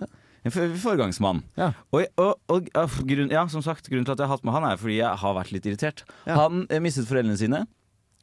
En 0.47 0.49
for- 0.55 0.71
foregangsmann. 0.81 1.43
Ja. 1.59 1.73
Og, 1.93 2.07
og, 2.17 2.39
og 2.49 2.71
og 2.73 2.95
grunn, 3.05 3.29
ja, 3.29 3.43
som 3.51 3.61
sagt, 3.61 3.91
grunnen 3.91 4.07
til 4.07 4.15
at 4.15 4.23
jeg 4.23 4.27
har 4.31 4.37
hatt 4.37 4.47
med 4.47 4.55
han, 4.55 4.63
er 4.71 4.79
fordi 4.81 4.95
jeg 5.01 5.19
har 5.21 5.35
vært 5.37 5.51
litt 5.53 5.67
irritert. 5.69 6.01
Han 6.25 6.63
eh, 6.71 6.79
mistet 6.81 7.05
foreldrene 7.11 7.37
sine. 7.37 7.65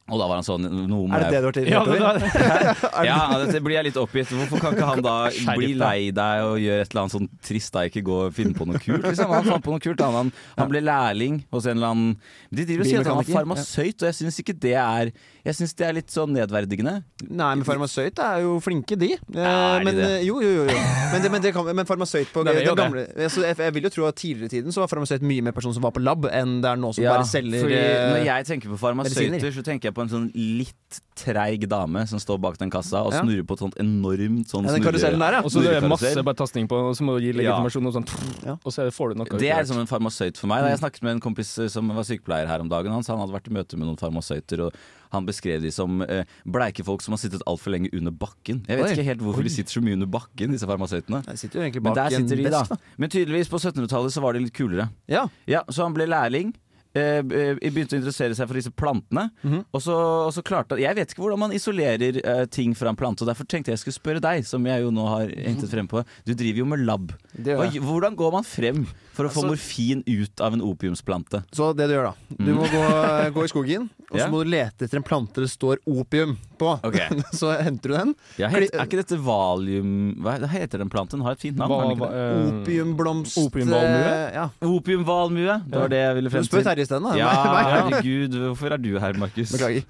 Og 0.09 0.19
da 0.21 0.27
var 0.29 0.39
han 0.41 0.45
sånn 0.47 0.65
Er 0.65 1.25
det 1.25 1.29
det 1.33 1.41
du 1.41 1.47
har 1.47 1.59
irritert 1.59 1.69
det, 1.69 1.99
over? 1.99 2.19
det, 2.19 3.05
Ja, 3.07 3.19
dette 3.43 3.61
blir 3.65 3.75
jeg 3.79 3.87
litt 3.89 3.99
oppgitt. 4.01 4.31
Hvorfor 4.33 4.61
kan 4.63 4.75
ikke 4.77 4.89
han 4.89 5.03
da 5.05 5.15
bli 5.55 5.71
lei 5.77 6.09
deg 6.15 6.43
og 6.45 6.57
gjøre 6.61 6.85
et 6.85 6.91
eller 6.93 7.03
annet 7.05 7.15
sånn 7.15 7.29
trist 7.45 7.73
da, 7.75 7.85
ikke 7.89 8.03
gå 8.07 8.17
og 8.27 8.33
finne 8.35 8.55
på 8.57 8.67
noe 8.69 8.81
kult? 8.81 9.05
Liksom. 9.05 9.33
Han 9.33 9.47
fant 9.47 9.65
på 9.65 9.73
noe 9.75 9.83
kult. 9.83 10.01
Han, 10.05 10.17
han, 10.19 10.31
han 10.59 10.71
ble 10.71 10.81
lærling 10.85 11.41
hos 11.53 11.67
en 11.69 11.77
eller 11.79 11.93
annen 11.93 12.15
De 12.49 12.65
driver 12.65 12.85
og 12.85 12.89
sier 12.91 13.03
at 13.03 13.11
han 13.11 13.21
er 13.23 13.29
farmasøyt, 13.33 13.97
og 14.03 14.09
jeg 14.09 14.17
syns 14.21 14.39
ikke 14.43 14.55
det 14.65 14.75
er 14.79 15.11
Jeg 15.45 15.55
synes 15.59 15.73
det 15.79 15.85
er 15.87 15.95
litt 15.97 16.11
sånn 16.13 16.33
nedverdigende. 16.35 16.95
Nei, 17.29 17.51
men 17.55 17.65
farmasøyt 17.67 18.19
er 18.23 18.43
jo 18.45 18.57
flinke, 18.63 18.97
de. 18.99 19.13
Eh, 19.15 19.39
er 19.39 19.79
de 19.83 19.87
men, 19.87 19.95
det? 19.99 20.09
eh, 20.19 20.25
Jo, 20.27 20.39
jo, 20.43 20.49
jo. 20.59 20.65
jo. 20.69 20.79
Men, 21.13 21.23
det, 21.23 21.29
men, 21.33 21.41
det 21.45 21.53
kan, 21.55 21.69
men 21.75 21.87
farmasøyt 21.89 22.33
på 22.33 22.43
Det 22.49 22.53
er 22.55 22.65
det. 22.65 22.75
gamle 22.77 23.05
altså, 23.15 23.43
jeg, 23.47 23.57
jeg 23.63 23.73
vil 23.77 23.87
jo 23.87 23.93
tro 23.95 24.05
at 24.09 24.15
Tidligere 24.19 24.49
i 24.49 24.53
tiden 24.57 24.73
så 24.75 24.81
var 24.83 24.89
farmasøyt 24.91 25.23
mye 25.25 25.43
mer 25.45 25.53
person 25.55 25.73
som 25.75 25.83
var 25.85 25.93
på 25.95 26.01
lab, 26.03 26.25
enn 26.33 26.57
det 26.63 26.69
er 26.73 26.79
nå 26.81 26.89
som 26.95 27.03
Ja, 27.05 27.13
bare 27.15 27.27
selger 27.29 27.63
fordi 27.63 27.77
eh, 27.77 28.09
Når 28.11 28.25
jeg 28.27 28.47
tenker 28.49 28.73
på 28.73 28.79
farmasøyter, 28.81 29.51
så 29.55 29.63
tenker 29.65 29.89
jeg 29.89 29.95
på 29.95 29.98
en 30.05 30.09
sånn 30.11 30.27
litt 30.35 30.75
treig 31.19 31.65
dame 31.69 32.01
som 32.09 32.17
står 32.21 32.37
bak 32.41 32.55
den 32.57 32.71
kassa 32.73 33.01
og 33.05 33.11
snurrer 33.13 33.43
på 33.45 33.53
et 33.57 33.61
sånt 33.61 33.75
enormt 33.81 34.49
sånn 34.49 34.65
Ja, 34.65 34.71
den 34.73 34.83
karusellen 34.85 35.19
der, 35.21 35.35
ja. 35.37 35.41
og 35.45 35.51
så 35.53 35.61
det 35.61 35.73
er 35.77 35.85
masse 35.91 36.23
bare 36.25 36.37
tasting 36.39 36.65
på, 36.71 36.77
og 36.89 36.95
så 36.97 37.03
må 37.05 37.17
du 37.19 37.25
gi 37.27 37.33
legitimasjon 37.35 37.89
og 37.89 37.93
sånn, 37.97 38.07
Ja. 38.47 38.55
og 38.63 38.71
så 38.73 38.87
får 38.95 39.13
du 39.13 39.19
noe. 39.19 39.39
Det 39.41 39.51
er 39.53 39.67
som 39.69 39.77
en 39.81 39.89
farmasøyt 39.89 40.37
for 40.39 40.47
meg. 40.47 40.63
Da 40.63 40.69
jeg 40.71 40.79
snakket 40.81 41.03
med 41.03 41.11
en 41.17 41.19
kompis 41.21 41.51
eh, 41.59 41.67
som 41.69 41.87
var 41.93 42.07
sykepleier 42.07 42.47
her 42.49 42.63
om 42.63 42.69
dagen. 42.71 42.91
Han 42.95 43.03
sa 43.03 43.13
han 43.13 43.21
hadde 43.21 43.35
vært 43.35 43.51
i 43.51 43.53
møte 43.53 43.77
med 43.77 43.85
noen 43.89 43.99
farmasøyter, 43.99 44.63
og 44.65 44.73
han 45.11 45.25
beskrev 45.27 45.61
de 45.61 45.71
som 45.75 46.01
eh, 46.07 46.23
bleike 46.45 46.85
folk 46.85 47.01
som 47.05 47.13
har 47.13 47.21
sittet 47.21 47.43
altfor 47.45 47.75
lenge 47.75 47.91
under 47.93 48.11
bakken. 48.15 48.63
Jeg 48.69 48.77
vet 48.79 48.85
Oi. 48.87 48.93
ikke 48.95 49.07
helt 49.11 49.21
hvorfor 49.27 49.43
de 49.43 49.49
sitter 49.53 49.75
så 49.77 49.83
mye 49.83 49.93
under 49.99 50.07
bakken, 50.07 50.55
disse 50.55 50.65
farmasøytene. 50.69 51.21
Jeg 51.27 51.37
sitter 51.43 51.59
jo 51.59 51.65
egentlig 51.67 51.83
Men 51.83 51.93
der 51.99 52.09
sitter 52.15 52.35
de, 52.41 52.49
da. 52.49 52.63
Men 52.97 53.09
tydeligvis, 53.13 53.49
på 53.51 53.59
1700-tallet 53.59 54.13
så 54.15 54.21
var 54.23 54.33
de 54.33 54.39
litt 54.47 54.53
kulere. 54.55 54.89
Ja. 55.07 55.27
Ja, 55.45 55.63
Så 55.69 55.83
han 55.83 55.93
ble 55.93 56.07
lærling. 56.09 56.55
Eh, 56.97 57.19
eh, 57.21 57.53
begynte 57.69 57.93
å 57.93 57.99
interessere 57.99 58.33
seg 58.33 58.47
for 58.49 58.57
disse 58.57 58.71
plantene. 58.73 59.27
Mhm. 59.43 59.59
og, 59.71 59.81
så, 59.81 59.93
og 60.25 60.31
så 60.33 60.41
klarte 60.41 60.79
Jeg 60.81 60.95
vet 60.97 61.11
ikke 61.13 61.21
hvordan 61.21 61.37
man 61.43 61.51
isolerer 61.53 62.17
eh, 62.23 62.45
ting 62.49 62.73
fra 62.73 62.89
en 62.89 62.97
plante. 62.97 63.21
Og 63.21 63.29
Derfor 63.29 63.45
tenkte 63.45 63.69
jeg 63.75 63.77
skulle 63.83 63.93
spørre 63.99 64.23
deg, 64.25 64.41
som 64.49 64.65
jeg 64.65 64.81
jo 64.81 64.89
nå 64.89 65.05
har 65.07 65.29
hentet 65.29 65.69
frem 65.69 65.87
på. 65.87 66.01
Du 66.25 66.33
driver 66.33 66.63
jo 66.63 66.65
med 66.65 66.81
lab. 66.87 67.13
Hva, 67.45 67.69
hvordan 67.77 68.17
går 68.17 68.33
man 68.39 68.43
frem 68.47 68.87
for 69.13 69.27
å 69.27 69.29
få 69.29 69.43
Altså- 69.43 69.51
morfin 69.51 70.01
ut 70.07 70.41
av 70.41 70.53
en 70.57 70.61
opiumsplante? 70.65 71.43
Så 71.53 71.75
det 71.77 71.87
du 71.91 71.93
gjør, 71.93 72.09
da. 72.09 72.35
Du 72.41 72.53
må 72.57 72.65
gå, 72.71 72.81
gå 73.37 73.43
i 73.45 73.51
skogen, 73.53 73.89
og 74.09 74.17
så 74.17 74.23
Ja. 74.25 74.27
må 74.33 74.41
du 74.43 74.49
lete 74.49 74.85
etter 74.87 74.97
en 74.97 75.03
plante 75.05 75.35
det 75.45 75.49
står 75.51 75.77
opium 75.85 76.37
på. 76.57 76.73
Okay. 76.83 77.07
Så 77.39 77.53
henter 77.61 77.89
du 77.89 77.95
den. 77.95 78.15
Ja, 78.41 78.49
het, 78.49 78.73
er 78.73 78.83
ikke 78.83 78.97
dette 78.99 79.15
valium 79.23 80.17
Hva 80.19 80.33
heter 80.51 80.81
den 80.81 80.89
planten? 80.91 81.21
Har 81.23 81.37
et 81.37 81.39
fint 81.39 81.55
navn? 81.55 81.93
Den 81.95 82.03
eh, 82.03 82.49
Opiumblomst 82.63 83.37
Opiumvalmue? 83.39 84.09
eh, 84.09 84.33
Ja. 84.35 84.49
Opiumvalmue. 84.67 85.55
Det 85.69 85.79
var 85.79 85.87
det 85.93 86.01
jeg 86.01 86.15
ville 86.17 86.29
frem 86.33 86.43
til. 86.43 86.49
Terje 86.79 86.87
isteden. 86.87 87.09
Ja, 87.19 87.31
herregud, 87.73 88.37
hvorfor 88.47 88.75
er 88.75 88.81
du 88.81 88.93
her, 89.01 89.19
Markus? 89.19 89.51
Beklager. 89.55 89.83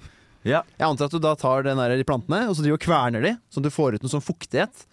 Ja. 0.48 0.64
Jeg 0.80 0.88
antar 0.88 1.10
at 1.10 1.14
du 1.16 1.20
da 1.22 1.36
tar 1.36 1.66
den 1.68 1.80
der, 1.82 1.98
de 2.00 2.08
plantene 2.08 2.46
og 2.48 2.56
så 2.56 2.64
driver 2.64 2.80
og 2.80 2.86
kverner 2.86 3.26
de, 3.26 3.34
sånn 3.52 3.64
at 3.64 3.70
du 3.70 3.76
får 3.76 3.98
ut 3.98 4.06
noe 4.06 4.14
sånn 4.14 4.24
fuktighet. 4.24 4.86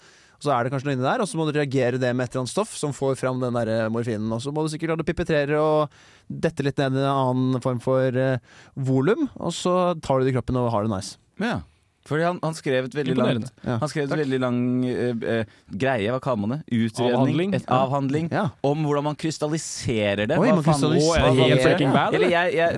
Så 0.43 0.51
er 0.53 0.67
det 0.67 0.73
kanskje 0.75 0.91
noe 0.91 0.97
inni 0.99 1.07
der, 1.07 1.23
og 1.25 1.29
så 1.31 1.39
må 1.39 1.47
du 1.49 1.55
reagere 1.57 2.01
det 2.01 2.11
med 2.13 2.27
et 2.27 2.35
eller 2.35 2.45
annet 2.45 2.53
stoff 2.53 2.75
som 2.77 2.93
får 2.93 3.15
fram 3.23 3.39
den 3.41 3.57
der 3.57 3.87
morfinen. 3.93 4.29
Og 4.37 4.43
så 4.45 4.53
må 4.53 4.67
du 4.67 4.69
sikkert 4.73 4.93
la 4.93 4.99
det 5.01 5.07
pipetrere 5.09 5.61
og 5.63 5.95
dette 6.29 6.67
litt 6.67 6.83
ned 6.83 6.99
i 6.99 7.05
en 7.07 7.13
annen 7.13 7.63
form 7.65 7.81
for 7.81 8.19
uh, 8.21 8.37
volum, 8.77 9.31
og 9.39 9.55
så 9.57 9.95
tar 10.05 10.21
du 10.21 10.27
det 10.27 10.35
i 10.35 10.37
kroppen 10.37 10.59
og 10.61 10.69
har 10.75 10.85
det 10.85 10.93
nice. 10.93 11.17
ja. 11.41 11.63
Fordi 12.07 12.23
han, 12.23 12.39
han 12.43 12.55
skrev 12.55 12.87
et 12.87 12.95
veldig 12.95 13.17
langt 13.19 13.49
Ja. 13.67 13.77
Han 13.83 13.91
skrev 13.91 14.05
et 14.07 14.13
veldig 14.21 14.39
lang 14.43 14.59
uh, 14.87 15.41
greie, 15.75 16.11
hva 16.15 16.21
kaller 16.23 16.41
man 16.45 16.53
det? 16.55 16.61
Utredning? 16.71 17.17
Avhandling. 17.17 17.55
Et 17.59 17.67
avhandling 17.77 18.29
Ja. 18.33 18.45
om 18.63 18.85
hvordan 18.87 19.05
man 19.09 19.17
krystalliserer 19.19 20.27
det. 20.31 20.39
Oi, 20.39 20.49
Hva 20.49 20.55
man 20.61 20.65
krystalliserer- 20.65 21.27
er 21.27 21.35
det 21.35 21.49
helt 21.51 21.63
freaking 21.67 21.93
Bad, 21.97 22.15
Eller 22.15 22.31
jeg, 22.31 22.55
jeg 22.55 22.69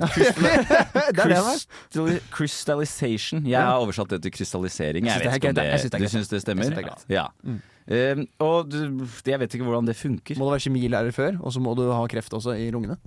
crystal- 1.21 2.21
Crystallization. 2.37 3.45
Jeg 3.47 3.61
har 3.61 3.79
oversatt 3.83 4.09
det 4.17 4.23
til 4.25 4.33
krystallisering. 4.39 5.05
Jeg 5.07 5.13
Jeg 5.13 5.21
synes 5.21 5.25
det 5.25 5.33
vet 5.33 5.37
ikke 5.37 5.49
om 5.49 5.55
det, 5.55 5.93
det 5.93 6.01
du 6.01 6.09
syns 6.17 6.29
det 6.33 6.41
stemmer? 6.43 6.65
Jeg 6.65 6.73
synes 6.73 6.79
det 6.79 6.85
er 6.85 6.89
greit. 6.89 7.05
Ja. 7.13 7.27
Mm. 7.45 7.61
Eh, 7.89 8.25
og 8.45 8.69
du, 8.71 9.07
jeg 9.27 9.41
vet 9.41 9.55
ikke 9.57 9.65
hvordan 9.65 9.87
det 9.89 9.97
funker. 9.97 10.37
Må 10.39 10.49
du 10.49 10.51
være 10.53 10.65
kjemilærer 10.67 11.13
før, 11.17 11.39
og 11.41 11.53
så 11.55 11.61
må 11.65 11.73
du 11.77 11.87
ha 11.93 12.03
kreft 12.11 12.33
også 12.37 12.53
i 12.61 12.71
lungene 12.75 12.99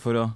For 0.00 0.12
å 0.20 0.26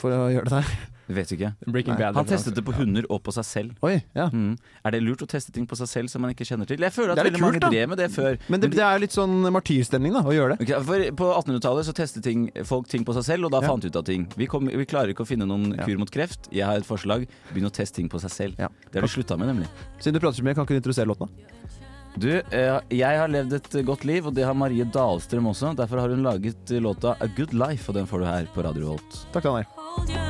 for 0.00 0.14
å 0.14 0.28
gjøre 0.30 0.46
det 0.46 0.60
der. 0.60 0.68
Vet 1.10 1.32
ikke. 1.34 1.48
Breaking 1.66 1.96
Bad. 1.98 2.14
Han 2.14 2.26
testet 2.28 2.54
det 2.54 2.62
på 2.62 2.72
hunder 2.76 3.06
og 3.10 3.18
på 3.26 3.32
seg 3.34 3.46
selv. 3.48 3.72
Oi, 3.82 3.96
ja. 4.14 4.28
Mm. 4.30 4.52
Er 4.86 4.94
det 4.94 5.00
lurt 5.02 5.24
å 5.24 5.28
teste 5.30 5.50
ting 5.54 5.66
på 5.66 5.74
seg 5.80 5.88
selv 5.90 6.12
som 6.12 6.22
man 6.22 6.30
ikke 6.30 6.46
kjenner 6.46 6.68
til? 6.70 6.78
Jeg 6.86 6.94
føler 6.94 7.12
at 7.12 7.18
Det 7.18 7.24
er 7.24 7.30
veldig 7.30 7.42
mange 7.42 7.62
drev 7.64 7.88
med 7.90 7.98
det 7.98 8.08
før. 8.14 8.38
Men 8.48 8.62
det, 8.62 8.70
det 8.76 8.84
er 8.86 9.02
litt 9.02 9.16
sånn 9.16 9.34
martyrstemning 9.50 10.14
da, 10.14 10.22
å 10.22 10.34
gjøre 10.36 10.54
det. 10.54 10.68
Okay, 10.68 10.82
for 10.86 11.06
På 11.18 11.30
1800-tallet 11.40 11.88
så 11.90 11.96
testet 11.98 12.22
ting, 12.26 12.46
folk 12.68 12.86
ting 12.92 13.04
på 13.08 13.16
seg 13.18 13.26
selv, 13.32 13.48
og 13.50 13.56
da 13.56 13.62
Ja. 13.64 13.72
fant 13.74 13.84
ut 13.84 13.96
av 13.96 14.04
ting. 14.06 14.28
Vi, 14.38 14.46
kom, 14.46 14.70
vi 14.70 14.86
klarer 14.86 15.10
ikke 15.10 15.26
å 15.26 15.28
finne 15.28 15.48
noen 15.50 15.74
Ja. 15.76 15.84
kur 15.84 15.98
mot 15.98 16.10
kreft. 16.10 16.46
Jeg 16.54 16.64
har 16.64 16.76
et 16.78 16.86
forslag. 16.86 17.26
Begynn 17.52 17.66
å 17.66 17.74
teste 17.74 17.96
ting 17.98 18.08
på 18.08 18.20
seg 18.22 18.30
selv. 18.30 18.54
Ja. 18.62 18.68
Det 18.92 19.00
har 19.00 19.08
de 19.08 19.12
slutta 19.12 19.36
med, 19.36 19.50
nemlig. 19.50 19.68
Siden 19.98 20.14
du 20.14 20.20
prater 20.20 20.38
så 20.38 20.46
mye, 20.46 20.54
kan 20.54 20.64
ikke 20.64 20.78
du 20.78 20.82
introdusere 20.84 21.10
låten? 21.10 21.26
da? 21.26 21.56
Du, 22.18 22.28
eh, 22.50 22.80
jeg 22.90 23.18
har 23.18 23.28
levd 23.30 23.52
et 23.54 23.86
godt 23.86 24.02
liv, 24.04 24.26
og 24.26 24.34
det 24.34 24.42
har 24.44 24.52
Marie 24.54 24.82
Dahlstrøm 24.84 25.46
også. 25.52 25.76
Derfor 25.78 26.00
har 26.02 26.08
hun 26.10 26.22
laget 26.26 26.68
låta 26.82 27.14
A 27.20 27.26
Good 27.36 27.54
Life, 27.54 27.88
og 27.88 27.94
den 27.94 28.06
får 28.06 28.18
du 28.18 28.26
her 28.26 28.46
på 28.54 28.64
Radio 28.66 28.86
Volt. 28.96 29.24
Takk, 29.32 29.44
Daniel. 29.44 30.29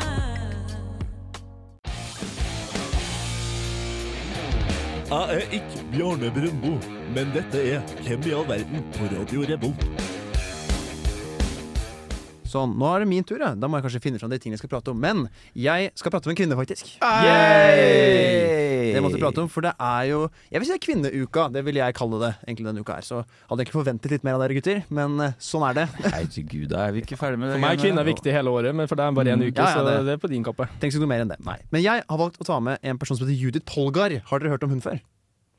Jeg 5.11 5.35
er 5.35 5.39
ikke 5.53 5.85
Bjarne 5.93 6.31
Brøndbo, 6.31 6.71
men 7.15 7.33
dette 7.35 7.63
er 7.73 7.81
Hvem 8.07 8.23
i 8.31 8.31
all 8.31 8.47
verden 8.49 8.85
på 8.95 9.09
Radio 9.11 9.41
Revolt. 9.43 10.10
Sånn, 12.51 12.73
nå 12.81 12.89
er 12.91 13.05
det 13.05 13.09
min 13.11 13.23
tur. 13.27 13.39
Ja. 13.39 13.53
Da 13.55 13.69
må 13.71 13.79
jeg 13.79 13.85
kanskje 13.87 14.03
finne 14.03 14.19
fram 14.19 14.33
de 14.33 14.39
tingene 14.43 14.59
jeg 14.59 14.65
skal 14.65 14.73
prate 14.73 14.91
om. 14.91 14.99
Men 15.01 15.29
jeg 15.55 15.93
skal 15.95 16.11
prate 16.11 16.27
om 16.27 16.33
en 16.35 16.39
kvinne, 16.41 16.57
faktisk. 16.59 16.97
Det 18.91 19.01
måtte 19.05 19.17
jeg 19.17 19.23
prate 19.23 19.43
om, 19.45 19.49
for 19.53 19.63
det 19.65 19.71
er 19.79 20.05
jo 20.11 20.19
Jeg 20.51 20.61
vil 20.61 20.67
si 20.67 20.73
det 20.73 20.79
er 20.81 20.85
kvinneuka. 20.87 21.45
Det 21.55 21.63
vil 21.67 21.79
jeg 21.79 21.95
kalle 21.97 22.19
det 22.25 22.31
egentlig 22.49 22.67
denne 22.67 22.83
uka 22.83 22.97
her. 22.99 23.07
Så 23.07 23.21
hadde 23.23 23.63
jeg 23.63 23.69
ikke 23.71 23.77
forventet 23.79 24.11
litt 24.15 24.27
mer 24.27 24.35
av 24.39 24.43
dere 24.45 24.57
gutter, 24.59 24.83
men 24.91 25.15
eh, 25.29 25.37
sånn 25.41 25.65
er 25.71 25.79
det. 25.79 25.87
Herregud, 26.17 26.67
da 26.73 26.83
er 26.89 26.97
vi 26.97 27.05
ikke 27.05 27.19
ferdig 27.21 27.39
med 27.41 27.53
det. 27.53 27.55
For 27.59 27.65
meg 27.65 27.71
er 27.71 27.81
kvinne 27.81 27.87
kvinner 28.03 28.11
viktig 28.11 28.35
hele 28.35 28.55
året, 28.59 28.75
men 28.77 28.91
for 28.91 28.99
deg 28.99 29.07
er 29.07 29.15
det 29.15 29.21
bare 29.21 29.37
én 29.37 29.47
uke, 29.47 29.55
Ja, 29.55 29.69
ja, 29.71 29.77
så 29.79 29.87
det- 29.87 29.97
det 30.11 30.17
er 30.19 30.23
på 30.27 30.33
din 30.35 30.45
kappe. 30.47 30.67
Tenk 30.83 30.91
ikke 30.95 31.05
noe 31.05 31.13
mer 31.15 31.25
enn 31.25 31.33
det. 31.33 31.39
Nei. 31.47 31.59
Men 31.71 31.83
jeg 31.87 32.05
har 32.11 32.19
valgt 32.25 32.41
å 32.43 32.47
ta 32.51 32.59
med 32.61 32.79
en 32.83 32.99
person 33.01 33.17
som 33.17 33.27
heter 33.29 33.39
Judith 33.39 33.67
Polgar. 33.71 34.11
Har 34.27 34.39
dere 34.43 34.51
hørt 34.57 34.65
om 34.67 34.71
hun 34.75 34.81
før? 34.85 35.01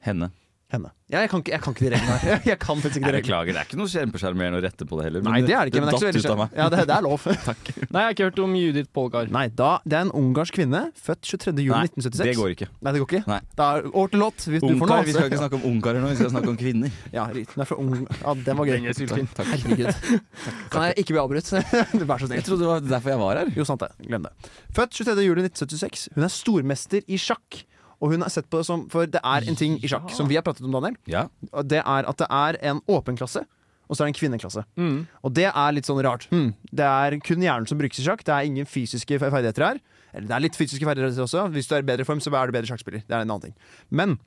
Henne. 0.05 0.31
Henne. 0.71 0.91
Ja, 1.11 1.19
jeg, 1.25 1.27
kan 1.27 1.41
ikke, 1.43 1.51
jeg 1.51 1.61
kan 1.65 1.73
ikke 1.75 1.83
de 1.83 1.89
reglene 1.91 2.17
her. 2.21 2.43
Jeg 2.51 2.57
kan 2.61 2.79
faktisk 2.79 2.99
ikke 3.01 3.03
de 3.03 3.11
reglene. 3.11 3.23
beklager, 3.25 3.51
det 3.51 3.59
er 3.59 3.65
ikke 3.67 3.77
noe 3.81 3.91
kjempesjarmerende 3.91 4.59
å 4.61 4.63
rette 4.63 4.85
på 4.87 4.99
det 4.99 5.07
heller. 5.09 5.23
Nei, 5.25 5.41
det 5.43 5.55
er 5.57 5.67
det 5.67 5.73
ikke. 5.73 5.81
Men 5.83 5.89
det 5.89 5.91
er 5.91 5.97
ikke 5.97 5.99
så 5.99 6.05
datt 6.05 6.15
veldig 6.15 6.21
ut 6.23 6.31
av 6.31 6.39
meg. 6.39 6.53
Ja, 6.55 6.67
det, 6.71 6.83
det 6.87 6.95
er 6.95 7.03
lov. 7.03 7.25
Nei, 7.91 8.03
jeg 8.03 8.05
har 8.05 8.15
ikke 8.15 8.27
hørt 8.29 8.39
om 8.45 8.53
Judith 8.55 8.91
Polgar. 8.95 9.31
Nei, 9.35 9.43
da, 9.59 9.71
det 9.83 9.97
er 9.97 10.05
en 10.05 10.13
ungarsk 10.21 10.55
kvinne, 10.55 10.81
født 10.95 11.27
23. 11.27 11.53
juli 11.65 11.81
1976. 11.91 12.23
det 12.23 12.37
går 12.39 12.53
ikke. 12.55 12.69
Nei, 12.79 12.93
det 12.95 13.01
går 13.03 13.09
ikke? 13.09 13.21
Nei. 13.27 13.39
Da 13.59 13.67
er 13.75 13.89
over 13.91 14.13
til 14.13 14.23
låt. 14.23 14.45
Hvis 14.47 14.63
du 14.63 14.69
får 14.69 14.91
noe. 14.93 15.01
vi 15.09 15.15
skal 15.17 15.27
ikke 15.27 15.41
snakke 15.41 15.59
om 15.59 15.65
ungarer 15.73 15.99
nå, 16.05 16.13
vi 16.13 16.19
skal 16.21 16.31
snakke 16.35 16.53
om 16.53 16.59
kvinner. 16.63 16.95
Ja. 17.17 17.25
Den 17.35 17.65
er 17.65 17.67
fra 17.67 17.75
ung... 17.81 17.91
Ja, 18.21 18.33
den 18.47 18.59
var 18.61 18.69
gøy. 18.69 18.87
Takk, 18.95 19.33
takk. 19.35 19.49
Herregud. 19.51 19.89
Takk. 19.91 20.69
Kan 20.71 20.85
jeg 20.87 21.03
ikke 21.03 21.17
bli 21.17 21.19
avbrutt? 21.25 21.51
Vær 21.51 22.23
så 22.23 22.29
snill. 22.29 22.37
Jeg 22.39 22.47
trodde 22.47 22.63
det 22.63 22.69
var 22.69 22.85
derfor 22.87 23.11
jeg 23.11 23.19
var 23.19 23.41
her. 23.41 23.51
Jo, 23.57 23.65
sant 23.67 23.83
det. 23.83 23.91
Glem 24.07 24.23
det. 24.29 24.31
Født 24.77 24.95
23. 24.95 25.17
juli 25.27 25.43
1976. 25.49 26.07
Hun 26.15 26.27
er 26.29 26.31
stormester 26.31 27.03
i 27.11 27.19
sjakk. 27.19 27.59
Og 28.01 28.11
hun 28.15 28.21
har 28.25 28.29
sett 28.33 28.47
på 28.49 28.57
det 28.57 28.65
som 28.65 28.87
For 28.89 29.05
det 29.05 29.21
er 29.23 29.47
en 29.47 29.55
ting 29.55 29.75
i 29.83 29.87
sjakk 29.87 30.09
som 30.11 30.27
vi 30.27 30.35
har 30.35 30.41
pratet 30.45 30.65
om, 30.65 30.71
Daniel. 30.73 30.95
Ja. 31.05 31.27
Det 31.63 31.83
er 31.85 32.07
at 32.09 32.17
det 32.17 32.27
er 32.29 32.57
en 32.71 32.81
åpen 32.89 33.15
klasse, 33.19 33.43
og 33.89 33.95
så 33.95 34.01
er 34.03 34.09
det 34.09 34.15
en 34.15 34.19
kvinneklasse. 34.21 34.63
Mm. 34.79 35.05
Og 35.23 35.33
det 35.37 35.45
er 35.51 35.71
litt 35.75 35.85
sånn 35.85 36.01
rart. 36.03 36.25
Hmm. 36.31 36.53
Det 36.71 36.85
er 36.87 37.19
kun 37.19 37.41
hjernen 37.43 37.67
som 37.69 37.77
brukes 37.77 37.99
i 37.99 38.05
sjakk. 38.07 38.23
Det 38.25 38.33
er 38.33 38.47
ingen 38.49 38.65
fysiske 38.65 39.19
ferdigheter 39.21 39.67
her. 39.67 39.79
Eller 40.13 40.27
det 40.27 40.35
er 40.35 40.43
litt 40.47 40.55
fysiske 40.57 40.83
ferdigheter 40.87 41.21
også. 41.23 41.45
Hvis 41.53 41.67
du 41.69 41.75
er 41.75 41.83
i 41.85 41.87
bedre 41.91 42.05
form, 42.07 42.19
så 42.19 42.33
er 42.33 42.47
du 42.47 42.55
bedre 42.57 42.67
sjakkspiller. 42.71 43.03
Det 43.05 43.13
er 43.15 43.21
en 43.21 43.29
annen 43.29 43.41
ting. 43.51 43.55
Men 43.91 44.17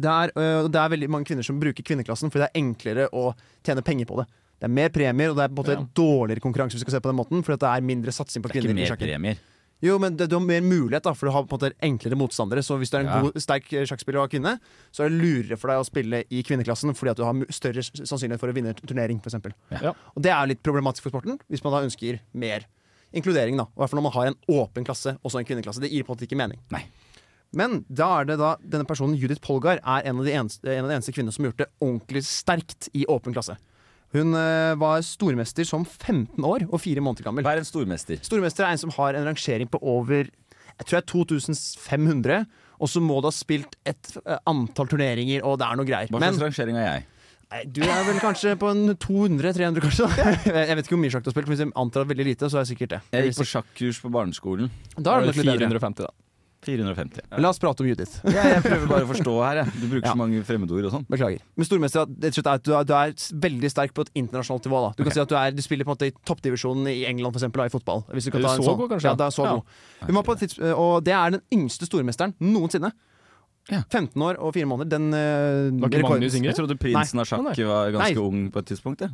det 0.00 0.10
er, 0.10 0.32
øh, 0.34 0.68
det 0.72 0.80
er 0.80 0.88
veldig 0.94 1.10
mange 1.10 1.26
kvinner 1.28 1.44
som 1.46 1.60
bruker 1.60 1.84
kvinneklassen 1.86 2.30
fordi 2.32 2.42
det 2.46 2.50
er 2.54 2.60
enklere 2.62 3.08
å 3.12 3.34
tjene 3.66 3.82
penger 3.84 4.06
på 4.10 4.16
det. 4.22 4.26
Det 4.58 4.68
er 4.70 4.72
mer 4.74 4.88
premier, 4.94 5.30
og 5.30 5.36
det 5.36 5.44
er 5.44 5.48
på 5.52 5.58
en 5.58 5.60
måte 5.64 5.74
Ja. 5.76 5.86
dårligere 5.94 6.40
konkurranse. 6.40 6.74
hvis 6.74 6.84
vi 6.84 6.88
skal 6.88 6.96
se 6.96 7.00
på 7.04 7.10
den 7.12 7.18
måten 7.18 7.42
Fordi 7.44 7.58
det 7.60 7.68
er 7.68 7.80
mindre 7.82 8.10
satsing 8.14 8.40
på 8.42 8.48
Det 8.48 8.56
er 8.56 8.60
ikke 8.62 8.68
kvinner 8.68 8.80
i 8.80 8.82
mer 8.82 8.96
sjakken. 8.96 9.10
premier. 9.12 9.36
Jo, 9.82 9.98
men 9.98 10.16
det, 10.16 10.28
du 10.30 10.36
har 10.38 10.44
mer 10.44 10.60
mulighet, 10.64 11.02
da 11.04 11.12
for 11.12 11.26
du 11.28 11.32
har 11.34 11.44
på 11.44 11.56
en 11.56 11.58
måte 11.58 11.72
enklere 11.82 12.16
motstandere. 12.16 12.62
Så 12.64 12.78
hvis 12.80 12.90
du 12.90 12.96
er 12.96 13.00
en 13.04 13.06
Ja. 13.10 13.20
god, 13.22 13.34
sterk 13.42 13.66
sjakkspiller 13.68 14.20
og 14.22 14.28
er 14.28 14.38
kvinne, 14.38 14.60
så 14.92 15.04
er 15.04 15.08
det 15.10 15.20
lurere 15.20 15.58
for 15.58 15.68
deg 15.68 15.82
å 15.82 15.84
spille 15.84 16.22
i 16.30 16.42
kvinneklassen 16.42 16.94
fordi 16.94 17.10
at 17.10 17.16
du 17.16 17.24
har 17.24 17.34
større 17.50 17.82
sannsynlighet 17.82 18.40
for 18.40 18.48
å 18.48 18.54
vinne 18.54 18.72
turnering, 18.74 19.20
f.eks. 19.20 19.34
Ja. 19.82 19.92
Og 20.16 20.22
det 20.22 20.30
er 20.32 20.46
litt 20.46 20.62
problematisk 20.62 21.02
for 21.02 21.10
sporten, 21.10 21.38
hvis 21.50 21.62
man 21.64 21.72
da 21.74 21.82
ønsker 21.84 22.20
mer 22.32 22.64
inkludering. 23.12 23.56
da 23.56 23.64
I 23.64 23.76
hvert 23.82 23.90
fall 23.90 24.00
når 24.00 24.08
man 24.08 24.12
har 24.12 24.26
en 24.26 24.38
åpen 24.48 24.84
klasse, 24.84 25.18
også 25.24 25.38
en 25.38 25.44
kvinneklasse. 25.44 25.80
Det 25.80 25.90
gir 25.90 26.02
på 26.04 26.12
en 26.12 26.16
måte 26.16 26.26
ikke 26.28 26.36
mening. 26.38 26.58
Nei. 26.72 26.84
Men 27.54 27.84
da 27.88 28.20
er 28.20 28.24
det 28.24 28.38
da 28.40 28.56
denne 28.58 28.86
personen, 28.88 29.14
Judith 29.16 29.40
Polgar, 29.40 29.78
er 29.84 30.02
en 30.08 30.18
av 30.18 30.24
de 30.26 30.32
eneste, 30.32 30.64
en 30.66 30.84
av 30.84 30.90
de 30.90 30.96
eneste 30.96 31.12
kvinnene 31.14 31.32
som 31.32 31.44
har 31.44 31.52
gjort 31.52 31.62
det 31.62 31.68
ordentlig 31.80 32.24
sterkt 32.26 32.88
i 32.94 33.04
åpen 33.06 33.32
klasse. 33.36 33.54
Hun 34.14 34.34
eh, 34.38 34.74
var 34.78 35.02
stormester 35.02 35.66
som 35.66 35.82
15 35.84 36.38
år 36.46 36.68
og 36.68 36.78
4 36.82 37.02
måneder 37.02 37.26
gammel. 37.26 37.46
Hva 37.46 37.56
er 37.56 37.64
en 37.64 37.68
stormester? 37.68 38.20
Stormester 38.22 38.66
er 38.66 38.76
en 38.76 38.82
som 38.84 38.92
har 38.94 39.18
en 39.18 39.26
rangering 39.26 39.70
på 39.70 39.80
over 39.82 40.28
Jeg 40.30 40.86
tror 40.86 41.00
det 41.00 41.02
er 41.02 41.08
2500. 41.10 42.44
Og 42.82 42.90
så 42.90 43.00
må 43.02 43.20
du 43.22 43.28
ha 43.28 43.34
spilt 43.34 43.76
et 43.86 44.14
eh, 44.24 44.38
antall 44.50 44.88
turneringer, 44.90 45.44
og 45.46 45.58
det 45.60 45.66
er 45.66 45.78
noe 45.78 45.88
greier. 45.88 46.10
Hva 46.10 46.22
Men 46.22 46.34
slags 46.34 46.48
rangering 46.48 46.78
har 46.78 46.88
jeg? 46.90 47.04
Nei, 47.54 47.60
du 47.70 47.82
er 47.86 48.02
vel 48.08 48.18
kanskje 48.22 48.54
på 48.58 48.70
en 48.72 48.96
200-300, 48.98 49.82
kanskje? 49.84 50.08
Jeg 50.70 50.74
vet 50.74 50.86
ikke 50.86 50.96
hvor 50.96 51.02
mye 51.04 51.12
sjakk 51.12 51.26
du 51.26 51.30
har 51.30 51.36
spilt, 51.36 51.46
men 51.46 51.54
hvis 51.54 51.62
jeg 51.62 51.74
antar 51.78 52.02
at 52.02 52.10
veldig 52.10 52.26
lite, 52.26 52.48
så 52.50 52.58
er 52.58 52.64
jeg 52.64 52.70
sikkert 52.72 52.94
det. 52.96 53.00
Jeg 53.14 53.28
gikk 53.28 53.36
på 53.38 53.46
sjakkurs 53.52 54.00
på 54.02 54.10
barneskolen. 54.16 54.72
Da 54.96 55.18
er 55.18 55.28
det 55.28 55.36
bedre. 55.36 55.68
450, 55.68 56.08
da. 56.08 56.23
450. 56.66 57.26
La 57.44 57.50
oss 57.52 57.58
prate 57.62 57.84
om 57.84 57.88
Judith. 57.88 58.16
Ja, 58.24 58.42
jeg 58.54 58.62
prøver 58.64 58.86
bare 58.90 59.04
å 59.06 59.10
forstå 59.10 59.34
her, 59.44 59.60
jeg. 59.62 59.72
Du 59.80 59.86
bruker 59.92 60.06
Ja. 60.08 60.12
så 60.14 60.20
mange 60.20 60.42
fremmedord 60.48 60.88
og 60.88 60.92
sånn. 60.96 61.06
Beklager. 61.10 61.40
Men 61.56 61.68
stormester 61.68 62.06
det 62.08 62.32
er 62.36 62.50
at 62.54 62.64
du 62.66 62.72
er, 62.74 62.84
du 62.84 62.92
er 62.98 63.14
veldig 63.46 63.70
sterk 63.70 63.94
på 63.94 64.04
et 64.06 64.10
internasjonalt 64.14 64.68
nivå. 64.68 64.82
Da. 64.88 64.92
Du 64.98 65.04
kan 65.04 65.12
si 65.16 65.20
at 65.24 65.28
du, 65.28 65.36
er, 65.38 65.50
du 65.56 65.62
spiller 65.62 65.84
på 65.88 65.92
en 65.92 65.96
måte 65.98 66.10
i 66.10 66.14
toppdivisjonen 66.24 66.88
i 66.92 67.04
England 67.10 67.32
for 67.32 67.40
eksempel, 67.42 67.62
da, 67.64 67.66
i 67.66 67.74
fotball. 67.74 68.04
Hvis 68.12 68.28
du 68.28 68.30
kan 68.34 68.42
ta 68.42 68.54
en 68.54 68.62
så 68.62 68.68
sånn. 68.72 68.88
kanskje? 68.94 69.08
Ja, 69.10 69.14
det 69.14 69.26
er 69.28 69.34
så 69.36 69.44
Ja. 69.44 69.54
god. 69.58 69.62
Hun 70.08 70.14
var 70.20 70.22
på 70.28 70.32
et 70.36 70.38
tids, 70.44 70.58
og 70.74 71.04
det 71.04 71.12
er 71.14 71.30
den 71.38 71.42
yngste 71.52 71.86
stormesteren 71.88 72.34
noensinne. 72.40 72.92
Ja. 73.72 73.80
15 73.88 74.20
år 74.20 74.36
og 74.44 74.52
4 74.52 74.66
måneder. 74.68 74.90
Den 74.92 75.06
uh, 75.14 75.80
Var 75.80 75.88
ikke 75.88 76.02
Magnus 76.04 76.34
yngre? 76.36 76.50
Jeg 76.52 76.58
trodde 76.58 76.76
prinsen 76.76 77.20
av 77.22 77.24
sjakk 77.24 77.46
var 77.64 77.94
ganske 77.94 78.12
Nei. 78.12 78.20
ung 78.20 78.50
på 78.52 78.60
et 78.60 78.66
tidspunkt. 78.68 79.00
jeg. 79.00 79.10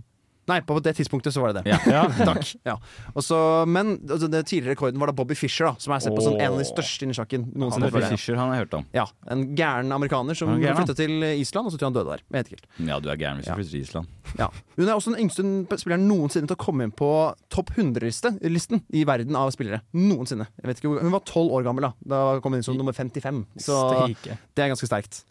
Nei, 0.51 0.59
på 0.67 0.77
det 0.83 0.93
tidspunktet 0.99 1.35
så 1.35 1.43
var 1.45 1.53
det 1.55 1.63
det. 1.65 1.77
Ja. 1.87 2.03
Takk. 2.31 2.49
Ja. 2.67 2.75
Også, 3.15 3.39
men 3.71 3.95
altså, 4.09 4.29
den 4.33 4.45
tidligere 4.49 4.75
rekorden 4.75 4.99
var 5.03 5.11
da 5.13 5.15
Bobby 5.17 5.37
Fischer, 5.39 5.71
da, 5.71 5.75
som 5.83 5.95
er 5.95 6.03
sett 6.05 6.17
på 6.17 6.25
som 6.27 6.35
en 6.41 6.53
av 6.57 6.59
de 6.59 6.67
største 6.69 7.07
innen 7.07 7.17
sjakken 7.17 7.47
noensinne. 7.55 7.91
Bobby. 7.93 8.09
Fischer 8.13 8.39
han 8.41 8.51
har 8.51 8.59
jeg 8.61 8.67
hørt 8.67 8.77
om. 8.81 8.87
Ja, 8.97 9.07
En 9.31 9.45
gæren 9.59 9.93
amerikaner 9.95 10.35
som 10.39 10.51
Han 10.51 10.61
flytta 10.81 10.97
til 10.99 11.23
Island, 11.31 11.71
og 11.71 11.75
så 11.75 11.79
tror 11.79 11.87
jeg 11.87 11.93
han 11.93 11.99
døde 12.01 12.11
der. 12.17 12.25
Jeg 12.27 12.37
vet 12.39 12.51
ikke 12.51 12.59
helt. 12.61 12.89
Ja, 12.91 12.99
du 13.01 13.09
er 13.13 13.21
gæren 13.23 13.41
hvis 13.41 13.47
du 13.47 13.53
Ja. 13.53 13.57
flytter 13.61 13.71
til 13.77 13.87
Island. 13.87 14.07
Ja. 14.39 14.49
Hun 14.77 14.89
er 14.89 14.95
også 14.95 15.15
den 15.15 15.21
yngste 15.25 15.45
spilleren 15.81 16.07
noensinne 16.11 16.51
til 16.51 16.57
å 16.59 16.63
komme 16.67 16.85
inn 16.87 16.93
på 16.95 17.11
topp 17.53 17.71
100-listen 17.77 18.83
i 18.93 19.05
verden 19.09 19.37
av 19.39 19.51
spillere. 19.55 19.83
Noensinne. 19.95 20.47
Jeg 20.63 20.71
vet 20.71 20.83
ikke, 20.83 21.01
hun 21.03 21.13
var 21.15 21.23
12 21.27 21.51
år 21.59 21.67
gammel 21.67 21.89
da 21.89 21.93
Da 22.11 22.41
kom 22.41 22.53
hun 22.53 22.61
inn 22.61 22.67
som 22.67 22.77
nummer 22.79 22.93
55. 22.97 23.45
Så 23.63 23.77
det 24.17 24.65
er 24.65 24.73
ganske 24.75 24.89
sterkt. 24.89 25.25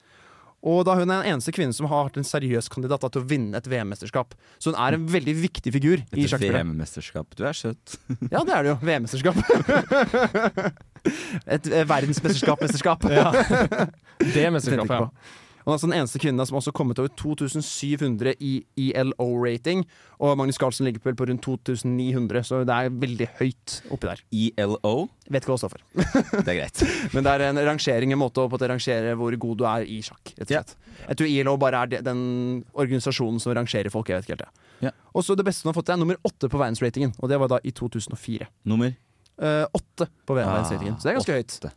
Og 0.68 0.82
da 0.88 0.96
hun 1.00 1.06
er 1.08 1.22
den 1.24 1.34
eneste 1.36 1.54
kvinnen 1.56 1.76
som 1.76 1.88
har 1.88 2.10
vært 2.10 2.20
en 2.20 2.28
seriøs 2.28 2.68
kandidat 2.72 3.00
da, 3.04 3.10
til 3.14 3.24
å 3.24 3.28
vinne 3.30 3.56
et 3.60 3.68
VM-mesterskap. 3.72 4.36
Så 4.60 4.74
hun 4.74 4.80
er 4.82 4.98
en 4.98 5.06
veldig 5.08 5.36
viktig 5.40 5.72
figur 5.72 6.02
i 6.02 6.04
Et 6.04 6.28
sjakkspillet. 6.28 6.58
VM-mesterskap. 6.58 7.38
Du 7.40 7.46
er 7.48 7.56
søt. 7.56 7.96
Ja, 8.34 8.44
det 8.44 8.56
er 8.56 8.66
det 8.66 8.74
jo. 8.74 8.78
VM-mesterskap. 8.84 9.40
et 11.56 11.70
eh, 11.72 11.86
verdensmesterskap-mesterskap. 11.88 13.08
Det 14.36 14.50
mesterskapet, 14.52 14.92
ja. 14.92 15.08
Hun 15.70 15.76
er 15.76 15.78
altså 15.78 15.90
den 15.92 16.00
eneste 16.00 16.18
kvinnen 16.18 16.48
som 16.50 16.58
også 16.58 16.72
har 16.72 16.78
kommet 16.80 16.98
over 16.98 17.12
2700 17.14 18.32
i 18.42 18.88
ELO-rating. 18.90 19.84
Og 20.18 20.34
Magnus 20.40 20.58
Carlsen 20.58 20.88
ligger 20.88 21.04
vel 21.06 21.18
på 21.20 21.28
rundt 21.30 21.44
2900, 21.46 22.42
så 22.48 22.64
det 22.66 22.74
er 22.74 22.96
veldig 23.04 23.28
høyt 23.38 23.76
oppi 23.94 24.10
der. 24.10 24.24
ELO? 24.34 24.94
Vet 25.30 25.46
ikke 25.46 25.52
hva 25.54 25.58
det 25.60 25.62
står 25.62 25.74
for. 25.76 25.84
Det 26.48 26.56
er 26.56 26.58
greit. 26.58 26.82
Men 27.14 27.28
det 27.28 27.34
er 27.36 27.44
en 27.52 27.62
rangering, 27.70 28.16
en 28.16 28.22
måte 28.24 28.42
å 28.42 28.50
rangere 28.50 29.14
hvor 29.20 29.38
god 29.46 29.62
du 29.62 29.68
er 29.70 29.86
i 29.86 30.00
sjakk. 30.06 30.34
Rett 30.40 30.48
og 30.48 30.56
slett. 30.56 30.74
Jeg 31.04 31.20
tror 31.22 31.30
ILO 31.36 31.54
bare 31.62 31.84
er 31.86 32.02
den 32.08 32.24
organisasjonen 32.74 33.38
som 33.44 33.54
rangerer 33.54 33.94
folk. 33.94 34.10
Jeg 34.10 34.24
vet 34.24 34.26
ikke 34.26 34.40
helt 34.40 34.48
det. 34.48 34.66
Ja. 34.90 34.96
Og 35.14 35.22
så 35.28 35.38
det 35.38 35.46
beste 35.46 35.68
hun 35.68 35.70
har 35.70 35.78
fått, 35.78 35.94
er 35.94 36.02
nummer 36.02 36.18
åtte 36.26 36.50
på 36.50 36.58
verdensratingen. 36.58 37.14
Og 37.22 37.30
det 37.30 37.38
var 37.38 37.54
da 37.54 37.62
i 37.62 37.76
2004. 37.78 38.50
Nummer 38.74 38.98
Eh, 39.40 39.66
åtte 39.72 40.08
på 40.26 40.36
verdensratingen. 40.36 40.98
Så 41.00 41.08
det 41.08 41.12
er 41.14 41.16
ganske 41.22 41.32
høyt. 41.38 41.54
åtte. 41.60 41.70
Ja, 41.70 41.74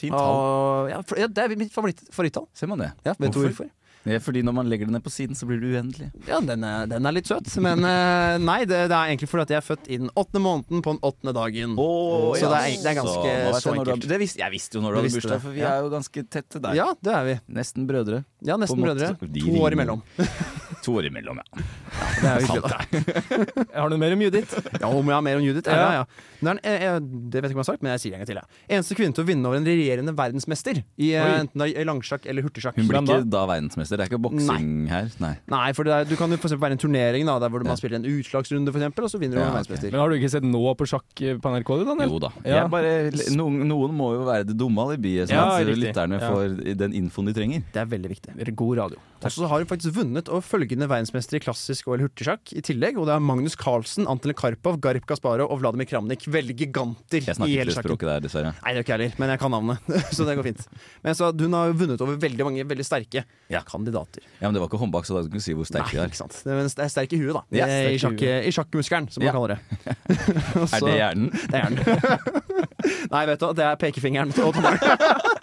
fint 0.00 0.16
tall. 0.16 0.88
Ja, 0.92 1.02
for, 1.06 1.20
ja, 1.20 1.28
det 1.30 1.44
er 1.44 1.60
mitt 1.60 1.74
favoritt, 1.74 2.02
favorittall. 2.14 2.48
Ser 2.56 2.72
man 2.72 2.82
det? 2.86 2.90
Ja, 3.04 3.14
vet 3.16 3.30
du 3.30 3.40
Hvorfor? 3.40 3.52
hvorfor? 3.52 3.76
Det 4.00 4.14
er 4.16 4.22
fordi 4.24 4.40
når 4.40 4.54
man 4.56 4.68
legger 4.70 4.88
det 4.88 4.94
ned 4.94 5.02
på 5.04 5.10
siden, 5.12 5.36
så 5.36 5.44
blir 5.44 5.58
det 5.60 5.74
uendelig. 5.74 6.06
Ja, 6.24 6.38
den 6.40 6.64
er, 6.64 6.86
den 6.88 7.04
er 7.04 7.12
litt 7.12 7.28
søt. 7.28 7.50
Men 7.60 7.84
eh, 7.84 8.38
nei, 8.40 8.62
det, 8.64 8.86
det 8.88 8.96
er 8.96 9.12
egentlig 9.12 9.28
fordi 9.28 9.44
at 9.44 9.52
jeg 9.52 9.60
er 9.60 9.66
født 9.66 9.90
i 9.92 9.98
den 10.00 10.08
åttende 10.14 10.40
måneden 10.46 10.80
på 10.86 10.94
den 10.94 11.02
åttende 11.04 11.34
dagen. 11.36 11.76
Så 11.76 12.40
det 12.40 12.62
er, 12.62 12.78
det 12.80 12.90
er 12.94 12.96
ganske 12.96 13.34
så, 13.36 13.60
så 13.66 13.74
enkelt. 13.76 14.08
du 14.08 14.16
visste, 14.24 14.40
jeg 14.40 14.56
visste 14.56 14.80
jo 14.80 14.84
når 14.86 14.96
du 14.96 15.00
hadde 15.02 15.12
bursdag, 15.18 15.44
for 15.44 15.58
vi 15.58 15.60
ja. 15.60 15.74
er 15.74 15.84
jo 15.84 15.92
ganske 15.92 16.24
tette 16.32 16.64
der. 16.64 16.80
Ja, 16.80 16.88
det 16.96 17.14
er 17.18 17.28
vi. 17.28 17.38
Nesten 17.60 17.88
brødre. 17.90 18.24
Ja, 18.40 18.56
nesten 18.60 18.80
brødre. 18.80 19.12
To 19.20 19.56
år 19.66 19.76
imellom. 19.76 20.04
To 20.84 20.96
år 20.96 21.08
imellom, 21.10 21.40
ja. 21.40 21.62
Det 22.20 22.28
er 22.28 22.40
jo 22.40 22.46
hyggelig, 22.46 22.70
da. 22.70 23.70
Har 23.80 23.90
du 23.92 23.96
mer 24.00 24.14
om 24.16 24.22
Judith? 24.24 24.56
Ja, 24.80 24.88
om 24.88 25.08
jeg 25.08 25.14
har 25.16 25.24
mer 25.24 25.38
om 25.40 25.44
Judith? 25.44 25.68
Ja, 25.68 25.76
ja, 25.80 26.00
ja. 26.00 26.26
Hun 26.40 26.50
jeg, 26.50 26.60
eh, 26.64 26.84
eh, 26.88 26.98
det 27.00 27.42
vet 27.42 27.50
jeg 27.50 27.52
ikke 27.52 27.58
om 27.58 27.60
jeg 27.60 27.64
har 27.64 27.68
sagt, 27.68 27.82
men 27.84 27.92
jeg 27.94 28.02
sier 28.02 28.12
det 28.14 28.18
en 28.18 28.22
gang 28.22 28.30
til. 28.30 28.40
Ja. 28.40 28.76
Eneste 28.76 28.96
kvinne 28.96 29.16
til 29.16 29.24
å 29.24 29.28
vinne 29.28 29.48
over 29.50 29.58
en 29.60 29.66
regjerende 29.68 30.14
verdensmester 30.16 30.80
i 30.80 31.10
eh, 31.12 31.24
Oi. 31.24 31.34
enten 31.44 31.64
i 31.66 31.84
langsjakk 31.88 32.28
eller 32.30 32.46
hurtigsjakk. 32.46 32.78
Hun 32.80 32.88
blir 32.88 33.00
ikke 33.04 33.28
da 33.32 33.42
verdensmester. 33.50 34.00
Det 34.00 34.06
er 34.06 34.12
ikke 34.12 34.22
boksing 34.24 34.70
her. 34.90 35.10
Nei. 35.22 35.32
Nei, 35.52 35.66
for 35.76 35.88
det 35.88 35.96
er, 35.96 36.08
du 36.08 36.14
kan 36.20 36.32
jo 36.32 36.38
f.eks. 36.40 36.56
være 36.60 36.76
en 36.78 36.82
turnering 36.82 37.28
da, 37.28 37.36
der 37.44 37.52
hvor 37.52 37.64
man 37.64 37.74
Ja. 37.74 37.78
spiller 37.80 38.00
en 38.00 38.08
utslagsrunde, 38.08 38.72
eksempel, 38.74 39.06
og 39.06 39.12
så 39.12 39.20
vinner 39.20 39.36
du 39.36 39.42
Ja, 39.42 39.48
en 39.50 39.56
verdensmester. 39.58 39.92
Men 39.92 40.00
har 40.00 40.12
du 40.12 40.16
ikke 40.16 40.32
sett 40.32 40.48
nå 40.48 40.62
på 40.80 40.88
sjakk 40.88 41.24
på 41.44 41.54
NRK, 41.54 41.72
du, 41.80 41.84
Daniel? 41.90 42.14
Jo 42.14 42.22
da. 42.24 42.32
Ja. 42.44 42.62
Jeg 42.62 42.72
bare, 42.72 42.94
noen, 43.36 43.60
noen 43.68 43.96
må 43.96 44.12
jo 44.16 44.24
være 44.28 44.48
det 44.48 44.56
dumme 44.60 44.88
alibiet, 44.88 45.30
sånn 45.30 45.54
at 45.60 45.72
lytterne 45.84 46.20
får 46.24 46.58
den 46.80 46.96
infoen 46.96 47.30
de 47.30 47.36
trenger. 47.36 47.66
Det 47.74 47.84
er 47.84 47.90
veldig 47.90 48.12
viktig. 48.16 48.36
Er 48.40 48.54
god 48.56 48.80
radio. 48.84 49.00
Og 49.20 49.34
så 49.34 49.48
har 49.50 49.60
hun 49.60 49.68
faktisk 49.68 49.94
vunnet 49.98 50.30
og 50.32 50.40
følgende 50.70 50.86
verdensmestere 50.90 51.40
i 51.40 51.42
klassisk 51.42 51.88
og 51.90 52.00
hurtigsjakk 52.00 52.52
i 52.54 52.60
tillegg. 52.62 52.98
Og 53.00 53.06
det 53.08 53.14
er 53.16 53.20
Magnus 53.24 53.56
Carlsen, 53.58 54.06
Anton 54.08 54.32
Karpov, 54.38 54.78
Garib 54.80 55.04
Kasparov 55.08 55.50
og 55.50 55.60
Vladimir 55.60 55.86
Kramnik. 55.90 56.22
Veldig 56.30 56.54
giganter 56.56 57.18
Jeg 57.20 57.26
i 57.26 57.34
snakker 57.34 57.50
hele 57.50 57.60
ikke 57.62 57.66
det 57.66 57.74
sjakken. 57.74 57.90
språket 57.90 58.08
der, 58.10 58.20
dessverre. 58.24 58.52
Nei, 58.62 58.70
det 58.70 58.76
gjør 58.78 58.84
ikke 58.86 58.92
jeg 58.94 59.00
heller, 59.00 59.16
men 59.18 59.32
jeg 59.34 59.40
kan 59.42 59.50
navnet, 59.50 59.78
så 60.16 60.26
det 60.28 60.36
går 60.38 60.46
fint. 60.50 60.66
Men 61.02 61.14
så 61.18 61.30
Hun 61.40 61.52
har 61.56 61.70
jo 61.72 61.76
vunnet 61.80 62.00
over 62.04 62.16
veldig 62.22 62.44
mange 62.46 62.64
veldig 62.70 62.86
sterke 62.86 63.24
Ja. 63.50 63.62
kandidater. 63.66 64.22
Ja, 64.40 64.46
Men 64.48 64.54
det 64.54 64.60
var 64.62 64.68
ikke 64.70 64.80
håndbak, 64.84 65.06
så 65.08 65.16
da 65.18 65.24
kunne 65.26 65.40
du 65.40 65.44
si 65.44 65.54
hvor 65.56 65.66
sterke 65.66 65.90
de 65.90 65.98
er. 66.04 66.06
ikke 66.12 66.20
sant. 66.22 66.38
Det 66.44 66.52
er, 66.54 66.62
det 66.68 66.84
er 66.86 66.92
sterk 66.94 67.12
i 67.16 67.20
huet, 67.20 67.34
da. 67.34 67.42
Ja, 67.58 67.66
I, 67.90 67.98
sjakk, 67.98 68.22
I 68.22 68.52
sjakkmuskelen, 68.54 69.10
som 69.10 69.22
Ja. 69.24 69.32
man 69.32 69.40
kaller 69.40 69.56
det. 69.56 69.96
så, 70.70 70.76
Er 70.76 70.86
det 70.86 70.96
hjernen? 71.00 71.30
Det 71.50 71.58
er 71.58 71.70
den. 71.70 72.69
Nei, 73.10 73.22
vet 73.30 73.40
du 73.40 73.46
hva, 73.46 73.52
det 73.56 73.64
er 73.66 73.78
pekefingeren 73.80 74.32
og 74.32 74.54
tommelen. 74.56 74.78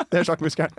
Det 0.07 0.21
er 0.21 0.27
sjakkmuskelen. 0.27 0.71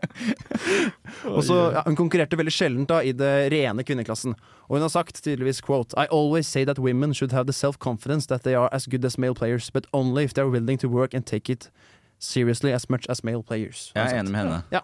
Og 1.28 1.42
så, 1.44 1.56
ja, 1.74 1.82
Hun 1.86 1.96
konkurrerte 1.98 2.38
veldig 2.40 2.52
sjelden 2.54 2.86
da 2.88 3.00
i 3.04 3.12
det 3.16 3.32
rene 3.52 3.84
kvinneklassen. 3.84 4.34
Og 4.68 4.76
hun 4.78 4.84
har 4.84 4.92
sagt 4.92 5.20
tydeligvis 5.24 5.60
quote 5.64 5.96
I 6.00 6.06
always 6.12 6.48
say 6.48 6.64
that 6.68 6.78
women 6.78 7.14
should 7.14 7.32
have 7.32 7.46
the 7.46 7.52
self-confidence 7.56 8.26
that 8.28 8.42
they 8.44 8.54
are 8.54 8.68
as 8.72 8.86
good 8.86 9.04
as 9.04 9.18
male 9.18 9.34
players, 9.34 9.70
but 9.70 9.86
only 9.92 10.24
if 10.24 10.34
they 10.34 10.42
are 10.44 10.50
willing 10.50 10.78
to 10.78 10.88
work 10.88 11.14
and 11.14 11.26
take 11.26 11.48
it 11.52 11.70
seriously 12.18 12.72
as 12.72 12.88
much 12.90 13.06
as 13.08 13.22
male 13.24 13.42
players. 13.42 13.92
Jeg 13.94 14.12
er 14.12 14.20
enig 14.22 14.32
med 14.32 14.40
henne. 14.44 14.62
Ja. 14.72 14.80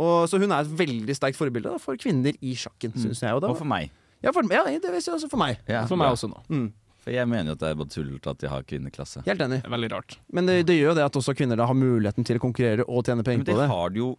Og, 0.00 0.28
så 0.30 0.38
hun 0.40 0.50
er 0.54 0.62
et 0.64 0.70
veldig 0.78 1.14
sterkt 1.18 1.36
forbilde 1.36 1.68
da, 1.74 1.78
for 1.82 1.98
kvinner 2.00 2.32
i 2.40 2.54
sjakken, 2.56 2.94
syns 2.96 3.20
jeg. 3.22 3.34
Og 3.36 3.42
da, 3.44 3.50
Og 3.52 3.58
for 3.58 3.68
meg. 3.68 3.90
ja, 4.24 4.30
for, 4.32 4.46
ja, 4.54 4.62
det 4.80 4.92
vil 4.94 5.02
si 5.04 5.10
også 5.12 5.28
for 5.28 5.40
meg. 5.42 5.58
Ja, 5.68 5.82
For 5.90 5.98
meg 6.00 6.14
også 6.14 6.30
nå. 6.30 6.40
Mm. 6.48 6.70
For 7.00 7.14
jeg 7.14 7.28
mener 7.30 7.52
jo 7.52 7.56
at 7.56 7.62
det 7.62 7.68
er 7.72 7.78
bare 7.80 7.88
tullete 7.94 8.32
at 8.34 8.40
de 8.42 8.48
har 8.52 8.64
kvinneklasse. 8.68 9.22
Helt 9.24 9.40
enig. 9.40 9.60
Det 9.62 9.70
er 9.70 9.72
veldig 9.76 9.90
rart. 9.94 10.18
Men 10.36 10.46
det, 10.50 10.58
det 10.68 10.76
gjør 10.76 10.90
jo 10.92 10.96
det 10.98 11.06
at 11.08 11.20
også 11.20 11.34
kvinner 11.38 11.56
da 11.56 11.66
har 11.70 11.78
muligheten 11.78 12.26
til 12.28 12.36
å 12.36 12.42
konkurrere 12.42 12.84
og 12.86 13.06
tjene 13.08 13.24
penger 13.24 13.44
penger 13.44 13.48
det 13.48 13.54
på 13.56 13.62
det. 13.62 13.68
har 13.72 13.94
de 13.94 14.02
jo 14.02 14.10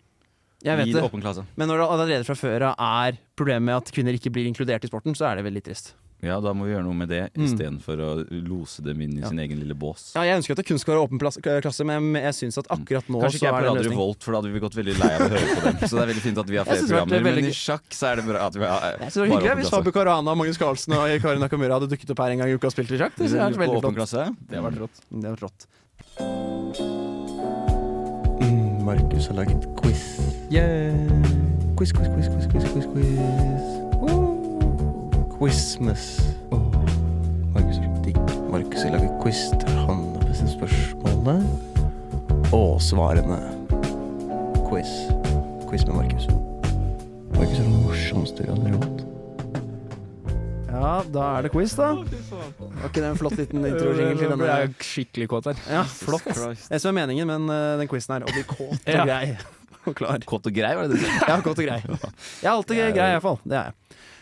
Jeg 0.66 0.78
vet 0.78 0.88
i 0.90 0.96
det. 0.98 1.04
åpen 1.06 1.22
klasse. 1.22 1.44
Men 1.58 1.70
når 1.70 1.82
det 1.84 1.90
allerede 1.96 2.26
fra 2.26 2.38
før 2.38 2.66
av 2.72 2.82
er 2.88 3.20
problemet 3.38 3.68
med 3.70 3.76
at 3.82 3.92
kvinner 3.94 4.18
ikke 4.18 4.34
blir 4.34 4.50
inkludert 4.50 4.84
i 4.86 4.90
sporten, 4.90 5.14
så 5.18 5.30
er 5.30 5.38
det 5.40 5.46
veldig 5.50 5.64
trist. 5.70 5.94
Ja, 6.22 6.36
da 6.40 6.52
må 6.54 6.68
vi 6.68 6.74
gjøre 6.76 6.84
noe 6.86 6.94
med 6.94 7.10
det, 7.10 7.32
Mm. 7.34 7.46
istedenfor 7.48 7.98
å 7.98 8.10
lose 8.30 8.82
dem 8.86 9.02
inn 9.02 9.18
i 9.18 9.22
Ja. 9.22 9.28
sin 9.30 9.40
egen 9.40 9.58
lille 9.60 9.74
bås. 9.74 10.12
Ja, 10.16 10.22
jeg 10.22 10.38
ønsker 10.38 10.52
at 10.52 10.58
det 10.58 10.66
kun 10.68 10.78
skal 10.78 10.94
være 10.96 11.08
åpen 11.10 11.18
plass, 11.20 11.38
klasse, 11.42 11.84
men 11.84 12.14
jeg 12.14 12.34
syns 12.38 12.58
at 12.60 12.68
akkurat 12.70 13.08
nå 13.10 13.22
Kanskje 13.22 13.40
så 13.40 13.50
ikke 13.50 13.50
jeg 13.50 13.86
er 13.86 13.90
på 13.90 13.96
Volt, 13.98 14.24
for 14.24 14.32
da 14.32 14.42
hadde 14.42 14.54
vi 14.54 14.60
gått 14.60 14.76
veldig 14.78 15.00
lei 15.02 15.12
av 15.16 15.22
å 15.22 15.30
høre 15.34 15.56
på 15.56 15.62
dem. 15.66 15.76
Så 15.90 15.98
det 15.98 16.04
er 16.04 16.14
veldig 16.14 16.22
fint 16.22 16.38
at 16.38 16.46
vi 16.48 16.56
har 16.58 16.66
flere 16.66 16.78
det 16.78 16.88
programmer. 16.90 17.22
veldig 17.26 17.42
Men 17.42 17.46
i 17.46 17.58
sjakk 17.58 17.90
så 17.90 18.12
er 18.12 18.16
det 18.18 18.26
bra 18.26 18.46
at 18.46 18.54
vi 18.54 18.62
har 18.66 18.82
Jeg 18.82 19.00
synes 19.00 19.14
det 19.14 19.22
var 19.22 19.28
hyggelig 19.42 19.58
hvis 19.62 19.70
Fabu 19.72 19.92
Karana, 19.92 20.36
Magnus 20.38 20.58
Carlsen 20.58 20.94
og 20.94 21.22
Karin 21.22 21.40
Nakamura 21.42 21.80
hadde 21.80 21.90
dukket 21.90 22.10
opp 22.12 22.20
her 22.20 22.30
en 22.32 22.38
gang 22.38 22.50
i 22.50 22.54
uka 22.54 22.68
og 22.68 22.74
spilt 22.74 22.92
i 22.92 22.98
sjakk. 23.02 23.16
Det 23.18 23.26
På 23.32 23.58
veldig 23.58 23.82
åpen 23.82 23.82
flott. 23.82 23.96
klasse. 23.98 24.38
Det 24.48 24.56
har 24.62 24.70
vært 24.70 24.78
rått. 24.78 24.98
Det 25.10 25.26
har 25.26 25.36
vært 25.36 25.46
rått. 25.50 25.66
Mm, 28.42 28.84
Markus 28.86 29.28
har 29.28 29.36
laget 29.42 29.66
quiz. 29.82 30.04
Yeah. 30.52 30.94
Quiz, 31.78 31.92
quiz, 31.92 32.08
quiz, 32.14 32.28
quiz, 32.30 32.46
quiz, 32.52 32.66
quiz, 32.74 32.86
quiz. 32.86 33.81
Quizmas. 35.42 36.20
Markus 37.54 37.78
har 37.82 38.02
digg. 38.06 38.18
Markus 38.52 38.84
vil 38.86 38.92
lage 38.94 39.08
quiz 39.24 39.40
der 39.64 39.80
han 39.88 40.04
har 40.14 40.28
bestemt 40.28 40.52
spørsmålene 40.54 41.34
og 42.54 42.76
svarene. 42.86 43.40
Quiz. 44.68 44.92
Quiz 45.66 45.88
med 45.88 45.98
Markus. 45.98 46.28
Markus 47.34 47.58
er 47.58 47.64
den 47.64 47.74
morsomste 47.88 48.46
i 48.46 48.52
har 48.52 48.78
hatt. 48.84 49.02
Ja, 50.70 50.94
da 51.10 51.26
er 51.40 51.48
det 51.48 51.54
quiz, 51.56 51.74
da. 51.74 51.90
Var 51.98 52.86
ikke 52.92 53.02
det 53.02 53.10
en 53.10 53.20
flott 53.24 53.42
liten 53.42 53.66
introjingle 53.66 54.22
til 54.22 54.30
denne? 54.36 54.52
jeg 54.52 54.76
skikkelig 54.92 55.30
kåt 55.34 55.50
her. 55.50 55.66
Ja, 55.74 55.82
flott. 55.90 56.30
Det 56.70 56.84
som 56.86 56.94
er 56.94 57.00
meningen 57.02 57.26
med 57.34 57.42
den, 57.42 57.50
eh, 57.58 57.80
den 57.82 57.90
quizen 57.90 58.14
her, 58.20 58.30
å 58.30 58.38
bli 58.38 58.46
kåt 58.46 58.78
og 58.78 58.94
Ja. 58.94 59.10
grei 59.10 59.34
og 59.90 59.98
klar. 59.98 60.22
Kåt 60.22 60.54
og 60.54 60.54
grei, 60.62 60.76
var 60.78 60.86
det 60.86 61.00
det 61.00 61.02
du 61.02 61.10
sa? 61.10 61.34
Ja, 61.34 61.42
kåt 61.42 61.58
og 61.58 61.66
grei. 61.66 61.82
Jeg 61.82 62.46
er 62.46 62.54
alltid 62.54 62.86
grei, 62.94 63.10
i 63.10 63.18
hvert 63.18 63.26
fall. 63.26 63.42
Det 63.42 63.58
er 63.58 63.72
jeg. 63.72 63.78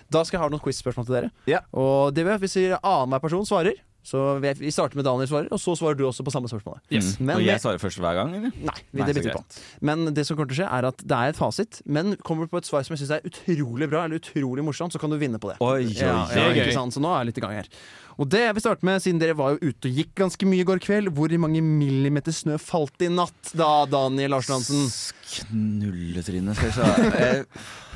Da 0.10 0.24
skal 0.26 0.38
jeg 0.40 0.44
ha 0.46 0.50
noen 0.52 0.64
quiz-spørsmål 0.64 1.06
til 1.08 1.16
dere. 1.20 1.30
Ja. 1.50 1.62
Og 1.78 2.16
det 2.16 2.26
vil 2.26 2.34
jeg, 2.34 2.44
Hvis 2.46 2.58
annenhver 2.82 3.24
person 3.24 3.46
svarer. 3.46 3.78
Så 4.04 4.22
vi, 4.42 4.72
starter 4.72 4.98
med 4.98 5.06
Daniel 5.06 5.28
svarer, 5.30 5.50
og 5.54 5.60
så 5.62 5.76
svarer 5.78 5.98
du 6.00 6.06
også 6.08 6.24
på 6.26 6.32
samme 6.34 6.50
spørsmål. 6.50 6.80
Yes. 6.90 7.18
Men 7.20 7.36
og 7.36 7.44
jeg 7.46 7.62
svarer 7.62 7.82
først 7.82 8.00
hver 8.02 8.16
gang, 8.18 8.34
eller? 8.38 8.54
Nei, 8.56 8.76
vi, 8.92 9.02
Nei, 9.02 9.08
det 9.10 9.16
så 9.16 9.20
bytter 9.20 9.30
vi 9.30 9.36
på. 9.36 9.62
Men 9.92 10.06
det 10.16 10.26
som 10.26 10.40
kommer 10.40 10.52
til 10.52 10.58
å 10.58 10.60
skje, 10.64 10.70
er 10.80 10.90
at 10.90 11.04
det 11.04 11.20
er 11.20 11.34
et 11.34 11.40
fasit. 11.40 11.82
Men 11.86 12.16
kommer 12.26 12.48
du 12.48 12.54
på 12.54 12.62
et 12.62 12.70
svar 12.70 12.86
som 12.88 12.96
jeg 12.96 13.04
syns 13.04 13.16
er 13.20 13.28
utrolig 13.28 13.90
bra 13.92 14.06
eller 14.08 14.22
utrolig 14.22 14.66
morsomt, 14.66 14.96
så 14.96 15.02
kan 15.02 15.12
du 15.14 15.20
vinne 15.22 15.42
på 15.42 15.52
det. 15.52 15.60
Oi, 15.60 15.82
oi, 15.84 15.98
Ja, 16.00 16.24
ja, 16.26 16.30
det 16.32 16.46
er 16.66 16.72
gøy. 16.72 16.78
Så 16.96 17.04
nå 17.04 17.12
er 17.12 17.26
jeg 17.26 17.34
litt 17.34 17.42
i 17.44 17.46
gang 17.46 17.58
her. 17.60 17.74
Og 18.20 18.28
det 18.28 18.42
jeg 18.44 18.56
vil 18.58 18.64
starte 18.66 18.84
med, 18.88 19.00
siden 19.00 19.20
dere 19.22 19.36
var 19.40 19.54
jo 19.54 19.70
ute 19.70 19.88
og 19.88 20.00
gikk 20.02 20.10
ganske 20.20 20.48
mye 20.50 20.66
i 20.66 20.68
går 20.68 20.82
kveld, 20.84 21.12
hvor 21.16 21.32
mange 21.40 21.62
millimeter 21.64 22.36
snø 22.36 22.58
falt 22.60 23.06
i 23.06 23.08
natt 23.08 23.54
da, 23.56 23.86
Daniel 23.88 24.36
Larsen 24.36 24.58
Hansen? 24.58 24.90
Knulletryne, 25.30 26.56
skal 26.58 26.74
jeg. 26.74 27.14
Eh, 27.20 27.44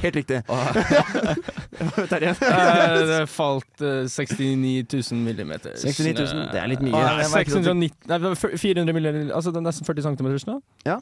Helt 0.04 0.18
riktig. 0.20 0.42
Terje? 2.12 2.34
Eh, 2.36 2.96
det 3.08 3.20
falt 3.32 3.84
eh, 3.84 4.04
69 4.12 4.84
000 5.12 5.22
millimeter. 5.24 5.76
69 5.80 6.03
000, 6.12 6.52
det 6.52 6.60
er 6.62 6.68
litt 6.68 6.82
mye. 6.82 6.92
Ja, 6.92 7.16
Nei, 7.16 7.24
at 7.24 7.48
du- 7.48 7.54
690, 7.54 7.92
nei, 8.08 8.18
det 8.18 8.22
var 8.28 8.36
fyr- 8.36 8.58
400 8.58 8.94
millioner, 8.94 9.34
altså 9.34 9.52
det 9.54 9.58
er 9.58 9.66
nesten 9.72 9.86
40 9.86 10.02
cm 10.04 10.38
snø. 10.44 10.60
ja, 10.86 11.00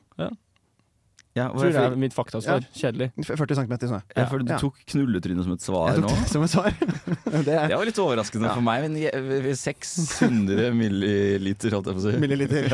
Tror 1.34 1.64
jeg 1.72 1.76
er 1.80 1.96
mitt 1.96 2.12
faktasvar. 2.14 2.66
Kjedelig. 2.76 3.12
40 3.24 3.56
cm 3.56 3.76
snø. 3.88 4.00
ja, 4.18 4.26
for 4.28 4.40
du 4.40 4.52
Ja. 4.52 4.58
tok 4.60 4.76
knulletrynet 4.92 5.44
som 5.46 5.54
et 5.54 5.62
svar 5.64 5.94
Jeg 5.94 6.02
tok 6.04 6.12
nå. 6.12 6.28
som 6.28 6.44
et 6.44 6.50
svar. 6.52 6.72
Det 7.46 7.54
er 7.56 7.68
Det 7.72 7.78
var 7.78 7.86
litt 7.88 8.00
overraskende 8.04 8.48
Ja. 8.50 8.54
for 8.54 8.62
meg, 8.62 8.82
men 8.84 8.98
jeg- 9.00 9.56
600 9.56 10.74
milliliter, 10.76 11.72
holdt 11.72 11.88
jeg 11.88 11.96
på 11.96 12.02
å 12.02 12.12
si. 12.12 12.18
milliliter. 12.20 12.68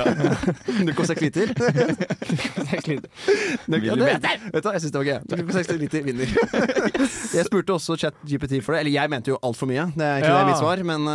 0,6 0.82 1.22
liter. 1.22 1.48
seks 2.72 2.88
liter. 2.88 3.10
det- 3.68 3.82
Vet 3.82 4.64
du 4.64 4.70
hva, 4.70 4.74
jeg 4.74 4.82
syns 4.82 4.92
det 4.92 5.00
var 5.02 5.06
gøy. 5.06 5.20
0,6 5.30 5.78
liter 5.78 6.02
vinner. 6.08 6.28
Jeg 7.38 7.46
spurte 7.46 7.78
også 7.78 7.98
ChatGPT 8.00 8.62
for 8.66 8.74
det. 8.74 8.82
Eller 8.82 8.92
jeg 8.98 9.10
mente 9.14 9.28
jo 9.34 9.38
altfor 9.44 9.70
mye. 9.70 9.86
Det 9.94 10.02
er 10.08 10.18
ikke 10.24 10.34
Ja. 10.34 10.40
det 10.42 10.50
mitt 10.50 10.62
svar, 10.64 10.84
men 10.84 11.02
uh, 11.08 11.14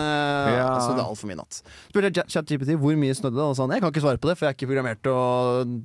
Ja. 0.53 0.69
altså, 0.79 0.95
det 0.95 1.03
er 1.03 1.11
altfor 1.11 1.27
mye 1.33 1.41
natt. 1.43 1.63
Spurte 1.91 2.25
ChatGPT 2.29 2.79
hvor 2.79 2.95
mye 2.97 3.15
snødde 3.19 3.35
det, 3.35 3.47
og 3.51 3.57
sa 3.57 3.67
han 3.67 3.71
jeg 3.75 3.81
kan 3.83 3.91
ikke 3.93 4.05
svare 4.07 4.19
på 4.23 4.29
det, 4.31 4.39
for 4.39 4.47
jeg 4.47 4.55
er 4.55 4.57
ikke 4.59 4.71
programmert 4.71 5.03
til 5.03 5.13
å 5.13 5.83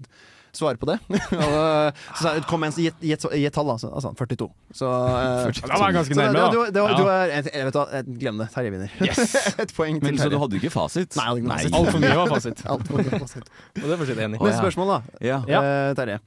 svare 0.57 0.79
på 0.81 0.89
det. 0.89 0.97
så 1.31 2.21
sa 2.21 2.33
jeg, 2.35 2.43
kom 2.49 2.65
gjett- 2.67 3.05
gjett 3.07 3.55
tall, 3.55 3.69
altså. 3.75 3.91
altså 3.93 4.11
42. 4.17 4.49
Så, 4.75 4.89
eh, 4.89 5.51
Det 5.61 5.79
var 5.81 5.95
ganske 5.95 6.17
nærme, 6.17 6.33
da. 6.41 6.49
Du, 6.51 6.59
du, 6.73 6.81
Ja. 6.81 6.97
du 6.97 7.03
er, 7.13 7.33
jeg, 7.37 7.65
vet 7.69 7.79
hva, 7.79 7.85
glem 8.23 8.41
det. 8.43 8.49
Terje 8.55 8.73
vinner. 8.73 8.97
Et 9.63 9.73
poeng 9.77 10.01
til 10.01 10.09
Men, 10.09 10.19
så 10.21 10.29
du 10.33 10.37
hadde 10.41 10.59
ikke 10.59 10.73
fasit? 10.73 11.17
Nei. 11.19 11.63
Altfor 11.71 12.01
mye 12.03 12.17
var 12.19 12.33
fasit. 12.35 12.65
Alt 12.67 12.87
for 12.89 13.01
mye 13.03 13.21
fasit. 13.25 13.49
Og 13.77 13.85
det 13.85 13.93
er 13.95 14.01
fortsatt 14.03 14.23
enig. 14.27 14.41
Neste 14.41 14.61
spørsmål, 14.65 14.95
da. 14.97 14.99
Ja. 15.31 15.41
Eh, 15.47 15.93
Terje. 15.97 16.19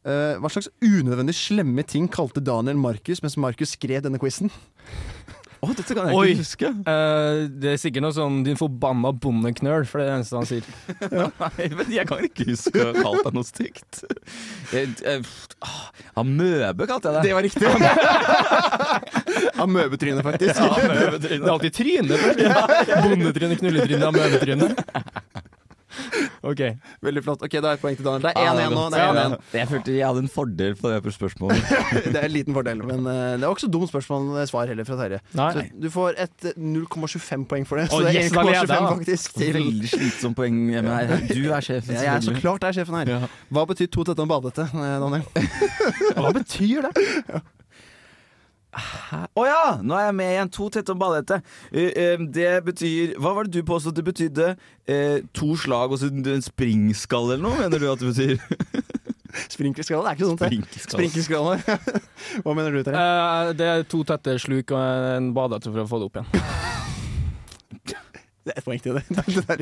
Uh, 0.00 0.38
hva 0.40 0.48
slags 0.48 0.70
unødvendig 0.80 1.34
slemme 1.36 1.82
ting 1.84 2.06
kalte 2.08 2.40
Daniel 2.40 2.78
Markus 2.80 3.20
mens 3.20 3.34
Markus 3.36 3.74
skrev 3.76 4.00
denne 4.06 4.16
quizen? 4.22 4.48
Å, 5.60 5.68
dette 5.76 5.92
kan 5.92 6.06
jeg 6.08 6.16
Oi. 6.16 6.28
ikke 6.32 6.40
huske. 6.40 6.68
Uh, 6.88 7.42
det 7.60 7.74
er 7.74 7.80
sikkert 7.82 8.04
noe 8.06 8.16
sånn 8.16 8.38
'din 8.46 8.56
forbanna 8.56 9.10
bondeknøl', 9.12 9.84
for 9.84 10.00
det 10.00 10.06
er 10.06 10.08
det 10.08 10.16
eneste 10.20 10.38
han 10.38 10.48
sier. 10.48 10.64
Nei, 11.42 11.66
men 11.76 11.92
jeg 11.92 12.08
kan 12.08 12.24
ikke 12.24 12.46
huske 12.48 12.80
å 12.80 12.86
ha 12.88 13.04
kalt 13.04 13.26
deg 13.26 13.36
noe 13.36 13.44
stygt. 13.44 14.00
Jeg- 14.72 15.20
ah, 15.60 15.92
Amøbe 16.22 16.88
kalte 16.88 17.12
jeg 17.12 17.18
det. 17.18 17.22
Det 17.28 17.34
var 17.36 17.44
riktig. 17.44 17.68
Amøbetryne, 19.64 20.22
faktisk. 20.24 20.54
Det 20.56 21.36
er 21.36 21.50
alltid 21.52 21.76
tryne 21.76 22.20
først. 22.24 22.40
Bondetryne, 23.04 23.60
knulletryne, 23.60 24.08
amøbetryne. 24.08 24.70
OK. 26.50 26.60
Veldig 27.04 27.22
flott. 27.24 27.42
Ok, 27.46 27.54
Da 27.60 27.72
er 27.72 27.78
et 27.78 27.82
poeng 27.82 27.96
til 27.98 28.06
Daniel. 28.06 28.22
Det 28.24 28.32
er 28.34 28.40
Ah, 28.40 28.54
1-1 28.56 28.74
nå. 28.74 28.84
Det 28.92 29.00
er 29.00 29.04
Ja, 29.04 29.24
1-1. 29.30 29.56
Jeg 29.60 29.68
følte 29.70 29.94
jeg 29.96 30.06
hadde 30.06 30.22
en 30.24 30.30
fordel 30.32 30.76
på 30.78 30.92
det 30.92 31.14
spørsmålet. 31.14 31.72
Det 32.10 32.16
er 32.16 32.26
en 32.28 32.34
liten 32.34 32.54
fordel, 32.56 32.80
men 32.86 33.04
uh, 33.06 33.12
det 33.36 33.44
var 33.44 33.54
ikke 33.54 33.64
så 33.66 33.70
dumt 33.72 33.90
spørsmål 33.90 34.28
eh, 34.40 34.46
svar 34.50 34.70
heller 34.70 34.86
fra 34.88 34.96
Terje. 35.00 35.20
Nei. 35.38 35.50
Så 35.56 35.64
du 35.84 35.88
får 35.92 36.18
et 36.24 36.48
eh, 36.50 36.56
0,25 36.56 37.46
poeng 37.50 37.66
for 37.68 37.80
det. 37.82 37.88
Så 37.92 38.00
det 38.04 38.12
er 38.14 38.18
yes, 38.22 38.32
da 38.34 38.44
leder 38.46 38.64
1,25 38.64 38.72
da. 38.72 38.90
faktisk. 38.94 39.34
Til. 39.36 39.52
Veldig 39.58 39.92
slitsomt 39.94 40.38
poeng 40.38 40.58
hjemme 40.74 40.96
her. 40.98 41.14
Du 41.30 41.42
er 41.52 41.66
sjefen. 41.66 41.94
Ja, 41.96 42.06
jeg 42.08 42.14
er 42.16 42.26
så 42.30 42.36
klart 42.40 42.66
er 42.70 42.76
sjefen 42.80 42.98
her. 43.02 43.28
Hva 43.50 43.66
betyr 43.70 43.90
to 43.92 44.06
tette 44.08 44.24
om 44.24 44.30
badete, 44.30 44.66
eh, 44.70 44.98
Daniel? 45.04 45.24
Hva 46.16 46.34
betyr 46.36 46.88
det? 46.90 47.08
Å 48.70 49.44
ja! 49.48 49.62
Nå 49.82 49.96
er 49.98 50.06
jeg 50.08 50.16
med 50.20 50.32
igjen. 50.34 50.52
To 50.54 50.68
tette 50.72 50.94
om 50.94 51.00
ballhette. 51.00 51.40
Eh, 51.72 51.90
eh, 51.90 52.22
det 52.22 52.52
betyr 52.66 53.16
Hva 53.18 53.34
var 53.34 53.48
det 53.48 53.58
du 53.58 53.66
påstod 53.66 53.96
det 53.98 54.04
betydde? 54.06 54.52
Eh, 54.86 55.18
to 55.36 55.56
slag 55.58 55.94
og 55.94 56.00
så 56.00 56.10
en 56.10 56.44
springskall 56.44 57.34
eller 57.34 57.44
noe, 57.44 57.58
mener 57.58 57.82
du 57.82 57.88
at 57.90 58.02
det 58.02 58.12
betyr? 58.12 58.86
Sprinklerskala? 59.54 60.02
Det 60.02 60.10
er 60.10 60.18
ikke 60.18 60.30
sånt, 60.30 60.42
det. 60.42 60.84
Sprinkelskall. 60.86 61.50
Hva 62.44 62.54
mener 62.58 62.74
du, 62.74 62.82
Terje? 62.86 63.06
Eh, 63.06 63.54
det 63.58 63.72
er 63.72 63.88
to 63.90 64.04
tette 64.06 64.38
sluk 64.42 64.74
og 64.74 65.16
en 65.16 65.32
badehette 65.36 65.70
for 65.70 65.84
å 65.84 65.90
få 65.90 66.02
det 66.02 66.10
opp 66.10 66.22
igjen. 66.22 66.78
Det 68.40 68.54
er 68.54 68.60
et 68.60 68.64
poeng 68.64 68.80
til 68.80 68.96
det. 68.96 69.02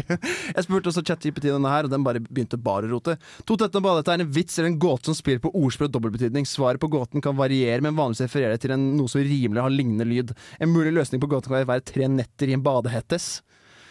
Jeg 0.57 0.65
spurte 0.65 0.93
også 0.93 1.03
ChatGPT 1.03 1.49
denne 1.49 1.73
her, 1.73 1.89
og 1.89 1.93
den 1.93 2.05
bare 2.07 2.23
begynte 2.23 2.61
bare 2.63 2.87
å 2.87 2.93
rote. 2.93 3.17
To 3.49 3.57
tettende 3.59 3.83
badehette 3.83 4.15
er 4.15 4.23
en 4.23 4.31
vits 4.37 4.59
eller 4.59 4.71
en 4.71 4.79
gåte 4.85 5.11
som 5.11 5.19
spiller 5.19 5.43
på 5.43 5.51
ordspill 5.51 5.89
og 5.89 5.97
dobbeltbetydning. 5.97 6.47
Svaret 6.47 6.83
på 6.83 6.91
gåten 6.93 7.25
kan 7.25 7.39
variere, 7.39 7.83
men 7.83 7.99
vanligvis 7.99 8.29
refererer 8.29 8.55
det 8.55 8.63
til 8.67 8.77
en, 8.77 8.87
noe 8.99 9.11
som 9.11 9.25
rimelig 9.25 9.65
har 9.65 9.75
lignende 9.75 10.07
lyd. 10.07 10.33
En 10.63 10.71
mulig 10.71 10.95
løsning 10.95 11.23
på 11.23 11.31
gåten 11.33 11.51
kan 11.51 11.67
være 11.67 11.87
tre 11.91 12.07
netter 12.13 12.53
i 12.53 12.55
en 12.55 12.65
badehettes. 12.65 13.39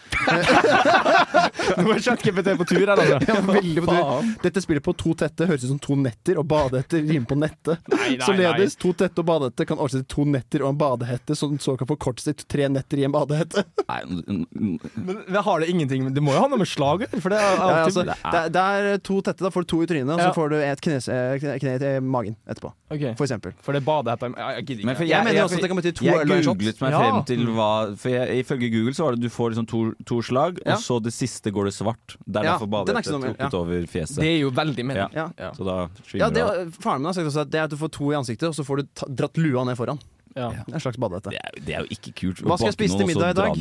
Nå 1.78 1.92
er 1.94 2.02
ChatGPT 2.04 2.54
på 2.60 2.66
tur 2.68 2.84
her, 2.84 2.94
altså. 2.94 3.18
Ja, 3.28 3.38
veldig 3.48 3.84
på 3.86 3.94
tur. 3.96 4.30
Dette 4.44 4.64
spiller 4.64 4.84
på 4.86 4.94
to 4.98 5.14
tette 5.20 5.48
høres 5.50 5.66
ut 5.66 5.72
som 5.74 5.82
to 5.84 5.98
netter, 6.00 6.40
og 6.42 6.48
badehetter 6.50 7.04
rimer 7.04 7.28
på 7.30 7.38
nette. 7.40 7.78
Nei, 7.94 8.16
nei, 8.18 8.26
Således, 8.26 8.78
to 8.80 8.94
tette 8.98 9.24
og 9.24 9.28
badehette 9.28 9.68
kan 9.68 9.80
oversette 9.82 10.08
to 10.12 10.26
netter 10.28 10.64
og 10.64 10.74
en 10.74 10.80
badehette, 10.80 11.36
som 11.38 11.58
så 11.62 11.76
kan 11.80 11.90
få 11.90 11.98
til 12.18 12.36
tre 12.48 12.68
netter 12.72 13.02
i 13.02 13.06
en 13.08 13.14
badehette. 13.14 13.64
Nei, 13.92 14.00
Men 14.08 15.22
det 15.28 15.44
har 15.46 15.62
det 15.64 15.70
ingenting 15.72 16.08
Det 16.16 16.22
må 16.24 16.34
jo 16.36 16.42
ha 16.42 16.48
noe 16.52 16.60
med 16.60 16.68
slag 16.70 17.04
å 17.06 17.08
gjøre, 17.08 17.38
Ja, 17.38 17.52
alltid 17.56 17.84
altså, 17.86 18.04
det, 18.08 18.18
er, 18.42 18.50
det 18.54 18.64
er 18.64 19.02
to 19.06 19.20
tette, 19.26 19.44
da 19.46 19.52
får 19.54 19.66
du 19.66 19.70
to 19.74 19.82
i 19.84 19.90
trynet, 19.90 20.12
og 20.16 20.22
så 20.22 20.32
får 20.36 20.52
du 20.54 20.58
et 20.60 20.84
kne, 20.84 20.98
kne, 21.42 21.56
kne 21.64 21.76
i 21.78 21.94
magen 22.04 22.38
etterpå, 22.48 22.74
Okay. 22.88 23.12
for 23.20 23.26
eksempel. 23.28 23.52
For 23.64 23.76
det 23.76 23.82
badehette 23.84 24.30
Jeg 24.32 24.64
gidder 24.70 24.86
Men 24.88 24.96
jeg, 24.96 25.10
jeg, 25.10 25.12
Jeg 25.12 25.26
mener 25.28 25.44
også 25.44 25.58
at 25.58 25.64
det 25.66 25.70
kan 25.74 25.80
bety 25.82 25.92
to 25.98 26.06
øl 26.08 26.22
og 26.32 26.36
en 26.38 26.46
shot. 26.46 26.62
meg 26.80 26.94
frem 26.96 27.18
til 27.28 27.42
hva 27.58 27.72
For 28.00 28.14
jeg, 28.14 28.38
ifølge 28.46 28.70
Google 28.72 28.94
så 28.96 29.08
var 29.08 29.18
det 29.18 29.26
du 29.26 29.34
får 29.34 29.52
liksom 29.54 29.68
to, 29.68 29.82
to 30.06 30.22
slag, 30.22 30.60
Ja. 30.66 30.74
og 30.76 30.80
så 30.80 31.02
det 31.02 31.14
siste 31.14 31.52
går 31.52 31.66
det 31.66 31.74
svart. 31.74 32.18
Det 32.28 32.36
er 32.38 32.44
Ja, 32.44 32.52
derfor 32.58 32.68
er 32.68 32.86
badehette 32.86 33.12
dum, 33.12 33.60
over 33.62 33.88
fjeset. 33.88 34.16
Det 34.22 34.28
er 34.28 34.40
jo 34.42 34.50
veldig 34.52 34.86
mening. 34.86 35.14
Ja. 35.14 35.30
Ja. 35.38 35.52
Så 35.54 35.66
da 35.66 35.90
Ja, 36.14 36.30
det. 36.30 36.74
Faren 36.82 37.02
min 37.02 37.06
har 37.06 37.14
sagt 37.14 37.28
også 37.28 37.42
at 37.42 37.50
det 37.50 37.60
er 37.60 37.64
at 37.64 37.70
du 37.72 37.78
får 37.78 37.92
to 37.92 38.12
i 38.12 38.16
ansiktet, 38.16 38.48
og 38.48 38.54
så 38.56 38.64
får 38.64 38.78
du 38.78 38.88
ta, 38.94 39.06
dratt 39.08 39.38
lua 39.38 39.64
ned 39.66 39.76
foran. 39.78 40.00
Ja. 40.36 40.50
Det 40.52 40.70
er 40.70 40.74
En 40.76 40.80
slags 40.80 40.98
badehette. 40.98 41.32
Det 41.32 41.40
er, 41.42 41.50
jo- 41.58 41.66
det 41.66 41.74
er 41.76 41.80
jo 41.80 41.88
ikke 41.90 42.12
kult. 42.14 42.44
Hva 42.46 42.58
skal 42.58 42.68
jeg 42.68 42.78
spise 42.78 42.98
til 42.98 43.08
middag 43.08 43.30
i 43.32 43.34
dag? 43.34 43.54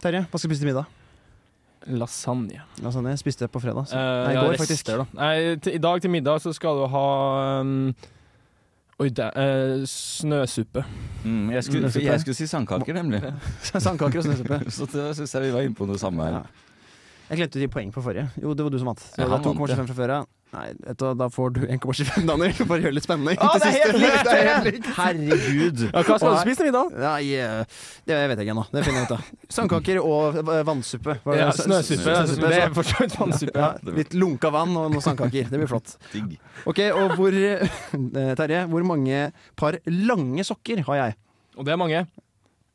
Terje, 0.00 0.26
hva 0.30 0.38
skal 0.38 0.48
jeg 0.48 0.56
spise 0.56 0.60
til 0.62 0.70
middag? 0.72 0.86
Lasagne. 1.86 2.62
Lasagne 2.80 3.12
spiste 3.20 3.44
jeg 3.44 3.50
på 3.52 3.60
fredag. 3.60 3.84
Så. 3.90 3.92
Eh, 3.92 4.24
Nei, 4.24 4.30
i 4.32 4.34
ja, 4.36 4.40
går, 4.46 4.52
rester, 4.54 4.64
faktisk. 4.64 4.86
da. 4.86 5.06
Nei, 5.20 5.56
til, 5.60 5.74
I 5.74 5.78
dag 5.84 6.00
til 6.00 6.10
middag 6.14 6.40
så 6.40 6.54
skal 6.56 6.78
du 6.80 6.86
ha 6.88 7.60
um, 7.60 7.94
Oi, 9.02 9.08
det 9.10 9.30
er 9.34 9.84
snøsuppe. 9.90 10.84
Mm, 11.24 11.50
jeg, 11.50 11.64
skulle, 11.64 11.90
jeg 12.02 12.20
skulle 12.20 12.34
si 12.38 12.46
sandkaker, 12.46 12.94
nemlig. 12.94 13.22
Sandkaker 13.62 14.20
og 14.20 14.24
snøsuppe. 14.28 14.60
Så 14.76 14.86
det 14.92 15.08
syns 15.18 15.34
jeg 15.34 15.42
vi 15.48 15.52
var 15.56 15.66
inne 15.66 15.74
på 15.74 15.88
det 15.90 15.98
samme 16.00 16.22
her. 16.22 16.36
Ja. 16.38 16.42
Jeg 17.30 17.38
glemte 17.40 17.60
gi 17.62 17.68
poeng 17.72 17.90
på 17.94 18.02
forrige. 18.04 18.28
Jo, 18.42 18.52
det 18.54 18.64
var 18.66 18.72
du 18.74 18.78
som 18.80 18.90
vant. 18.92 19.00
Så 19.00 19.16
Ja, 19.20 19.24
det 19.24 19.32
vant, 19.32 19.46
2,25 19.56 19.86
fra 19.88 19.94
før 19.96 20.10
ja. 20.12 20.24
Nei, 20.54 20.68
du, 20.94 21.02
da 21.18 21.26
får 21.34 21.48
du 21.56 21.60
1,25, 21.66 22.26
Daniel. 22.30 22.52
For 22.54 22.76
å 22.76 22.78
gjøre 22.78 22.92
det 22.92 22.98
litt 23.00 23.06
spennende. 23.08 23.32
Å, 23.42 23.48
det 23.58 23.70
er 23.70 23.74
helt 23.74 23.96
likt, 23.98 24.20
Det 24.28 24.34
er 24.34 24.48
helt 24.50 24.68
likt. 24.68 24.90
Herregud! 24.98 25.80
Ja, 25.88 26.02
hva 26.04 26.18
skal 26.20 26.34
du 26.36 26.42
spise 26.44 26.60
til 26.60 26.68
middag? 26.68 26.92
Nei, 27.02 27.22
eh, 27.42 27.80
det 28.06 28.18
vet 28.20 28.38
jeg 28.38 28.46
ikke 28.46 28.54
ennå. 28.54 28.66
Det 28.70 28.84
finner 28.86 29.00
jeg 29.00 29.08
ut 29.08 29.14
av. 29.16 29.32
Sandkaker 29.56 29.98
og 30.04 30.38
vannsuppe. 30.68 31.16
Ja, 31.34 31.48
snøsuppe. 31.58 32.04
snøsuppe, 32.04 32.52
Det 32.52 32.60
er 32.68 32.76
for 32.76 32.86
så 32.92 33.00
vidt 33.02 33.16
vannsuppe. 33.18 33.64
ja, 33.64 33.96
litt 33.98 34.14
lunka 34.14 34.52
vann 34.54 34.76
og 34.78 34.92
noen 34.94 35.02
sandkaker. 35.08 35.50
Det 35.50 35.58
blir 35.64 35.72
flott. 35.72 35.96
Digg. 36.12 36.36
Ok, 36.70 36.84
og 36.92 37.16
hvor 37.18 37.34
eh, 37.42 37.66
Terje, 38.38 38.62
hvor 38.70 38.86
mange 38.92 39.24
par 39.58 39.80
lange 39.90 40.46
sokker 40.46 40.84
har 40.86 41.00
jeg? 41.02 41.18
Og 41.58 41.66
det 41.66 41.74
er 41.74 41.82
mange. 41.82 42.04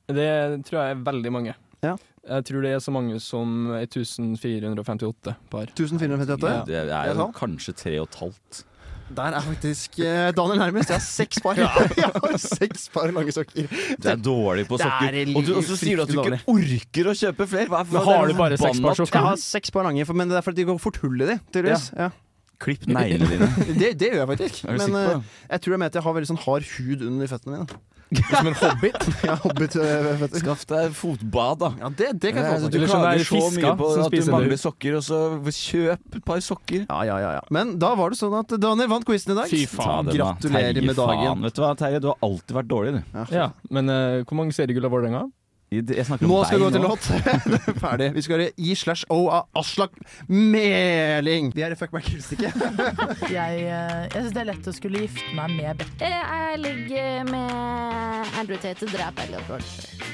Det 0.09 0.29
tror 0.67 0.81
jeg 0.81 0.97
er 0.97 1.01
veldig 1.07 1.31
mange. 1.37 1.55
Ja. 1.85 1.95
Jeg 2.29 2.45
tror 2.45 2.61
det 2.65 2.71
er 2.75 2.81
så 2.83 2.93
mange 2.93 3.19
som 3.23 3.71
1458 3.73 5.35
par. 5.49 5.71
1458? 5.73 6.65
Det 6.67 6.75
er 6.77 6.91
Er 6.93 7.15
jo 7.17 7.29
kanskje 7.35 7.73
tre 7.73 7.95
og 7.99 8.09
et 8.09 8.19
halvt. 8.21 8.65
Der 9.09 9.33
er 9.33 9.41
faktisk 9.41 9.99
eh, 9.99 10.29
Daniel 10.37 10.59
nærmest. 10.61 10.91
Jeg 10.91 10.99
har 10.99 11.05
seks 11.05 11.41
par. 11.41 11.57
Jeg 11.57 12.11
har 12.13 12.37
seks 12.37 12.89
par 12.93 13.09
lange 13.11 13.33
sokker. 13.33 13.65
Det 13.97 14.11
er 14.11 14.21
dårlig 14.21 14.67
på 14.69 14.77
sokker. 14.77 15.09
er 15.09 15.33
Og, 15.33 15.45
du, 15.47 15.55
og 15.57 15.63
så 15.65 15.77
sier 15.79 15.97
du 15.97 16.03
at 16.05 16.13
du 16.13 16.19
ikke 16.21 16.41
orker 16.53 17.09
å 17.09 17.15
kjøpe 17.17 17.47
flere. 17.49 17.67
Hva, 17.73 17.83
har 18.05 18.29
du 18.29 18.37
bare 18.37 18.59
seks 18.61 18.81
par 18.85 18.99
sokker? 18.99 19.17
Jeg 19.17 19.29
har 19.31 19.41
seks 19.41 19.73
par 19.73 19.89
lange, 19.89 20.05
men 20.13 20.29
det 20.29 20.37
er 20.37 20.45
fordi 20.45 20.61
de 20.61 20.69
går 20.69 20.81
fort 20.83 21.01
hull 21.01 21.25
i 21.25 21.31
de, 21.31 21.39
tydeligvis. 21.49 21.89
Ja. 21.97 22.11
Klipp 22.59 22.85
neglene 22.91 23.29
dine. 23.31 23.47
Det, 23.79 23.93
det 23.97 24.11
gjør 24.11 24.21
jeg 24.21 24.29
faktisk. 24.35 24.63
Men 24.67 24.97
eh, 24.99 25.29
jeg 25.47 25.63
tror 25.63 25.73
det 25.73 25.77
er 25.77 25.81
med 25.85 25.89
at 25.93 25.97
jeg 25.97 26.05
har 26.05 26.17
veldig 26.19 26.29
sånn 26.33 26.43
hard 26.43 26.69
hud 26.75 27.05
under 27.07 27.31
føttene 27.31 27.55
mine. 27.55 27.79
Som 28.09 28.47
en 28.49 28.55
hobbit. 28.57 28.95
ja, 29.27 29.35
har 29.35 29.41
hobbit-føtter. 29.43 30.41
Skaff 30.41 30.63
deg 30.69 30.93
fotbad, 30.97 31.59
da. 31.61 31.69
Ja, 31.83 31.91
det, 31.93 32.07
det 32.23 32.31
kan 32.33 32.47
jeg 32.47 32.63
få 32.63 32.71
du 32.71 32.77
til. 32.77 32.85
Sånn 32.89 33.03
klager 33.03 33.27
så 33.27 33.41
mye 33.53 33.73
på 33.79 33.89
at 33.93 34.15
du 34.15 34.31
mangler 34.33 34.55
det. 34.55 34.59
sokker, 34.63 34.97
og 34.97 35.05
så 35.05 35.19
kjøp 35.59 36.17
et 36.19 36.25
par 36.25 36.41
sokker. 36.43 36.85
Ja, 36.87 36.99
ja, 37.05 37.17
ja, 37.21 37.31
ja. 37.37 37.43
Men 37.53 37.75
da 37.81 37.93
var 37.99 38.13
det 38.13 38.19
sånn 38.21 38.33
at 38.39 38.55
Daniel 38.61 38.89
vant 38.91 39.05
quizen 39.07 39.35
i 39.35 39.39
dag. 39.41 39.51
Fy 39.51 39.65
faen. 39.69 40.09
Gratulerer 40.09 40.81
med 40.81 40.97
dagen. 40.97 41.27
Faen. 41.27 41.45
Vet 41.45 41.59
du 41.59 41.63
hva, 41.65 41.73
Terje, 41.79 42.01
du 42.03 42.09
har 42.11 42.23
alltid 42.25 42.57
vært 42.61 42.71
dårlig, 42.71 42.95
du. 42.97 43.01
Ja, 43.19 43.27
Ja, 43.39 43.47
men 43.69 43.93
uh, 43.93 44.23
hvor 44.25 44.41
mange 44.41 44.57
seriegull 44.57 44.89
har 44.89 44.93
Vålerenga? 44.93 45.27
Jeg 45.69 46.05
snakker 46.07 46.25
om 46.25 46.31
Nå 46.31 46.37
skal 46.47 46.57
vi 46.57 46.65
gå 46.65 46.69
til 46.73 46.81
låt. 46.81 47.07
Ferdig. 47.83 48.07
Vi 48.15 48.21
skal 48.25 48.39
høre 48.39 48.53
I 48.57 48.71
slash 48.75 49.05
O 49.13 49.19
av 49.29 49.45
Aslak 49.59 49.93
Meling. 50.25 51.51
De 51.53 51.61
er 51.61 51.75
i 51.75 51.77
Fuck 51.77 51.93
meg 51.93 52.07
killstikke. 52.07 52.49
Jeg, 53.29 53.59
eh, 53.69 54.07
jeg 54.09 54.23
syns 54.23 54.33
det 54.33 54.41
er 54.41 54.47
lett 54.49 54.69
å 54.69 54.73
skulle 54.73 55.03
gifte 55.05 55.35
meg 55.37 55.53
med 55.59 55.77
Beck. 55.83 55.91
Eh, 56.01 56.15
Jeg 56.49 56.59
ligger 56.63 57.27
med 57.29 58.33
Andrew 58.39 58.57
Tate 58.57 58.87
og 58.87 58.93
dreper 58.95 59.27
Elliot. 59.27 59.69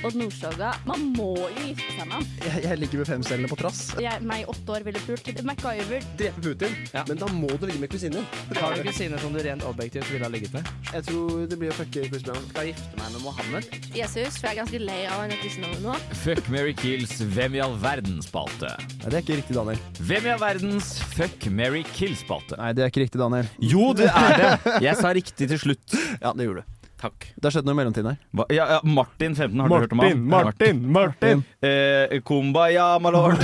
Odd 0.05 0.17
Nordstoga. 0.19 0.73
Man 0.89 1.05
må 1.15 1.29
jo 1.39 1.47
gifte 1.69 1.87
seg 1.95 2.03
med 2.03 2.17
ham. 2.17 2.27
Jeg, 2.43 2.65
jeg 2.67 2.81
ligger 2.81 3.01
med 3.01 3.09
femcellene 3.13 3.49
på 3.53 3.57
trass. 3.63 3.79
Jeg, 4.03 4.25
meg 4.27 4.43
i 4.43 4.47
åtte 4.51 4.75
år 4.75 4.85
ville 4.89 5.01
pult. 5.07 5.31
MacGyver. 5.47 6.03
Drepe 6.19 6.43
Putin, 6.49 6.75
men 7.07 7.21
da 7.23 7.31
må 7.31 7.49
du 7.55 7.65
ligge 7.69 7.79
med 7.85 7.93
kusinen. 7.95 8.27
Har 8.59 8.75
du 8.75 8.83
kusine 8.89 9.17
som 9.23 9.33
du 9.33 9.39
rent 9.45 9.63
objektivt 9.71 10.11
ville 10.11 10.27
ha 10.27 10.31
ligget 10.35 10.51
med? 10.57 10.67
Jeg 10.91 11.07
tror 11.07 11.47
det 11.47 11.57
blir 11.63 11.71
å 11.71 11.77
fucke 11.79 12.05
Chris 12.11 12.27
Brown. 12.27 12.43
Skal 12.51 12.67
jeg 12.69 12.75
gifte 12.75 12.99
meg 12.99 13.15
med 13.15 13.23
Mohammed? 13.23 13.79
Jesus, 13.95 14.35
for 14.35 14.49
jeg 14.49 14.57
er 14.57 14.61
ganske 14.65 14.83
lei 14.83 14.99
av 15.07 15.23
henne 15.23 15.39
kristendommen 15.45 15.83
nå. 15.85 15.93
Fuck, 16.23 16.47
Mary 16.49 16.73
kills, 16.73 17.19
hvem 17.35 17.57
i 17.57 17.61
all 17.61 17.75
verden-spalte. 17.81 18.71
Nei, 19.03 19.09
det 19.11 19.17
er 19.19 19.21
ikke 19.21 19.37
riktig, 19.41 19.57
Daniel. 19.57 19.81
Hvem 20.07 20.25
i 20.25 20.31
all 20.33 20.41
verdens 20.41 20.87
fuck, 21.13 21.45
Mary 21.53 21.83
kill-spalte? 21.93 22.57
Nei, 22.57 22.71
det 22.77 22.85
er 22.85 22.89
ikke 22.93 23.03
riktig, 23.03 23.21
Daniel. 23.21 23.49
Jo, 23.61 23.91
det 23.97 24.07
er 24.09 24.39
det! 24.41 24.77
Jeg 24.87 24.97
sa 25.01 25.11
riktig 25.15 25.51
til 25.53 25.61
slutt. 25.61 25.85
Ja, 26.25 26.31
det 26.33 26.47
gjorde 26.47 26.63
du. 26.63 26.71
Takk. 27.01 27.25
Det 27.35 27.43
har 27.45 27.53
skjedd 27.53 27.67
noe 27.67 27.75
i 27.75 27.77
mellomtiden 27.77 28.07
her. 28.13 28.19
Hva? 28.33 28.45
Ja, 28.55 28.65
ja, 28.71 28.77
Martin 28.87 29.35
15, 29.35 29.59
har 29.61 29.69
du 29.69 29.75
hørt 29.75 29.93
om 29.93 30.01
han? 30.01 30.21
Martin, 30.31 30.79
Martin! 30.95 31.43
Eh, 31.61 32.15
kumbaya, 32.25 32.87
my 33.03 33.11
lord. 33.13 33.43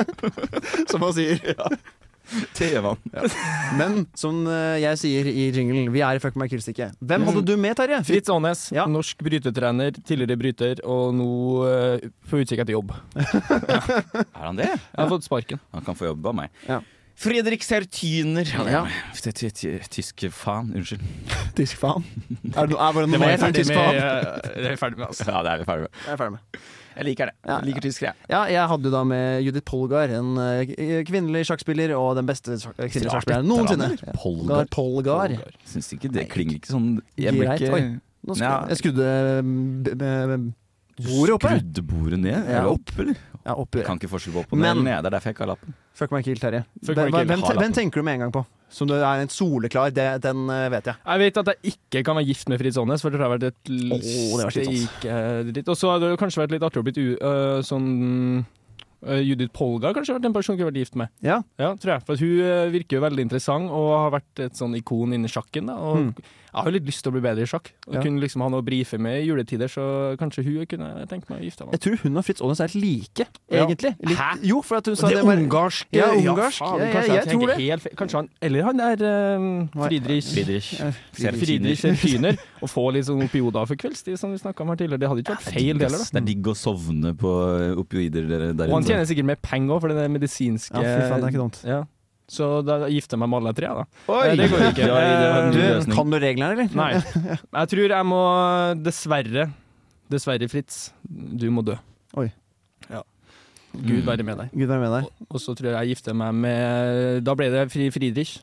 Som 0.90 1.06
man 1.06 1.14
sier. 1.16 1.38
TV-en. 2.58 2.98
Men 3.78 3.96
som 4.18 4.42
eh, 4.50 4.76
jeg 4.82 5.00
sier 5.00 5.30
i 5.30 5.46
jingle, 5.54 5.86
vi 5.94 6.02
er 6.04 6.18
i 6.18 6.22
Fuck 6.22 6.36
meg 6.40 6.50
killstikke. 6.52 6.90
Hvem 7.00 7.24
hadde 7.28 7.42
du 7.48 7.54
med, 7.60 7.76
Terje? 7.78 8.02
Fritz 8.08 8.28
Aanes, 8.32 8.66
Ja. 8.74 8.84
norsk 8.90 9.22
brytetrener, 9.24 9.96
tidligere 10.04 10.36
bryter, 10.40 10.82
og 10.84 11.14
nå 11.16 11.30
uh, 11.64 12.08
på 12.28 12.42
utkikk 12.42 12.62
etter 12.64 12.76
jobb. 12.76 12.92
Er 14.38 14.44
han 14.44 14.58
det? 14.60 14.68
Jeg 14.74 14.98
har 15.02 15.10
fått 15.10 15.26
sparken. 15.26 15.60
Han 15.74 15.84
kan 15.86 15.96
få 15.98 16.10
jobb 16.12 16.26
av 16.30 16.36
meg. 16.42 16.54
Ja. 16.68 16.80
Fredrik 17.18 17.64
Sertyner. 17.66 18.46
Ja. 18.46 18.84
Ja. 18.86 19.82
Tysk 19.90 20.22
faen. 20.38 20.68
Unnskyld. 20.78 21.02
Tysk 21.58 21.80
faen. 21.80 22.04
Er 22.52 22.68
det, 22.68 22.76
noe- 22.76 22.78
er 22.78 23.00
det 23.00 23.08
noe 23.10 23.22
mer 23.24 23.42
tysk 23.56 23.72
faen? 23.74 23.98
eh, 23.98 24.52
det 24.54 24.68
er 24.68 24.76
vi 24.76 24.78
ferdig 24.78 25.00
med, 25.00 25.08
altså. 25.08 25.26
Ja, 25.26 25.40
det 25.42 25.54
er 25.56 25.64
vi 25.64 25.66
ferdig 25.72 25.88
med. 26.36 26.60
Jeg 26.98 27.04
er 27.04 27.06
liker 27.06 27.30
det. 27.30 27.34
Ja, 27.46 27.56
Jeg 27.60 27.66
liker 27.68 27.84
tysk. 27.86 28.02
Ja, 28.28 28.40
jeg 28.50 28.68
hadde 28.72 28.88
jo 28.90 28.90
da 28.90 29.04
med 29.06 29.42
Judith 29.46 29.64
Polgar, 29.70 30.10
en 30.18 30.32
eh, 30.42 31.02
kvinnelig 31.06 31.44
sjakkspiller 31.46 31.92
og 31.94 32.16
den 32.18 32.26
beste 32.26 32.56
kvinnelige 32.58 33.12
sjakkspilleren 33.14 33.46
noensinne. 33.46 33.90
Polgar. 34.18 34.66
Polgar. 34.74 35.36
Syns 35.64 35.92
ikke 35.94 36.10
det 36.12 36.26
klinger 36.32 36.58
ikke 36.58 36.72
sånn 36.74 36.88
Jeg 37.16 37.38
Greit, 37.38 37.62
ikke 37.62 37.74
oi. 37.78 37.84
Nå 38.26 38.34
Ja. 38.42 38.66
Jeg 38.68 38.80
skrudde 38.82 39.06
b- 39.86 39.94
b- 39.94 40.26
b- 40.34 40.52
bordet 41.06 41.34
oppe. 41.38 41.50
Skrudde 41.54 41.82
bordet 41.86 42.18
ned? 42.20 42.36
Ja. 42.36 42.60
Eller 42.62 42.72
opp, 42.74 42.92
eller? 42.98 43.16
Ja, 43.44 43.54
oppe. 43.54 43.82
Kan 43.86 43.98
ikke 44.00 44.10
forskjell 44.12 44.34
på 44.34 44.42
opp 44.44 44.52
og 44.52 44.58
ned 44.60 44.76
Men- 44.76 44.84
ned. 44.84 45.02
Det 45.02 45.08
er 45.08 45.14
derfor 45.16 45.30
jeg 45.30 45.36
ikke 45.36 45.44
har 45.46 45.52
lappen. 45.54 45.74
Fuck 45.98 46.10
meg 46.12 46.24
kill, 46.24 46.38
Terje. 46.38 46.64
Hvem, 46.84 47.10
hvem, 47.26 47.72
tenker 47.74 48.00
du 48.00 48.02
med 48.06 48.14
en 48.18 48.20
gang 48.26 48.32
på? 48.32 48.44
Som 48.68 48.86
du 48.90 48.94
er 48.94 49.22
en 49.22 49.28
soleklar, 49.32 49.90
det, 49.90 50.20
den 50.22 50.44
eh, 50.52 50.68
vet 50.68 50.84
jeg. 50.90 50.96
Jeg 51.06 51.18
vet 51.18 51.40
at 51.40 51.46
jeg 51.54 51.72
ikke 51.72 52.04
kan 52.04 52.18
være 52.18 52.28
gift 52.28 52.48
med 52.52 52.60
Fritz 52.60 52.76
Aanes, 52.76 53.00
for 53.00 53.10
det 53.10 53.20
har 53.20 53.32
vært 53.32 53.46
et 53.48 53.72
steike. 54.52 55.64
Og 55.64 55.76
så 55.76 55.94
hadde 55.94 56.10
det 56.12 56.18
kanskje 56.20 56.42
vært 56.44 56.54
litt 56.54 56.66
artig 56.68 56.82
å 56.82 56.86
bli 56.86 57.06
sånn 57.64 57.88
uh, 59.06 59.20
Judith 59.22 59.54
Polga 59.56 59.94
kanskje 59.96 60.18
vært 60.18 60.28
en 60.28 60.34
person 60.36 60.54
jeg 60.54 60.60
kunne 60.60 60.72
vært 60.72 60.82
gift 60.84 60.98
med. 61.00 61.08
Ja. 61.24 61.40
Ja, 61.58 61.72
tror 61.80 61.94
jeg. 61.96 62.04
For 62.04 62.18
at 62.18 62.20
hun 62.20 62.74
virker 62.74 62.98
jo 62.98 63.04
veldig 63.06 63.24
interessant 63.24 63.70
og 63.72 63.88
har 63.96 64.12
vært 64.18 64.44
et 64.50 64.60
sånn 64.60 64.76
ikon 64.76 65.16
innen 65.16 65.30
sjakken. 65.32 65.72
Da, 65.72 65.78
og 65.78 65.96
Mm. 65.98 66.12
Jeg 66.48 66.56
har 66.62 66.64
jo 66.64 66.70
litt 66.78 66.86
lyst 66.88 67.02
til 67.04 67.10
å 67.12 67.14
bli 67.14 67.20
bedre 67.20 67.42
i 67.44 67.46
sjakk. 67.46 67.70
Ja. 67.92 68.00
kunne 68.02 68.20
liksom 68.20 68.40
ha 68.42 68.48
noe 68.48 68.62
å 68.62 68.64
brife 68.64 68.98
med 68.98 69.20
i 69.22 69.26
juletider, 69.28 69.68
så 69.68 70.16
kanskje 70.18 70.44
hun 70.44 70.66
kunne 70.66 71.06
tenkt 71.08 71.28
meg 71.30 71.40
å 71.40 71.44
gifte 71.44 71.64
meg 71.66 71.72
Jeg 71.76 71.80
tror 71.84 71.96
hun 72.02 72.16
og 72.16 72.24
Fritz 72.24 72.40
Aanes 72.40 72.60
er 72.60 72.72
like, 72.78 73.26
Ja. 73.50 73.66
egentlig. 73.66 73.94
Litt, 74.00 74.16
Hæ? 74.18 74.38
Jo, 74.42 74.62
for 74.62 74.76
at 74.76 74.86
hun 74.86 74.96
sa 74.96 75.08
det 75.08 75.16
det, 75.16 75.24
var 75.24 75.36
ungarsk. 75.36 75.86
Ja, 75.92 76.08
ungarsk. 76.14 76.58
faen, 76.58 76.78
Ja, 76.80 76.92
kanskje 76.92 77.08
jeg- 77.08 77.24
jeg 77.24 77.34
tror 77.34 77.46
det. 77.46 77.56
Helt, 77.58 77.86
kanskje 77.96 78.16
han 78.18 78.28
Eller 78.40 78.62
han 78.62 78.80
er 78.80 78.96
øh, 78.96 79.68
Friedrich. 79.88 80.32
Friedrich. 80.32 80.70
Friedrich 81.12 81.80
Sertyner. 81.80 82.36
Å 82.62 82.66
få 82.68 82.92
litt 82.92 83.04
sånn 83.06 83.22
opioider 83.22 83.66
for 83.66 83.76
kveldstid, 83.76 84.18
som 84.18 84.32
vi 84.32 84.38
snakka 84.38 84.60
om 84.62 84.68
her 84.68 84.76
tidligere. 84.76 84.98
Det 85.00 85.08
hadde 85.08 85.22
ikke 85.22 85.36
vært 85.36 85.52
feil, 85.52 85.78
det 85.78 85.90
heller. 85.90 86.04
Det 86.12 86.22
er 86.22 86.26
digg 86.26 86.42
å 86.50 86.54
sovne 86.56 87.14
på 87.18 87.32
opioider 87.78 88.26
der, 88.56 88.64
Og 88.68 88.72
han 88.78 88.84
tjener 88.84 89.04
sikkert 89.06 89.24
mer 89.24 89.36
penger 89.36 89.74
òg, 89.76 89.80
for 89.80 89.88
det 89.88 90.10
medisinske 90.10 90.74
Ja, 90.74 90.80
fy 90.80 91.08
faen, 91.08 91.20
det 91.20 91.28
er 91.28 91.32
ikke 91.32 91.44
dumt. 91.44 91.88
Så 92.28 92.48
da 92.66 92.82
gifter 92.92 93.16
jeg 93.16 93.22
meg 93.22 93.30
med 93.32 93.38
alle 93.40 93.52
tre, 93.56 93.68
da. 93.78 93.84
Oi! 94.12 94.24
Eh, 94.28 94.34
Det 94.36 94.48
går 94.52 94.64
ikke. 94.70 94.88
Du, 95.88 95.92
kan 95.94 96.10
du 96.12 96.18
reglene, 96.20 96.50
eller? 96.52 96.74
Nei. 96.76 97.38
Jeg 97.40 97.70
tror 97.72 97.94
jeg 97.94 98.08
må 98.08 98.18
Dessverre, 98.84 99.46
dessverre, 100.12 100.48
Fritz, 100.52 100.90
du 101.08 101.46
må 101.54 101.64
dø. 101.64 101.78
Oi. 102.20 102.26
Ja. 102.90 103.00
Gud 103.78 104.04
være 104.08 104.24
med 104.26 104.38
deg. 104.42 104.52
Gud 104.56 104.68
være 104.70 104.82
med 104.84 104.92
deg. 104.98 105.08
Og 105.28 105.40
så 105.40 105.54
tror 105.56 105.70
jeg 105.70 105.76
jeg 105.78 105.94
gifter 105.96 106.16
meg 106.16 106.36
med 106.44 107.18
Da 107.26 107.34
ble 107.38 107.48
det 107.52 107.66
Fri 107.72 107.88
Friedrich. 107.94 108.38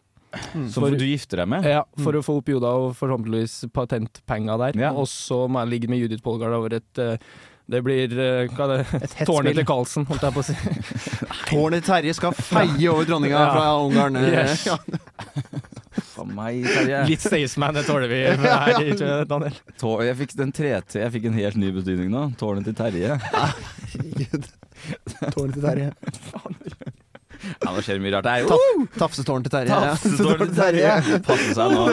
Som 0.73 0.89
du 0.91 1.05
gifter 1.07 1.41
deg 1.43 1.47
med? 1.53 1.63
Ja, 1.69 1.83
for 2.03 2.17
å 2.17 2.21
få 2.25 2.39
opp 2.41 2.49
Joda 2.51 2.73
og 2.75 2.89
forhåpentligvis 2.99 3.69
patentpenger 3.75 4.59
der. 4.59 4.79
Ja. 4.87 4.89
Og 4.97 5.07
så 5.07 5.45
må 5.47 5.61
jeg 5.63 5.71
ligge 5.75 5.91
med 5.93 6.01
Judith 6.01 6.25
Polgard 6.25 6.55
over 6.57 6.75
et 6.81 7.01
eh, 7.01 7.15
Det 7.65 7.79
blir 7.81 8.11
eh, 8.13 8.51
hva 8.53 8.65
er 8.69 8.83
det? 8.83 8.99
Et 9.07 9.13
Tårnet 9.25 9.55
til 9.57 9.65
Karlsen, 9.65 10.05
holdt 10.05 10.21
jeg 10.27 10.35
på 10.35 10.41
å 10.43 10.45
si. 10.45 10.55
Tårnet 11.49 11.81
til 11.81 11.87
Terje 11.89 12.13
skal 12.13 12.35
feie 12.37 12.89
over 12.91 13.07
dronninga 13.09 13.39
Ja. 13.41 13.47
fra 13.55 13.65
Ungarn. 13.81 14.19
Yes. 14.35 14.67
Ja. 14.69 14.77
For 16.15 16.27
meg, 16.29 16.61
Terje. 16.67 16.99
Litt 17.09 17.23
Staysman, 17.25 17.73
det 17.75 17.85
tåler 17.87 18.07
vi 18.11 18.19
her, 18.43 18.75
ikke 18.91 19.09
Daniel? 19.27 19.57
Tå- 19.81 19.97
Jeg 20.05 20.15
fikk 20.21 20.35
den 20.39 20.53
3T, 20.55 20.99
jeg 21.01 21.11
fikk 21.15 21.25
en 21.31 21.39
helt 21.41 21.57
ny 21.59 21.71
betydning 21.75 22.11
nå. 22.13 22.27
Tårnet 22.39 22.67
til 22.69 22.75
Terje. 22.77 23.17
Herregud. 23.25 24.45
Tårnet 25.33 25.57
til 25.57 25.65
Terje. 25.65 25.89
Ja, 27.45 27.71
nå 27.75 27.81
skjer 27.83 27.97
det 27.99 28.01
mye 28.05 28.13
rart. 28.15 28.25
Det 28.25 28.31
er 28.31 28.45
jo 28.45 28.85
Tafsetårnet 28.97 29.45
til 29.49 29.53
Terje. 29.53 29.75
Tafsetårnet 29.75 30.53
til 30.53 30.57
Terje. 30.57 31.19
Passe 31.27 31.51
seg 31.57 31.73
nå. 31.75 31.83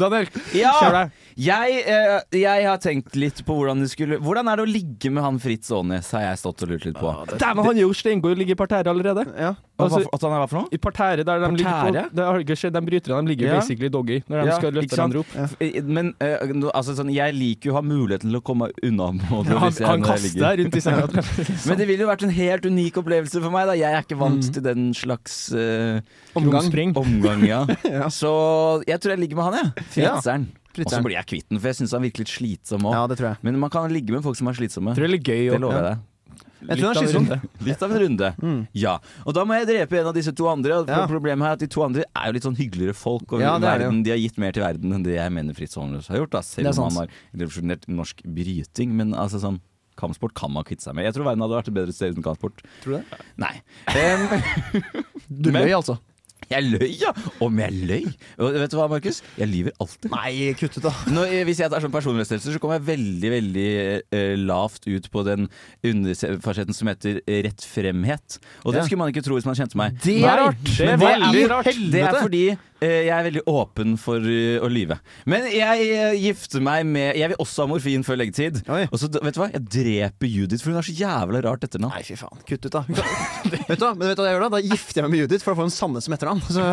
Daniel, 0.00 0.30
Ja! 0.56 0.72
kjør 0.80 0.94
deg. 1.00 1.16
Jeg, 1.36 1.82
eh, 1.84 2.20
jeg 2.40 2.64
har 2.64 2.78
tenkt 2.80 3.12
litt 3.20 3.42
på 3.44 3.52
hvordan 3.58 3.82
det 3.82 3.90
skulle 3.92 4.16
Hvordan 4.24 4.48
er 4.48 4.56
det 4.56 4.64
å 4.64 4.70
ligge 4.72 5.10
med 5.12 5.20
han 5.22 5.36
Fritz 5.38 5.68
Aanes, 5.70 6.08
har 6.16 6.22
jeg 6.30 6.38
stått 6.40 6.62
og 6.64 6.70
lurt 6.70 6.86
litt 6.88 6.96
på. 6.96 7.10
Dæven, 7.36 7.60
han 7.66 7.76
er 7.76 7.82
jo 7.82 7.90
steingod 7.92 8.38
ligger 8.40 8.56
i 8.56 8.60
parterre 8.62 8.88
allerede. 8.88 9.26
Ja. 9.36 9.50
Altså, 9.76 9.98
Hva- 10.00 10.14
at 10.16 10.22
han 10.24 10.32
er 10.32 10.40
hva 10.40 10.46
for 10.48 10.58
noe? 10.62 10.68
I 10.72 10.78
parterre 10.80 11.24
der 11.28 11.42
de 11.44 11.50
ligger 11.58 11.68
Parterre? 11.68 12.04
på 12.08 12.16
Det 12.16 12.24
har 12.24 12.38
ikke 12.40 12.56
skjedd, 12.56 12.72
de 12.72 12.80
bryterne 12.86 13.18
de 13.20 13.28
ligger 13.34 13.46
Ja. 13.50 13.58
basically 13.60 13.90
doggy 13.92 14.22
når 14.30 14.40
de 14.40 14.46
Ja, 14.48 14.56
skal 14.56 14.72
ikke 14.72 14.78
løfte 14.80 14.96
sant? 14.96 15.12
hverandre 15.12 15.20
opp. 15.20 15.60
Eh, 15.60 15.80
Men 15.84 16.14
eh, 16.24 16.70
altså, 16.72 16.94
sånn, 16.96 17.12
jeg 17.12 17.34
liker 17.36 17.68
jo 17.68 17.72
å 17.72 17.76
ha 17.76 17.82
muligheten 17.84 18.30
til 18.32 18.40
å 18.40 18.42
komme 18.42 18.70
unna 18.82 19.12
på 19.12 19.20
en 19.20 19.36
måte, 19.36 19.52
Han, 19.52 19.68
hvis 19.68 19.78
jeg, 19.80 19.86
han 19.92 20.00
når 20.00 20.06
jeg 20.06 20.16
kaster 20.16 20.32
ligger. 20.32 20.56
deg 20.56 20.64
rundt 20.64 20.76
i 20.76 20.80
senga. 20.80 21.06
Men 21.68 21.76
det 21.78 21.86
ville 21.92 22.00
jo 22.00 22.08
vært 22.08 22.22
en 22.24 22.30
helt 22.40 22.64
unik 22.64 22.94
opplevelse 23.04 23.42
for 23.44 23.50
meg. 23.50 23.66
da 23.66 23.72
Jeg 23.76 23.92
er 23.92 24.02
ikke 24.08 24.16
vant 24.24 24.40
Mm. 24.40 24.52
til 24.56 24.62
den 24.62 24.94
slags 24.94 25.52
eh, 25.52 26.00
Omgang. 26.34 26.62
Krumspring. 26.72 26.96
omgang, 26.96 27.44
ja. 27.52 27.66
Ja. 27.84 28.08
Så 28.08 28.82
jeg 28.88 28.98
tror 29.04 29.10
jeg 29.12 29.20
ligger 29.28 29.36
med 29.36 29.44
han, 29.52 29.60
jeg. 29.76 29.84
Ja. 30.00 30.16
Fritzeren. 30.16 30.48
Og 30.84 30.90
så 30.92 31.00
blir 31.04 31.16
jeg 31.16 31.26
kvitt 31.30 31.48
den, 31.48 31.58
for 31.62 31.70
jeg 31.72 31.78
syns 31.80 31.94
han 31.96 32.04
virker 32.04 32.24
litt 32.24 32.34
slitsom 32.34 32.84
òg. 32.84 32.92
Ja, 32.92 33.06
det 33.06 33.16
tror 33.20 33.30
jeg. 33.32 33.38
Men 33.46 33.58
man 33.62 33.70
kan 33.72 33.88
ligge 33.92 34.12
med 34.12 34.22
folk 34.26 34.36
som 34.36 34.50
er 34.50 34.58
slitsomme. 34.58 34.94
Tror 34.98 35.08
det 35.08 35.20
er 35.20 35.24
gøy. 35.24 35.50
Det 35.54 35.60
lover 35.62 35.80
jeg 35.80 35.88
deg. 35.88 36.04
Jeg 36.66 36.80
tror 36.80 36.96
Litt 36.96 37.30
av. 37.30 37.44
Litt 37.66 37.82
av 37.84 37.92
en 37.92 38.00
runde. 38.00 38.28
Mm. 38.42 38.60
Ja. 38.74 38.96
Og 39.24 39.34
da 39.36 39.44
må 39.46 39.54
jeg 39.58 39.68
drepe 39.68 40.00
en 40.00 40.08
av 40.10 40.16
disse 40.16 40.32
to 40.36 40.48
andre. 40.50 40.80
Og 40.82 40.88
Ja. 40.90 41.06
Problemet 41.06 41.46
er 41.46 41.52
at 41.52 41.62
de 41.62 41.68
to 41.70 41.84
andre 41.84 42.02
er 42.16 42.26
jo 42.26 42.32
litt 42.36 42.46
sånn 42.48 42.56
hyggeligere 42.58 42.94
folk. 42.96 43.32
Og 43.32 43.40
Ja, 43.40 43.58
det 43.58 43.68
er 43.68 43.78
det 43.78 43.86
verden, 43.86 44.02
de 44.04 44.10
har 44.10 44.18
gitt 44.18 44.38
mer 44.38 44.52
til 44.52 44.62
verden 44.64 44.92
enn 44.92 45.04
det 45.04 45.14
jeg 45.16 45.32
mener 45.32 45.54
Fritz 45.54 45.76
Aanes 45.76 46.08
har 46.08 46.18
gjort. 46.18 46.30
Da. 46.30 46.40
Selv 46.40 46.72
om 46.78 46.90
han 46.90 46.98
har 47.06 47.08
revolusjonert 47.36 47.86
norsk 47.88 48.22
bryting. 48.24 48.92
Men 48.96 49.14
altså 49.14 49.40
sånn 49.40 49.60
Kampsport 49.96 50.34
kan 50.36 50.52
man 50.52 50.64
kvitte 50.64 50.84
seg 50.84 50.94
med. 50.94 51.06
Jeg 51.06 51.14
tror 51.16 51.24
verden 51.24 51.40
hadde 51.40 51.56
vært 51.56 51.68
et 51.70 51.76
bedre 51.78 51.92
sted 51.94 52.12
uten 52.12 52.22
kampsport. 52.22 52.60
Tror 52.84 52.98
du 52.98 52.98
det? 53.00 53.20
Nei. 53.40 53.54
Um, 53.88 54.82
Du 55.42 55.50
løy, 55.50 55.70
altså. 55.72 55.96
Jeg 56.52 56.68
løy, 56.70 56.88
ja! 57.00 57.12
Om 57.42 57.62
jeg 57.62 57.86
løy? 57.88 58.06
Vet 58.56 58.72
du 58.72 58.78
hva, 58.78 58.88
Markus? 58.90 59.22
Jeg 59.38 59.50
lyver 59.50 59.74
alltid. 59.82 60.10
Nei, 60.12 60.52
kutt 60.58 60.78
ut, 60.78 60.84
da. 60.86 60.92
Når, 61.12 61.32
hvis 61.48 61.62
jeg 61.64 61.72
tar 61.72 61.84
sånn 61.84 61.94
personlighetstester, 61.94 62.54
så 62.54 62.62
kommer 62.62 62.78
jeg 62.78 62.86
veldig 62.92 63.32
veldig 63.36 63.66
eh, 64.14 64.34
lavt 64.38 64.86
ut 64.86 65.10
på 65.12 65.24
den 65.26 65.48
underfasetten 65.86 66.76
som 66.76 66.90
heter 66.92 67.20
rett 67.46 67.66
fremhet. 67.66 68.38
Og 68.64 68.72
det 68.72 68.82
Ja. 68.82 68.86
skulle 68.86 69.02
man 69.02 69.12
ikke 69.12 69.24
tro 69.26 69.36
hvis 69.38 69.48
man 69.48 69.58
kjente 69.58 69.78
meg. 69.78 69.98
Det 70.02 70.20
er 70.22 70.40
rart! 70.44 70.62
det 70.62 70.88
er 70.94 70.96
veldig 71.00 71.44
rart. 71.50 71.70
Det 71.92 72.02
er 72.02 72.20
fordi 72.20 72.44
eh, 72.52 73.06
jeg 73.08 73.14
er 73.14 73.26
veldig 73.26 73.42
åpen 73.50 73.96
for 74.00 74.20
uh, 74.20 74.64
å 74.64 74.70
lyve. 74.70 74.98
Men 75.28 75.46
jeg 75.50 75.88
uh, 75.96 76.14
gifter 76.20 76.62
meg 76.64 76.84
med 76.86 77.16
Jeg 77.16 77.32
vil 77.32 77.40
også 77.42 77.64
ha 77.64 77.70
morfin 77.70 78.04
før 78.06 78.20
leggetid. 78.20 78.62
Oi. 78.68 78.84
Og 78.90 79.00
så, 79.00 79.10
vet 79.10 79.36
du 79.36 79.40
hva? 79.42 79.50
Jeg 79.54 79.64
dreper 79.76 80.30
Judith, 80.30 80.62
for 80.62 80.72
hun 80.72 80.80
har 80.80 80.86
så 80.86 80.96
jævla 80.96 81.42
rart 81.46 81.66
etternavn. 81.66 81.94
Nei, 81.96 82.04
fy 82.06 82.18
faen. 82.20 82.42
Kutt 82.48 82.68
ut, 82.68 82.72
da. 82.72 82.84
vet 83.70 83.78
du 83.80 83.86
hva? 83.86 83.94
Men 83.96 84.10
vet 84.10 84.18
du 84.18 84.24
hva 84.24 84.30
jeg 84.30 84.36
gjør 84.36 84.46
da? 84.46 84.52
Da 84.56 84.62
gifter 84.64 85.00
jeg 85.00 85.06
meg 85.08 85.14
med 85.16 85.24
Judith 85.24 85.46
for 85.46 85.56
å 85.56 85.60
få 85.60 85.68
en 85.68 85.74
Sanne 85.76 86.02
som 86.04 86.14
heter 86.16 86.30
han. 86.36 86.56
Så 86.56 86.64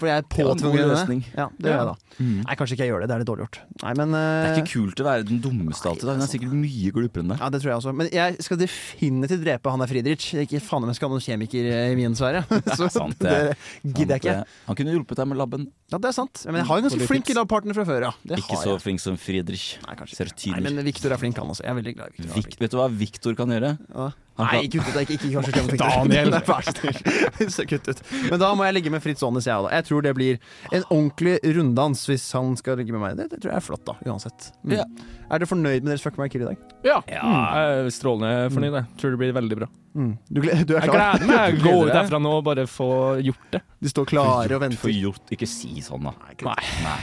blir 0.00 0.10
jeg 0.12 0.24
en 0.24 0.28
god 0.28 0.36
påtvunget 0.52 0.88
løsning. 0.92 1.24
det. 1.26 1.34
Ja, 1.38 1.48
det 1.58 1.72
gjør 1.72 1.78
jeg 1.82 1.88
da. 1.90 1.96
Mm. 2.18 2.38
Nei, 2.42 2.54
kanskje 2.58 2.74
ikke 2.74 2.82
jeg 2.86 2.90
gjør 2.90 3.02
det. 3.04 3.08
Det 3.08 3.14
er 3.14 3.22
litt 3.22 3.28
dårlig 3.30 3.44
gjort. 3.44 3.58
Nei, 3.82 3.92
men 4.00 4.14
Det 4.14 4.22
er 4.22 4.48
eh, 4.48 4.56
ikke 4.58 4.72
kult 4.72 5.02
å 5.02 5.06
være 5.06 5.26
den 5.28 5.42
dummeste 5.44 5.90
alltid. 5.90 6.08
Hun 6.10 6.24
er 6.24 6.30
sikkert 6.32 6.54
mye 6.58 6.92
glupere 6.96 7.22
enn 7.24 7.32
deg. 7.34 7.42
ja, 7.44 7.50
det 7.54 7.60
tror 7.62 7.70
jeg 7.70 7.82
også. 7.82 7.94
Men 8.00 8.10
jeg 8.14 8.46
skal 8.48 8.60
definitivt 8.62 9.44
drepe 9.44 9.74
han 9.74 9.84
der 9.84 9.90
Friedrich. 9.92 10.26
Ikke 10.42 10.62
faen 10.64 10.86
om 10.86 10.90
jeg 10.90 10.98
skal 10.98 11.10
ha 11.10 11.14
noen 11.14 11.26
kjemiker 11.28 11.70
i 11.78 11.96
min 11.98 12.18
sfære. 12.18 12.42
Så 12.80 12.90
sant, 12.94 13.18
det 13.22 13.36
det. 13.50 13.56
gidder 13.84 14.16
jeg 14.16 14.24
ikke. 14.24 14.36
Han 14.66 14.80
kunne 14.80 14.96
hjulpet 14.96 15.22
deg 15.22 15.30
med 15.30 15.40
labben. 15.42 15.68
Ja, 15.92 16.02
det 16.02 16.10
er 16.10 16.16
sant. 16.18 16.42
Men 16.48 16.62
jeg 16.62 16.70
har 16.70 16.80
jo 16.80 16.88
ganske 16.88 16.98
flinke 17.06 17.30
flink 17.30 17.36
labpartner 17.38 17.78
fra 17.78 17.86
før, 17.88 18.08
ja. 18.10 18.14
Det 18.26 18.40
Ikke 18.42 18.58
så 18.60 18.78
flink 18.82 19.02
som 19.04 19.18
Friedrich. 19.20 19.76
Nei, 19.86 19.94
kanskje. 19.98 20.26
Nei, 20.52 20.62
men 20.66 20.82
Victor 20.86 21.14
er 21.14 21.20
flink, 21.22 21.38
han 21.38 21.54
også. 21.54 21.64
Jeg 21.66 21.72
er 21.74 21.78
veldig 21.78 21.94
glad 21.98 22.10
i 22.10 22.22
Victor. 22.22 22.34
Vik, 22.38 22.58
vet 22.62 22.74
du 22.74 22.80
hva 22.80 22.88
Victor 22.92 23.38
kan 23.38 23.54
gjøre? 23.54 23.76
Ja. 23.94 24.10
Nei, 24.38 24.60
ikke 24.68 24.82
kutt 24.84 24.94
ut. 24.94 25.00
Ikke, 25.02 25.16
ikke, 25.18 25.28
ikke 25.42 25.62
Victor. 25.72 25.82
Daniel. 25.82 26.36
Vær 26.48 26.66
så 26.66 26.74
snill. 26.76 27.68
Kutt 27.72 27.90
ut. 27.90 28.02
Men 28.30 28.42
da 28.42 28.50
må 28.58 28.66
jeg 28.68 28.76
ligge 28.78 28.92
med 28.94 29.02
Fritz 29.04 29.24
Aanes, 29.26 29.48
jeg 29.50 29.58
òg. 29.58 29.68
Jeg 29.74 29.86
tror 29.88 30.06
det 30.06 30.14
blir 30.18 30.38
en 30.70 30.86
ordentlig 30.86 31.36
runddans 31.58 32.04
hvis 32.08 32.26
han 32.36 32.54
skal 32.60 32.78
ligge 32.80 32.94
med 32.94 33.02
meg. 33.04 33.18
Det, 33.18 33.28
det 33.34 33.42
tror 33.42 33.54
jeg 33.54 33.60
er 33.62 33.66
flott, 33.66 33.84
da. 33.88 33.96
Uansett. 34.06 34.50
Mm. 34.62 34.78
Ja. 34.78 34.86
Er 35.28 35.42
dere 35.42 35.50
fornøyd 35.50 35.82
med 35.82 35.92
deres 35.92 36.06
Fuck 36.06 36.18
my 36.20 36.30
kill 36.32 36.46
i 36.46 36.50
dag? 36.52 36.66
Ja. 36.86 37.00
Ja. 37.10 37.22
Mm, 37.26 37.92
strålende 37.92 38.48
fornøyd. 38.54 38.78
Jeg 38.78 39.00
tror 39.02 39.14
det 39.16 39.22
blir 39.24 39.36
veldig 39.36 39.60
bra. 39.62 39.70
Mm. 39.98 40.12
Du, 40.30 40.42
du 40.42 40.50
er 40.52 40.84
Jeg 40.84 40.92
gleder 40.92 41.24
meg 41.26 41.56
til 41.58 41.62
å 41.62 41.64
gå 41.64 41.78
ut 41.88 41.96
herfra 41.96 42.20
nå 42.22 42.34
og 42.38 42.44
bare 42.46 42.68
få 42.70 42.90
gjort 43.24 43.48
det. 43.56 43.64
De 43.82 43.90
står 43.90 44.12
klare 44.14 44.58
og 44.58 44.62
venter. 44.62 44.80
Få 44.84 44.92
gjort, 44.94 45.24
ikke 45.34 45.48
si 45.50 45.82
sånn, 45.84 46.06
da. 46.10 46.14
Nei. 46.46 46.98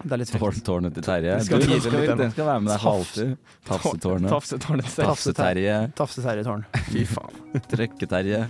Det 0.00 0.14
er 0.16 0.20
litt 0.22 0.30
Tårn, 0.32 0.60
tårnet 0.64 0.94
til 0.96 1.04
Terje. 1.04 1.36
Du, 1.36 1.44
skal 1.44 1.60
den, 1.60 1.80
skal, 1.84 2.16
den 2.16 2.30
skal 2.32 2.46
være 2.48 2.60
med 2.64 2.72
deg 2.72 2.84
halvtid. 2.86 3.32
Tafsetårnet. 3.68 4.30
Tafse-Terje. 4.96 5.74
Tafse 5.98 6.22
Terje 6.24 6.44
Tårn. 6.46 6.62
Fy 6.92 7.02
faen. 7.08 7.42
Trøkketerje. 7.68 8.46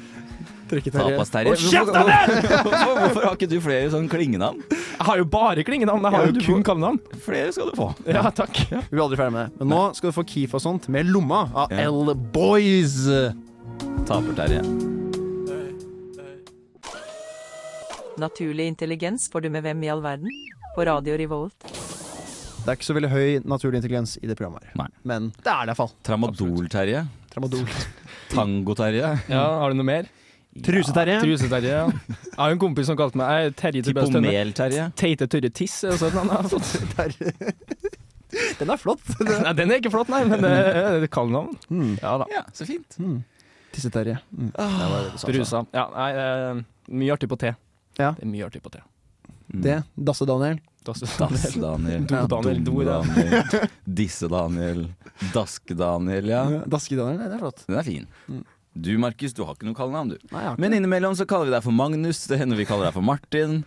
Tapas-Terje. 0.70 1.50
Å, 1.50 1.56
kjeft, 1.58 1.90
Hvorfor, 2.70 3.24
har 3.24 3.34
ikke 3.34 3.48
du 3.50 3.56
flere 3.64 3.88
sånn 3.90 4.06
klingenavn? 4.12 4.60
Jeg 4.70 5.06
har 5.08 5.18
jo 5.18 5.26
bare 5.32 5.64
klingenavn. 5.66 6.06
Jeg 6.06 6.14
har 6.14 6.28
Ja, 6.28 6.34
jo 6.36 6.44
kun 6.46 6.62
kallenavn. 6.66 7.00
Flere 7.24 7.50
skal 7.56 7.72
du 7.72 7.74
få. 7.80 7.88
Ja, 8.06 8.22
takk. 8.30 8.54
Vi 8.70 8.78
blir 8.92 9.02
aldri 9.08 9.18
ferdig 9.18 9.34
med 9.34 9.50
det. 9.50 9.58
Men 9.64 9.72
nå 9.74 9.80
skal 9.98 10.12
du 10.12 10.16
få 10.20 10.24
Keef 10.30 10.54
og 10.60 10.62
sånt 10.62 10.86
med 10.94 11.10
Lomma 11.10 11.42
av 11.64 11.74
Ja. 11.74 11.88
L-Boys. 11.90 13.00
Taper-Terje. 14.06 14.62
Naturlig 18.20 18.66
intelligens 18.68 19.26
får 19.32 19.40
du 19.46 19.50
med 19.50 19.64
Hvem 19.64 19.82
i 19.86 19.90
all 19.90 20.02
verden? 20.04 20.30
På 20.74 20.84
Radio 20.84 21.16
Revolt. 21.18 21.64
Det 22.60 22.68
er 22.68 22.76
ikke 22.76 22.86
så 22.86 22.94
veldig 22.94 23.10
høy 23.10 23.40
naturlig 23.48 23.80
intelligens 23.80 24.14
i 24.20 24.28
det 24.28 24.36
programmet 24.38 24.68
her. 24.68 24.74
Nei. 24.78 24.86
Men 25.08 25.30
det 25.40 25.50
er 25.50 25.64
det 25.66 25.72
iallfall. 25.72 25.90
Tramadol-Terje. 26.06 27.04
Tramadol. 27.32 27.64
Tango-Terje. 28.30 29.12
Ja, 29.32 29.44
har 29.62 29.72
du 29.72 29.78
noe 29.80 29.88
mer? 29.88 30.10
Truseterje. 30.66 31.16
Ja. 31.16 31.24
Truse-Terje, 31.24 31.72
ja. 31.72 31.86
Jeg 32.10 32.36
har 32.36 32.54
en 32.54 32.60
kompis 32.62 32.90
som 32.90 32.98
kalte 33.00 33.18
meg 33.18 33.30
jeg 33.32 33.48
er 33.50 33.56
Terje 33.62 33.82
til. 33.86 33.96
Tipomel-Terje. 33.96 34.86
Teite 34.98 35.28
tørre 35.30 35.50
tiss 35.54 35.78
er 35.86 35.96
også 35.96 36.10
et 36.10 36.18
navn 36.18 36.30
jeg 36.34 36.44
har 36.44 36.50
fått. 36.52 37.96
Den 38.60 38.70
er 38.70 38.78
flott. 38.78 39.02
Nei, 39.26 39.52
den 39.58 39.72
er 39.72 39.80
ikke 39.80 39.90
flott, 39.90 40.10
nei, 40.12 40.20
men 40.28 40.44
det 40.44 40.50
er 40.54 41.00
et 41.02 41.10
kallenavn. 41.10 41.56
Mm. 41.66 41.96
Ja 41.98 42.12
da. 42.20 42.28
Ja, 42.30 42.42
så 42.54 42.62
fint. 42.68 42.94
Mm. 43.02 43.16
Tisse-Terje. 43.74 44.20
Mm. 44.30 44.52
Sa. 45.18 45.26
Trusa. 45.26 45.64
Ja, 45.74 45.88
nei, 45.96 46.10
eh, 46.14 46.60
mye 47.00 47.16
artig 47.16 47.26
på 47.32 47.38
T. 47.40 47.50
Ja. 47.98 48.12
Det 48.14 48.22
er 48.22 48.30
mye 48.30 48.46
artig 48.46 48.62
på 48.62 48.70
T. 48.70 48.78
Mm. 49.50 49.62
Det. 49.64 49.82
Dasse-Daniel. 49.94 50.60
Dasse-Daniel. 50.86 52.06
Do-Daniel. 52.06 52.62
Do-Daniel. 52.64 53.68
Disse-Daniel. 53.84 54.86
Daske-Daniel, 55.34 56.30
ja. 56.30 56.44
Daske-Daniel, 56.66 57.20
det 57.30 57.36
er 57.36 57.42
flott. 57.42 57.64
Den 57.68 57.78
er 57.80 57.86
fin. 57.86 58.08
Mm. 58.28 58.44
Du, 58.72 58.92
Markus, 59.02 59.34
du 59.34 59.42
har 59.42 59.56
ikke 59.56 59.66
noe 59.66 59.74
kallenavn, 59.74 60.12
du. 60.14 60.18
Nei, 60.30 60.44
jeg 60.44 60.46
har 60.46 60.54
ikke 60.54 60.62
Men 60.62 60.76
innimellom 60.78 61.16
så 61.18 61.26
kaller 61.28 61.50
vi 61.50 61.56
deg 61.56 61.64
for 61.64 61.74
Magnus, 61.74 62.22
det 62.30 62.38
hender 62.38 62.60
vi 62.60 62.68
kaller 62.68 62.88
deg 62.88 62.94
for 62.96 63.06
Martin. 63.06 63.64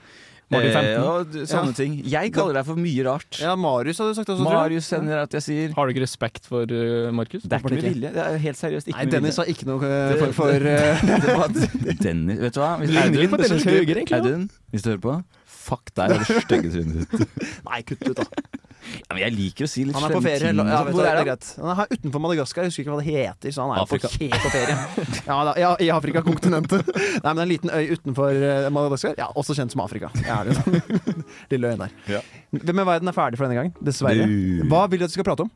Martin 0.51 0.73
15. 0.73 0.89
Eh, 0.91 1.03
og 1.07 1.37
sånne 1.49 1.75
ting. 1.77 1.95
Jeg 2.09 2.31
kaller 2.35 2.59
deg 2.59 2.67
for 2.67 2.79
mye 2.79 3.05
rart. 3.07 3.39
Ja, 3.41 3.53
Marius 3.59 4.01
hadde 4.01 4.13
du 4.13 4.17
sagt 4.19 4.31
også, 4.33 4.43
tror 4.43 4.51
jeg. 4.51 4.59
Marius 4.59 4.89
hender 4.93 5.21
at 5.23 5.37
jeg 5.37 5.45
sier 5.45 5.75
Har 5.77 5.87
du 5.87 5.93
ikke 5.93 6.03
respekt 6.03 6.49
for 6.49 6.67
uh, 6.69 7.11
Markus? 7.15 7.45
Det 7.45 7.57
er 7.57 7.63
ikke 7.63 7.73
med 7.73 7.87
vilje. 7.87 8.11
Det 8.15 8.25
er 8.25 8.41
helt 8.43 8.59
seriøst 8.59 8.91
ikke 8.91 8.97
Nei, 8.97 9.05
med 9.05 9.15
Dennis 9.17 9.39
vilje. 9.39 9.45
har 9.45 9.53
ikke 9.55 9.69
noe 9.69 9.93
eh, 9.93 10.17
for, 10.19 10.35
for 10.41 10.67
eh, 10.73 11.95
Dennis, 12.05 12.41
vet 12.43 12.57
du 12.57 12.61
hva? 12.63 12.73
Hvis 12.81 12.93
Ligner 12.93 13.23
litt 13.23 13.33
på 13.33 13.41
Dennis 13.43 13.69
Hauger, 13.69 14.03
egentlig, 14.03 14.11
da. 14.11 14.19
Audun, 14.19 14.45
hvis 14.73 14.85
du 14.85 14.91
hører 14.91 15.03
på, 15.07 15.17
fuck 15.63 15.93
deg 15.97 16.13
og 16.17 16.23
det 16.23 16.43
stygge 16.43 16.73
trynet 16.73 17.01
ditt. 17.01 17.39
Nei, 17.69 17.81
kutt 17.87 18.07
ut, 18.09 18.19
da. 18.19 18.27
Ja, 18.83 19.13
men 19.15 19.21
jeg 19.23 19.33
liker 19.37 19.65
å 19.65 19.69
si 19.71 19.83
litt 19.87 19.95
Han 19.95 20.03
er 20.03 20.13
på 20.13 20.19
slemme 20.21 20.29
ferie. 20.33 20.51
ting. 20.53 20.71
Ja, 20.73 20.83
vet 20.83 20.93
Hvor 20.97 21.05
er 21.07 21.19
han? 21.21 21.69
Han 21.69 21.79
er 21.83 21.93
utenfor 21.97 22.23
Madagaskar, 22.25 22.65
jeg 22.65 22.71
husker 22.73 22.83
ikke 22.83 22.93
hva 22.93 23.03
det 23.03 23.13
heter. 23.15 23.53
Så 23.55 23.63
han 23.63 23.71
er 23.73 23.81
på, 23.81 23.87
Afrika. 23.87 24.11
fe- 24.13 24.29
på 24.43 24.51
ferie. 24.53 24.77
Ja, 25.29 25.37
da, 25.47 25.53
ja, 25.61 25.71
I 25.79 25.89
Afrika, 25.95 26.21
kontinentet. 26.25 26.89
Nei, 27.23 27.33
men 27.33 27.43
en 27.45 27.49
liten 27.53 27.71
øy 27.73 27.93
utenfor 27.95 28.31
eh, 28.35 28.69
Madagaskar. 28.75 29.15
Ja, 29.17 29.29
også 29.39 29.55
kjent 29.57 29.71
som 29.75 29.81
Afrika. 29.85 30.11
Ja. 30.25 30.41
Lille 31.53 31.73
øyen 31.73 31.83
der. 31.85 31.93
Ja. 32.17 32.21
Hvem 32.51 32.79
i 32.83 32.87
verden 32.91 33.07
er 33.11 33.15
ferdig 33.17 33.39
for 33.39 33.47
denne 33.47 33.61
gang? 33.61 33.73
Dessverre. 33.83 34.27
Hva 34.69 34.85
vil 34.91 34.99
du 35.03 35.07
at 35.07 35.13
vi 35.13 35.19
skal 35.19 35.29
prate 35.31 35.47
om 35.47 35.53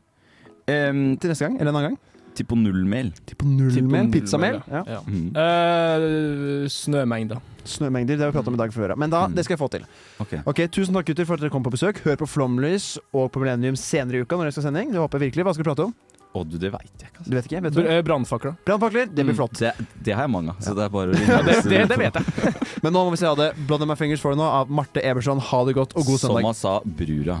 Um, 0.68 1.14
til 1.16 1.30
neste 1.32 1.46
gang? 1.46 1.54
Eller 1.56 1.70
en 1.72 1.76
annen 1.78 1.94
gang? 1.94 1.94
Tipo 2.38 2.54
nullmel. 2.58 3.10
Tipo 3.26 3.44
nullmel? 3.48 3.82
nullmel, 3.82 4.10
Pizzamel? 4.14 4.60
Ja. 4.70 4.82
Ja. 4.86 5.00
Mm. 5.10 5.28
Uh, 5.34 6.66
snømengder. 6.70 7.40
Snømengder. 7.68 8.16
Det 8.16 8.24
har 8.24 8.30
vi 8.32 8.36
pratet 8.38 8.48
om 8.52 8.56
i 8.58 8.62
dag 8.62 8.72
før. 8.72 8.94
Men 8.96 9.10
da, 9.12 9.26
Mm. 9.26 9.34
det 9.36 9.44
skal 9.44 9.56
jeg 9.56 9.60
få 9.62 9.68
til. 9.70 9.84
Okay. 10.22 10.40
Ok, 10.46 10.62
Tusen 10.70 10.94
takk 10.94 11.06
gutter 11.10 11.26
for 11.26 11.34
at 11.34 11.40
dere 11.40 11.50
kom 11.50 11.62
på 11.66 11.72
besøk. 11.74 11.98
Hør 12.06 12.16
på 12.16 12.28
Flomlys 12.28 12.96
og 13.12 13.32
på 13.32 13.40
Millennium 13.42 13.76
senere 13.76 14.16
i 14.16 14.22
uka 14.22 14.36
når 14.38 14.48
dere 14.48 14.52
skal 14.56 14.68
sending. 14.70 14.92
Det 14.92 15.00
håper 15.02 15.18
jeg 15.18 15.30
virkelig. 15.32 15.44
Hva 15.44 15.54
skal 15.54 15.64
du 15.64 15.70
prate 15.72 15.84
om? 15.88 15.94
Å, 16.36 16.42
du, 16.44 16.58
det 16.60 16.70
veit 16.70 16.92
jeg 17.00 17.08
ikke. 17.08 17.18
Altså. 17.18 17.30
Du 17.30 17.36
vet 17.36 17.46
ikke? 17.48 17.60
Vet 17.64 17.74
du? 17.74 17.80
Eh, 17.88 18.02
Brannfakler. 18.04 18.56
Brannfakler. 18.68 19.06
Det 19.08 19.24
blir 19.24 19.32
Mm. 19.34 19.38
flott. 19.40 19.58
Det, 19.58 19.72
det 20.04 20.12
har 20.14 20.22
jeg 20.28 20.30
mange 20.30 20.50
av, 20.50 20.58
så 20.60 20.74
det 20.76 20.84
er 20.84 20.90
bare 20.92 21.10
å 21.10 21.16
Ja, 21.26 21.42
det, 21.42 21.54
det, 21.64 21.88
det 21.88 21.98
vet 21.98 22.14
jeg. 22.14 22.24
Men 22.84 22.92
nå 22.92 23.04
må 23.06 23.10
vi 23.10 23.16
si 23.16 23.24
ha 23.26 23.34
det. 23.34 23.54
Blood 23.66 23.82
on 23.82 23.88
my 23.88 23.94
fingers 23.96 24.20
for 24.20 24.30
deg 24.36 24.38
nå 24.38 24.44
av 24.44 24.68
Marte 24.70 25.00
Eberson. 25.02 25.40
Ha 25.40 25.64
det 25.64 25.74
godt 25.74 25.96
og 25.96 26.04
god 26.04 26.20
Som 26.20 26.30
søndag. 26.36 26.44
han 26.44 26.54
sa, 26.54 26.80
brura. 26.84 27.40